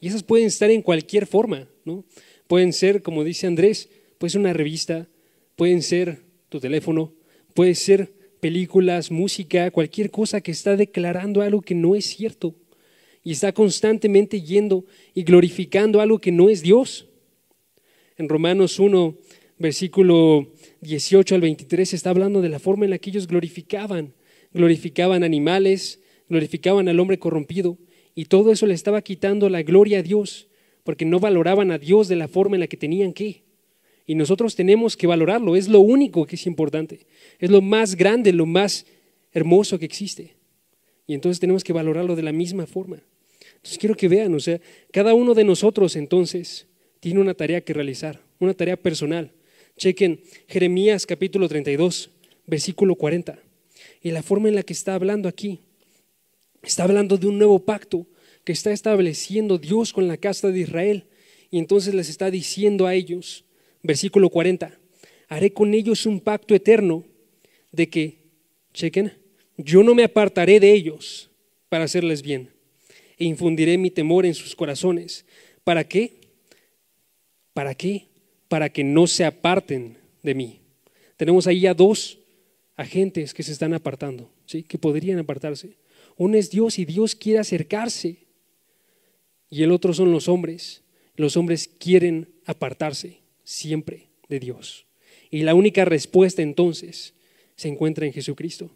Y 0.00 0.08
esas 0.08 0.22
pueden 0.22 0.46
estar 0.46 0.70
en 0.70 0.82
cualquier 0.82 1.26
forma, 1.26 1.68
¿no? 1.84 2.04
Pueden 2.50 2.72
ser, 2.72 3.02
como 3.02 3.22
dice 3.22 3.46
Andrés, 3.46 3.88
puede 4.18 4.32
ser 4.32 4.40
una 4.40 4.52
revista, 4.52 5.06
pueden 5.54 5.82
ser 5.82 6.24
tu 6.48 6.58
teléfono, 6.58 7.12
puede 7.54 7.76
ser 7.76 8.12
películas, 8.40 9.12
música, 9.12 9.70
cualquier 9.70 10.10
cosa 10.10 10.40
que 10.40 10.50
está 10.50 10.74
declarando 10.74 11.42
algo 11.42 11.62
que 11.62 11.76
no 11.76 11.94
es 11.94 12.06
cierto 12.06 12.56
y 13.22 13.30
está 13.30 13.52
constantemente 13.52 14.42
yendo 14.42 14.84
y 15.14 15.22
glorificando 15.22 16.00
algo 16.00 16.18
que 16.18 16.32
no 16.32 16.48
es 16.50 16.60
Dios. 16.60 17.06
En 18.18 18.28
Romanos 18.28 18.80
1, 18.80 19.14
versículo 19.56 20.48
18 20.80 21.36
al 21.36 21.42
23 21.42 21.94
está 21.94 22.10
hablando 22.10 22.42
de 22.42 22.48
la 22.48 22.58
forma 22.58 22.84
en 22.84 22.90
la 22.90 22.98
que 22.98 23.10
ellos 23.10 23.28
glorificaban 23.28 24.12
glorificaban 24.52 25.22
animales, 25.22 26.00
glorificaban 26.28 26.88
al 26.88 26.98
hombre 26.98 27.20
corrompido, 27.20 27.78
y 28.16 28.24
todo 28.24 28.50
eso 28.50 28.66
le 28.66 28.74
estaba 28.74 29.02
quitando 29.02 29.48
la 29.48 29.62
gloria 29.62 30.00
a 30.00 30.02
Dios, 30.02 30.49
porque 30.90 31.04
no 31.04 31.20
valoraban 31.20 31.70
a 31.70 31.78
Dios 31.78 32.08
de 32.08 32.16
la 32.16 32.26
forma 32.26 32.56
en 32.56 32.60
la 32.62 32.66
que 32.66 32.76
tenían 32.76 33.12
que. 33.12 33.44
Y 34.06 34.16
nosotros 34.16 34.56
tenemos 34.56 34.96
que 34.96 35.06
valorarlo, 35.06 35.54
es 35.54 35.68
lo 35.68 35.78
único 35.78 36.26
que 36.26 36.34
es 36.34 36.44
importante, 36.48 37.06
es 37.38 37.48
lo 37.48 37.62
más 37.62 37.94
grande, 37.94 38.32
lo 38.32 38.44
más 38.44 38.86
hermoso 39.30 39.78
que 39.78 39.84
existe. 39.84 40.34
Y 41.06 41.14
entonces 41.14 41.38
tenemos 41.38 41.62
que 41.62 41.72
valorarlo 41.72 42.16
de 42.16 42.24
la 42.24 42.32
misma 42.32 42.66
forma. 42.66 43.00
Entonces 43.54 43.78
quiero 43.78 43.94
que 43.94 44.08
vean, 44.08 44.34
o 44.34 44.40
sea, 44.40 44.60
cada 44.90 45.14
uno 45.14 45.32
de 45.32 45.44
nosotros 45.44 45.94
entonces 45.94 46.66
tiene 46.98 47.20
una 47.20 47.34
tarea 47.34 47.60
que 47.60 47.72
realizar, 47.72 48.20
una 48.40 48.52
tarea 48.52 48.76
personal. 48.76 49.30
Chequen 49.76 50.20
Jeremías 50.48 51.06
capítulo 51.06 51.48
32, 51.48 52.10
versículo 52.48 52.96
40 52.96 53.38
y 54.02 54.10
la 54.10 54.24
forma 54.24 54.48
en 54.48 54.56
la 54.56 54.64
que 54.64 54.72
está 54.72 54.96
hablando 54.96 55.28
aquí. 55.28 55.60
Está 56.64 56.82
hablando 56.82 57.16
de 57.16 57.28
un 57.28 57.38
nuevo 57.38 57.60
pacto 57.60 58.08
que 58.44 58.52
está 58.52 58.72
estableciendo 58.72 59.58
Dios 59.58 59.92
con 59.92 60.08
la 60.08 60.16
casa 60.16 60.48
de 60.48 60.60
Israel. 60.60 61.04
Y 61.50 61.58
entonces 61.58 61.94
les 61.94 62.08
está 62.08 62.30
diciendo 62.30 62.86
a 62.86 62.94
ellos, 62.94 63.44
versículo 63.82 64.30
40, 64.30 64.78
haré 65.28 65.52
con 65.52 65.74
ellos 65.74 66.06
un 66.06 66.20
pacto 66.20 66.54
eterno 66.54 67.04
de 67.72 67.88
que, 67.88 68.18
chequen, 68.74 69.12
yo 69.56 69.82
no 69.82 69.94
me 69.94 70.04
apartaré 70.04 70.60
de 70.60 70.72
ellos 70.72 71.30
para 71.68 71.84
hacerles 71.84 72.22
bien 72.22 72.50
e 73.18 73.24
infundiré 73.24 73.76
mi 73.76 73.90
temor 73.90 74.24
en 74.24 74.34
sus 74.34 74.56
corazones. 74.56 75.26
¿Para 75.62 75.84
qué? 75.84 76.20
¿Para 77.52 77.74
qué? 77.74 78.08
Para 78.48 78.70
que 78.70 78.82
no 78.82 79.06
se 79.06 79.24
aparten 79.24 79.98
de 80.22 80.34
mí. 80.34 80.60
Tenemos 81.16 81.46
ahí 81.46 81.66
a 81.66 81.74
dos 81.74 82.18
agentes 82.76 83.34
que 83.34 83.42
se 83.42 83.52
están 83.52 83.74
apartando, 83.74 84.32
¿sí? 84.46 84.62
que 84.62 84.78
podrían 84.78 85.18
apartarse. 85.18 85.76
Uno 86.16 86.36
es 86.38 86.50
Dios 86.50 86.78
y 86.78 86.86
Dios 86.86 87.14
quiere 87.14 87.38
acercarse. 87.38 88.16
Y 89.50 89.62
el 89.62 89.72
otro 89.72 89.92
son 89.92 90.12
los 90.12 90.28
hombres. 90.28 90.82
Los 91.16 91.36
hombres 91.36 91.68
quieren 91.68 92.28
apartarse 92.46 93.18
siempre 93.44 94.08
de 94.28 94.40
Dios. 94.40 94.86
Y 95.30 95.42
la 95.42 95.54
única 95.54 95.84
respuesta 95.84 96.40
entonces 96.40 97.14
se 97.56 97.68
encuentra 97.68 98.06
en 98.06 98.12
Jesucristo 98.12 98.70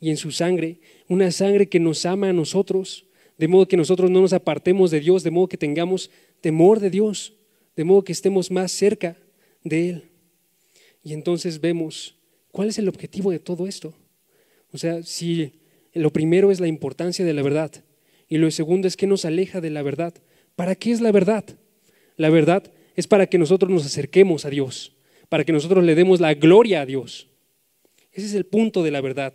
y 0.00 0.10
en 0.10 0.16
su 0.16 0.30
sangre, 0.30 0.80
una 1.08 1.30
sangre 1.30 1.68
que 1.68 1.80
nos 1.80 2.04
ama 2.04 2.28
a 2.28 2.32
nosotros, 2.32 3.06
de 3.36 3.48
modo 3.48 3.66
que 3.66 3.76
nosotros 3.76 4.10
no 4.10 4.20
nos 4.20 4.32
apartemos 4.32 4.90
de 4.90 5.00
Dios, 5.00 5.22
de 5.22 5.30
modo 5.30 5.48
que 5.48 5.56
tengamos 5.56 6.10
temor 6.40 6.78
de 6.78 6.90
Dios, 6.90 7.34
de 7.74 7.84
modo 7.84 8.04
que 8.04 8.12
estemos 8.12 8.50
más 8.50 8.70
cerca 8.70 9.16
de 9.64 9.88
Él. 9.88 10.04
Y 11.02 11.14
entonces 11.14 11.60
vemos 11.60 12.18
¿Cuál 12.58 12.68
es 12.68 12.78
el 12.78 12.88
objetivo 12.88 13.30
de 13.30 13.38
todo 13.38 13.66
esto? 13.66 13.94
O 14.72 14.78
sea, 14.78 15.02
si 15.02 15.60
lo 15.94 16.12
primero 16.12 16.50
es 16.50 16.60
la 16.60 16.66
importancia 16.66 17.24
de 17.24 17.32
la 17.32 17.42
verdad 17.42 17.70
y 18.28 18.38
lo 18.38 18.50
segundo 18.50 18.86
es 18.86 18.96
que 18.96 19.06
nos 19.06 19.24
aleja 19.24 19.60
de 19.60 19.70
la 19.70 19.82
verdad, 19.82 20.14
¿para 20.54 20.74
qué 20.74 20.92
es 20.92 21.00
la 21.00 21.12
verdad? 21.12 21.44
La 22.16 22.30
verdad 22.30 22.72
es 22.94 23.06
para 23.06 23.26
que 23.26 23.38
nosotros 23.38 23.70
nos 23.70 23.86
acerquemos 23.86 24.44
a 24.44 24.50
Dios, 24.50 24.96
para 25.28 25.44
que 25.44 25.52
nosotros 25.52 25.84
le 25.84 25.94
demos 25.94 26.20
la 26.20 26.34
gloria 26.34 26.82
a 26.82 26.86
Dios. 26.86 27.28
Ese 28.12 28.26
es 28.26 28.34
el 28.34 28.44
punto 28.44 28.82
de 28.82 28.90
la 28.90 29.00
verdad. 29.00 29.34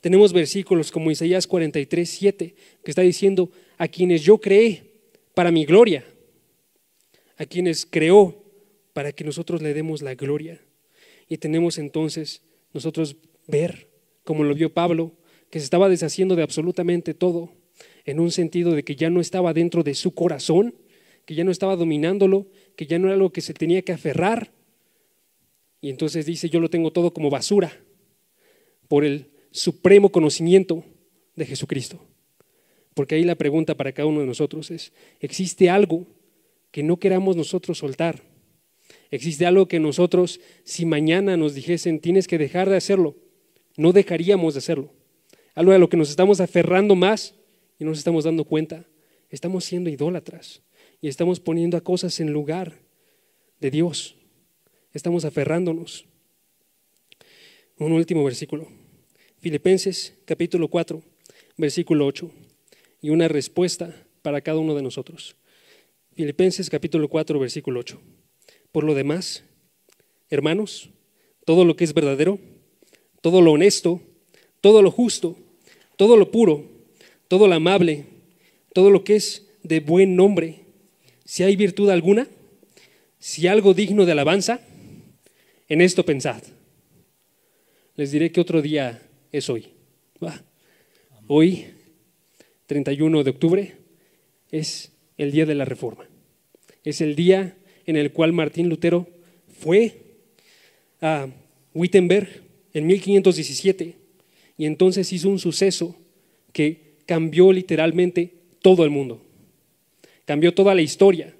Tenemos 0.00 0.32
versículos 0.32 0.90
como 0.90 1.10
Isaías 1.10 1.46
43, 1.46 2.08
7, 2.08 2.54
que 2.82 2.90
está 2.90 3.02
diciendo, 3.02 3.50
a 3.78 3.88
quienes 3.88 4.22
yo 4.22 4.38
creé 4.38 4.94
para 5.34 5.50
mi 5.50 5.64
gloria, 5.64 6.04
a 7.36 7.46
quienes 7.46 7.86
creó 7.86 8.42
para 8.92 9.12
que 9.12 9.24
nosotros 9.24 9.62
le 9.62 9.74
demos 9.74 10.02
la 10.02 10.14
gloria. 10.14 10.60
Y 11.28 11.38
tenemos 11.38 11.78
entonces 11.78 12.42
nosotros 12.72 13.16
ver, 13.46 13.88
como 14.24 14.44
lo 14.44 14.54
vio 14.54 14.72
Pablo, 14.72 15.12
que 15.50 15.58
se 15.58 15.64
estaba 15.64 15.88
deshaciendo 15.88 16.36
de 16.36 16.42
absolutamente 16.42 17.14
todo, 17.14 17.52
en 18.04 18.20
un 18.20 18.30
sentido 18.30 18.72
de 18.72 18.84
que 18.84 18.96
ya 18.96 19.10
no 19.10 19.20
estaba 19.20 19.52
dentro 19.52 19.82
de 19.82 19.94
su 19.94 20.14
corazón, 20.14 20.74
que 21.24 21.34
ya 21.34 21.44
no 21.44 21.50
estaba 21.50 21.76
dominándolo, 21.76 22.46
que 22.76 22.86
ya 22.86 22.98
no 22.98 23.06
era 23.06 23.14
algo 23.14 23.32
que 23.32 23.40
se 23.40 23.54
tenía 23.54 23.82
que 23.82 23.92
aferrar. 23.92 24.52
Y 25.80 25.90
entonces 25.90 26.26
dice, 26.26 26.48
yo 26.48 26.60
lo 26.60 26.70
tengo 26.70 26.92
todo 26.92 27.12
como 27.12 27.30
basura 27.30 27.72
por 28.88 29.04
el 29.04 29.30
supremo 29.50 30.10
conocimiento 30.10 30.84
de 31.36 31.46
Jesucristo. 31.46 32.00
Porque 32.94 33.16
ahí 33.16 33.24
la 33.24 33.34
pregunta 33.34 33.74
para 33.74 33.92
cada 33.92 34.06
uno 34.06 34.20
de 34.20 34.26
nosotros 34.26 34.70
es, 34.70 34.92
¿existe 35.20 35.70
algo 35.70 36.06
que 36.70 36.82
no 36.82 36.98
queramos 36.98 37.36
nosotros 37.36 37.78
soltar? 37.78 38.22
¿Existe 39.10 39.46
algo 39.46 39.66
que 39.66 39.80
nosotros, 39.80 40.40
si 40.64 40.86
mañana 40.86 41.36
nos 41.36 41.54
dijesen, 41.54 42.00
tienes 42.00 42.26
que 42.26 42.38
dejar 42.38 42.68
de 42.68 42.76
hacerlo, 42.76 43.16
no 43.76 43.92
dejaríamos 43.92 44.54
de 44.54 44.58
hacerlo? 44.58 44.92
Algo 45.54 45.72
a 45.72 45.78
lo 45.78 45.88
que 45.88 45.96
nos 45.96 46.10
estamos 46.10 46.40
aferrando 46.40 46.94
más 46.94 47.34
y 47.78 47.84
nos 47.84 47.98
estamos 47.98 48.24
dando 48.24 48.44
cuenta. 48.44 48.86
Estamos 49.30 49.64
siendo 49.64 49.90
idólatras 49.90 50.62
y 51.00 51.08
estamos 51.08 51.40
poniendo 51.40 51.76
a 51.76 51.80
cosas 51.80 52.20
en 52.20 52.32
lugar 52.32 52.78
de 53.60 53.70
Dios. 53.70 54.16
Estamos 54.92 55.24
aferrándonos. 55.24 56.06
Un 57.78 57.92
último 57.92 58.22
versículo. 58.22 58.68
Filipenses 59.38 60.14
capítulo 60.24 60.68
4, 60.68 61.02
versículo 61.56 62.06
8. 62.06 62.30
Y 63.02 63.10
una 63.10 63.28
respuesta 63.28 63.94
para 64.22 64.40
cada 64.40 64.58
uno 64.58 64.74
de 64.74 64.82
nosotros. 64.82 65.36
Filipenses 66.14 66.70
capítulo 66.70 67.08
4, 67.08 67.38
versículo 67.38 67.80
8. 67.80 68.00
Por 68.70 68.84
lo 68.84 68.94
demás, 68.94 69.44
hermanos, 70.30 70.90
todo 71.44 71.64
lo 71.64 71.76
que 71.76 71.84
es 71.84 71.92
verdadero, 71.92 72.38
todo 73.20 73.42
lo 73.42 73.52
honesto, 73.52 74.00
todo 74.60 74.80
lo 74.80 74.90
justo, 74.90 75.36
todo 75.96 76.16
lo 76.16 76.30
puro, 76.30 76.73
todo 77.28 77.48
lo 77.48 77.54
amable, 77.54 78.04
todo 78.72 78.90
lo 78.90 79.04
que 79.04 79.16
es 79.16 79.48
de 79.62 79.80
buen 79.80 80.16
nombre, 80.16 80.60
si 81.24 81.42
hay 81.42 81.56
virtud 81.56 81.90
alguna, 81.90 82.28
si 83.18 83.46
algo 83.46 83.74
digno 83.74 84.04
de 84.04 84.12
alabanza, 84.12 84.60
en 85.68 85.80
esto 85.80 86.04
pensad. 86.04 86.42
Les 87.96 88.10
diré 88.10 88.30
que 88.32 88.40
otro 88.40 88.60
día 88.60 89.02
es 89.32 89.48
hoy. 89.48 89.68
Hoy, 91.26 91.66
31 92.66 93.24
de 93.24 93.30
octubre, 93.30 93.76
es 94.50 94.92
el 95.16 95.32
día 95.32 95.46
de 95.46 95.54
la 95.54 95.64
reforma. 95.64 96.06
Es 96.82 97.00
el 97.00 97.16
día 97.16 97.56
en 97.86 97.96
el 97.96 98.12
cual 98.12 98.32
Martín 98.32 98.68
Lutero 98.68 99.08
fue 99.58 100.18
a 101.00 101.28
Wittenberg 101.72 102.42
en 102.72 102.86
1517 102.86 103.96
y 104.58 104.66
entonces 104.66 105.12
hizo 105.12 105.28
un 105.28 105.38
suceso 105.38 105.96
que 106.52 106.83
cambió 107.06 107.52
literalmente 107.52 108.34
todo 108.60 108.84
el 108.84 108.90
mundo 108.90 109.24
cambió 110.24 110.54
toda 110.54 110.74
la 110.74 110.82
historia, 110.82 111.34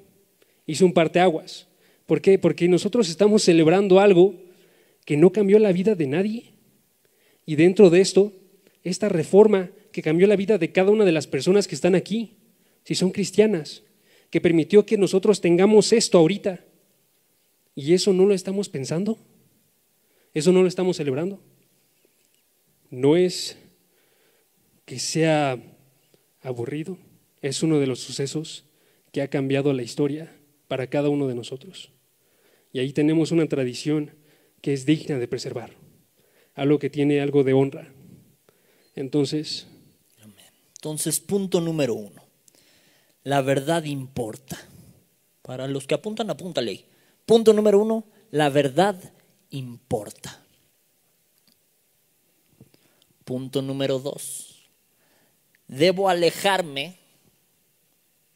hizo 0.66 0.84
un 0.84 0.92
parteaguas. 0.92 1.66
¿Por 2.06 2.20
qué? 2.20 2.38
Porque 2.38 2.68
nosotros 2.68 3.08
estamos 3.08 3.42
celebrando 3.42 4.00
algo 4.00 4.34
que 5.04 5.16
no 5.16 5.32
cambió 5.32 5.58
la 5.58 5.72
vida 5.72 5.94
de 5.94 6.06
nadie. 6.06 6.52
Y 7.46 7.56
dentro 7.56 7.90
de 7.90 8.00
esto, 8.00 8.32
esta 8.82 9.08
reforma 9.08 9.70
que 9.92 10.02
cambió 10.02 10.26
la 10.26 10.36
vida 10.36 10.58
de 10.58 10.72
cada 10.72 10.90
una 10.90 11.04
de 11.04 11.12
las 11.12 11.26
personas 11.26 11.66
que 11.66 11.74
están 11.74 11.94
aquí, 11.94 12.36
si 12.84 12.94
son 12.94 13.10
cristianas, 13.10 13.82
que 14.30 14.40
permitió 14.40 14.84
que 14.84 14.98
nosotros 14.98 15.40
tengamos 15.40 15.92
esto 15.92 16.18
ahorita. 16.18 16.64
¿Y 17.74 17.94
eso 17.94 18.12
no 18.12 18.26
lo 18.26 18.34
estamos 18.34 18.68
pensando? 18.68 19.18
¿Eso 20.34 20.52
no 20.52 20.62
lo 20.62 20.68
estamos 20.68 20.96
celebrando? 20.96 21.40
No 22.90 23.16
es 23.16 23.56
que 24.84 24.98
sea 24.98 25.58
aburrido, 26.42 26.98
es 27.40 27.62
uno 27.62 27.78
de 27.78 27.86
los 27.86 28.00
sucesos 28.00 28.64
que 29.12 29.22
ha 29.22 29.28
cambiado 29.28 29.72
la 29.72 29.82
historia 29.82 30.34
para 30.68 30.88
cada 30.88 31.08
uno 31.08 31.26
de 31.26 31.34
nosotros. 31.34 31.90
Y 32.72 32.80
ahí 32.80 32.92
tenemos 32.92 33.30
una 33.30 33.46
tradición 33.46 34.12
que 34.60 34.72
es 34.72 34.86
digna 34.86 35.18
de 35.18 35.28
preservar, 35.28 35.72
algo 36.54 36.78
que 36.78 36.90
tiene 36.90 37.20
algo 37.20 37.44
de 37.44 37.52
honra. 37.52 37.92
Entonces... 38.94 39.66
Entonces, 40.76 41.18
punto 41.18 41.62
número 41.62 41.94
uno. 41.94 42.22
La 43.22 43.40
verdad 43.40 43.84
importa. 43.84 44.58
Para 45.40 45.66
los 45.66 45.86
que 45.86 45.94
apuntan, 45.94 46.28
apúntale. 46.28 46.84
Punto 47.24 47.54
número 47.54 47.80
uno, 47.80 48.04
la 48.30 48.50
verdad 48.50 49.00
importa. 49.48 50.44
Punto 53.24 53.62
número 53.62 53.98
dos. 53.98 54.53
Debo 55.68 56.08
alejarme 56.08 56.98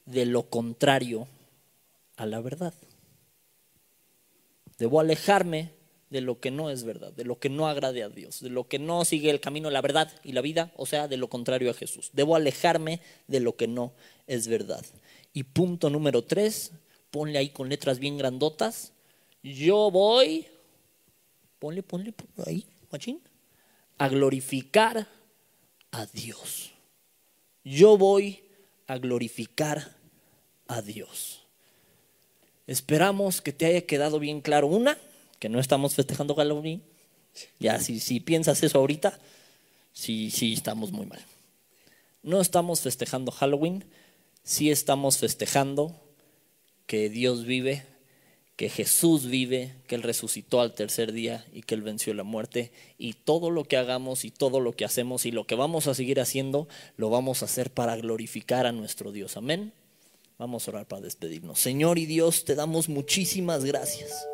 de 0.07 0.27
lo 0.27 0.49
contrario 0.49 1.29
a 2.17 2.27
la 2.27 2.41
verdad. 2.41 2.75
Debo 4.79 5.01
alejarme 5.01 5.73
de 6.11 6.21
lo 6.21 6.41
que 6.41 6.51
no 6.51 6.71
es 6.71 6.85
verdad, 6.85 7.13
de 7.13 7.25
lo 7.25 7.39
que 7.39 7.51
no 7.51 7.69
agrade 7.69 8.03
a 8.03 8.09
Dios, 8.09 8.41
de 8.41 8.49
lo 8.49 8.67
que 8.69 8.79
no 8.79 9.05
sigue 9.05 9.31
el 9.31 9.41
camino, 9.41 9.71
la 9.71 9.83
verdad 9.83 10.11
y 10.25 10.33
la 10.33 10.41
vida, 10.41 10.73
o 10.77 10.87
sea, 10.87 11.09
de 11.09 11.17
lo 11.17 11.29
contrario 11.29 11.71
a 11.71 11.75
Jesús. 11.75 12.11
Debo 12.15 12.37
alejarme 12.37 13.01
de 13.27 13.41
lo 13.41 13.57
que 13.57 13.69
no 13.69 13.93
es 14.27 14.49
verdad. 14.49 14.85
Y 15.33 15.43
punto 15.43 15.91
número 15.91 16.23
tres, 16.23 16.73
ponle 17.11 17.39
ahí 17.39 17.51
con 17.51 17.69
letras 17.69 17.99
bien 17.99 18.17
grandotas, 18.17 18.93
yo 19.43 19.91
voy, 19.91 20.47
ponle, 21.59 21.83
ponle 21.83 22.15
ahí, 22.47 22.67
machín, 22.91 23.21
a 23.99 24.09
glorificar 24.09 25.07
a 25.91 26.07
Dios. 26.07 26.73
Yo 27.69 27.99
voy 27.99 28.43
a 28.87 28.97
glorificar 28.97 29.95
a 30.69 30.81
Dios. 30.81 31.43
Esperamos 32.67 33.43
que 33.43 33.53
te 33.53 33.67
haya 33.67 33.83
quedado 33.83 34.19
bien 34.19 34.41
claro. 34.41 34.69
Una, 34.69 34.97
que 35.39 35.51
no 35.51 35.61
estamos 35.61 35.95
festejando 35.95 36.35
Halloween. 36.35 36.83
Ya, 37.59 37.79
si, 37.79 38.01
si 38.01 38.21
piensas 38.21 38.63
eso 38.63 38.79
ahorita, 38.79 39.19
sí, 39.93 40.31
sí, 40.31 40.55
estamos 40.55 40.93
muy 40.93 41.05
mal. 41.05 41.21
No 42.23 42.41
estamos 42.41 42.81
festejando 42.81 43.33
Halloween, 43.33 43.85
sí 44.43 44.71
estamos 44.71 45.19
festejando 45.19 45.95
que 46.87 47.11
Dios 47.11 47.45
vive, 47.45 47.85
que 48.59 48.69
Jesús 48.69 49.27
vive, 49.27 49.77
que 49.87 49.95
Él 49.95 50.03
resucitó 50.03 50.61
al 50.61 50.75
tercer 50.75 51.13
día 51.13 51.47
y 51.53 51.63
que 51.63 51.77
Él 51.77 51.83
venció 51.83 52.13
la 52.13 52.25
muerte. 52.25 52.73
Y 52.99 53.13
todo 53.13 53.51
lo 53.51 53.63
que 53.63 53.77
hagamos 53.77 54.25
y 54.25 54.33
todo 54.33 54.59
lo 54.59 54.73
que 54.73 54.85
hacemos 54.85 55.27
y 55.27 55.31
lo 55.31 55.47
que 55.47 55.55
vamos 55.55 55.87
a 55.87 55.95
seguir 55.95 56.19
haciendo, 56.19 56.67
lo 56.97 57.09
vamos 57.09 57.41
a 57.41 57.45
hacer 57.45 57.71
para 57.71 57.97
glorificar 57.97 58.67
a 58.67 58.73
nuestro 58.73 59.13
Dios. 59.13 59.37
Amén. 59.37 59.73
Vamos 60.39 60.67
a 60.67 60.73
orar 60.73 60.89
para 60.89 61.03
despedirnos. 61.03 61.61
Señor 61.61 62.01
y 62.01 62.07
Dios, 62.07 62.45
te 62.45 62.57
damos 62.57 62.89
muchísimas 62.89 63.65
gracias. 63.65 64.27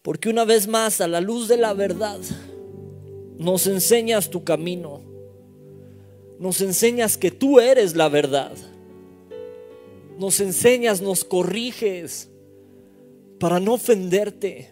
Porque 0.00 0.30
una 0.30 0.46
vez 0.46 0.66
más, 0.66 1.02
a 1.02 1.06
la 1.06 1.20
luz 1.20 1.46
de 1.46 1.58
la 1.58 1.74
verdad, 1.74 2.20
nos 3.36 3.66
enseñas 3.66 4.30
tu 4.30 4.44
camino. 4.44 5.02
Nos 6.38 6.62
enseñas 6.62 7.18
que 7.18 7.30
tú 7.30 7.60
eres 7.60 7.94
la 7.96 8.08
verdad. 8.08 8.56
Nos 10.18 10.40
enseñas, 10.40 11.02
nos 11.02 11.22
corriges 11.22 12.29
para 13.40 13.58
no 13.58 13.74
ofenderte, 13.74 14.70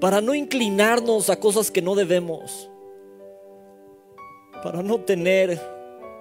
para 0.00 0.20
no 0.20 0.34
inclinarnos 0.34 1.30
a 1.30 1.38
cosas 1.38 1.70
que 1.70 1.82
no 1.82 1.94
debemos, 1.94 2.68
para 4.64 4.82
no 4.82 4.98
tener 4.98 5.60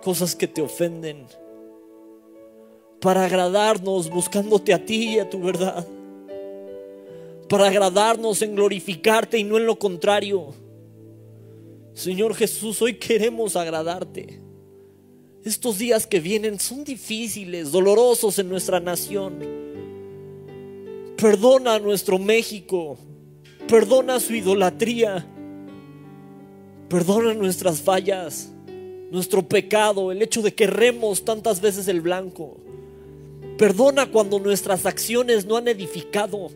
cosas 0.04 0.36
que 0.36 0.48
te 0.48 0.62
ofenden 0.62 1.26
para 3.00 3.26
agradarnos 3.26 4.10
buscándote 4.10 4.74
a 4.74 4.86
ti 4.86 5.16
y 5.16 5.20
a 5.20 5.30
tu 5.30 5.40
verdad. 5.40 5.88
Para 7.48 7.68
agradarnos 7.68 8.42
en 8.42 8.56
glorificarte 8.56 9.38
y 9.38 9.44
no 9.44 9.58
en 9.58 9.66
lo 9.66 9.80
contrario. 9.80 10.54
Señor 11.94 12.36
Jesús, 12.36 12.82
hoy 12.82 12.96
queremos 12.96 13.56
agradarte. 13.56 14.40
Estos 15.44 15.80
días 15.80 16.06
que 16.06 16.20
vienen 16.20 16.60
son 16.60 16.84
difíciles, 16.84 17.72
dolorosos 17.72 18.38
en 18.40 18.50
nuestra 18.50 18.80
nación. 18.80 19.40
Perdona 21.20 21.76
a 21.76 21.80
nuestro 21.80 22.18
México. 22.18 22.98
Perdona 23.68 24.22
su 24.22 24.34
idolatría. 24.34 25.26
Perdona 26.88 27.34
nuestras 27.34 27.82
fallas, 27.82 28.52
nuestro 29.12 29.48
pecado, 29.48 30.14
el 30.14 30.22
hecho 30.22 30.42
de 30.42 30.56
que 30.56 30.66
remos 30.66 31.26
tantas 31.26 31.60
veces 31.60 31.90
el 31.90 32.00
blanco. 32.00 32.58
Perdona 33.58 34.10
cuando 34.10 34.40
nuestras 34.40 34.86
acciones 34.86 35.46
no 35.46 35.58
han 35.58 35.68
edificado. 35.68 36.52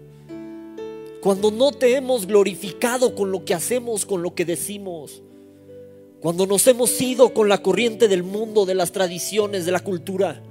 Cuando 1.21 1.51
no 1.51 1.73
te 1.73 1.95
hemos 1.97 2.25
glorificado 2.25 3.15
con 3.15 3.31
lo 3.31 3.43
que 3.43 3.53
hacemos, 3.53 4.05
con 4.05 4.23
lo 4.23 4.33
que 4.33 4.45
decimos. 4.45 5.21
Cuando 6.21 6.47
nos 6.47 6.65
hemos 6.67 7.01
ido 7.01 7.33
con 7.33 7.49
la 7.49 7.61
corriente 7.61 8.07
del 8.07 8.23
mundo, 8.23 8.65
de 8.65 8.75
las 8.75 8.93
tradiciones, 8.93 9.65
de 9.65 9.73
la 9.73 9.81
cultura, 9.81 10.41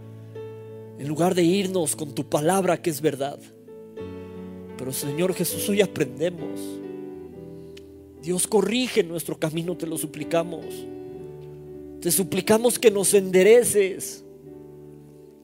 en 0.99 1.09
lugar 1.09 1.35
de 1.35 1.45
irnos 1.45 1.97
con 1.97 2.15
tu 2.15 2.29
palabra 2.29 2.83
que 2.83 2.91
es 2.91 3.01
verdad. 3.01 3.41
Pero 4.77 4.93
Señor 4.93 5.35
Jesús, 5.35 5.69
hoy 5.69 5.81
aprendemos. 5.81 6.61
Dios 8.23 8.47
corrige 8.47 9.03
nuestro 9.03 9.39
camino, 9.39 9.77
te 9.77 9.87
lo 9.87 9.99
suplicamos. 9.99 10.65
Te 12.01 12.11
suplicamos 12.11 12.79
que 12.79 12.91
nos 12.91 13.15
endereces, 13.15 14.25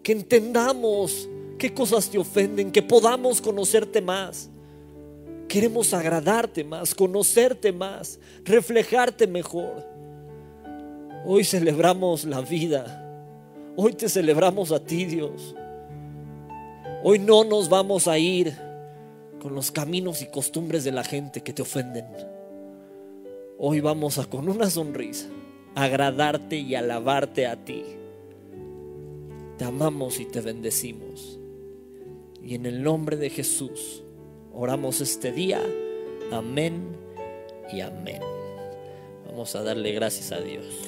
que 0.03 0.13
entendamos 0.13 1.29
qué 1.59 1.75
cosas 1.75 2.09
te 2.09 2.19
ofenden, 2.19 2.71
que 2.71 2.83
podamos 2.83 3.41
conocerte 3.41 4.01
más. 4.01 4.49
Queremos 5.49 5.95
agradarte 5.95 6.63
más, 6.63 6.95
conocerte 6.95 7.73
más, 7.73 8.21
reflejarte 8.45 9.27
mejor. 9.27 9.87
Hoy 11.27 11.43
celebramos 11.45 12.25
la 12.25 12.41
vida. 12.41 13.05
Hoy 13.77 13.93
te 13.93 14.09
celebramos 14.09 14.73
a 14.73 14.81
ti, 14.81 15.05
Dios. 15.05 15.55
Hoy 17.03 17.19
no 17.19 17.45
nos 17.45 17.69
vamos 17.69 18.09
a 18.09 18.19
ir 18.19 18.68
con 19.39 19.55
los 19.55 19.71
caminos 19.71 20.23
y 20.23 20.27
costumbres 20.27 20.85
de 20.85 20.93
la 20.93 21.05
gente 21.05 21.43
que 21.43 21.53
te 21.53 21.63
ofenden. 21.63 22.07
Hoy 23.59 23.81
vamos 23.81 24.19
a 24.19 24.27
con 24.27 24.49
una 24.49 24.71
sonrisa 24.71 25.29
agradarte 25.75 26.57
y 26.57 26.75
alabarte 26.75 27.47
a 27.47 27.65
ti. 27.65 27.85
Te 29.57 29.65
amamos 29.65 30.19
y 30.19 30.25
te 30.25 30.41
bendecimos. 30.41 31.39
Y 32.43 32.55
en 32.55 32.67
el 32.67 32.83
nombre 32.83 33.17
de 33.17 33.31
Jesús 33.31 34.03
oramos 34.53 35.01
este 35.01 35.33
día. 35.33 35.61
Amén 36.33 36.97
y 37.73 37.81
amén. 37.81 38.23
Vamos 39.27 39.55
a 39.55 39.63
darle 39.63 39.93
gracias 39.93 40.33
a 40.33 40.41
Dios. 40.41 40.88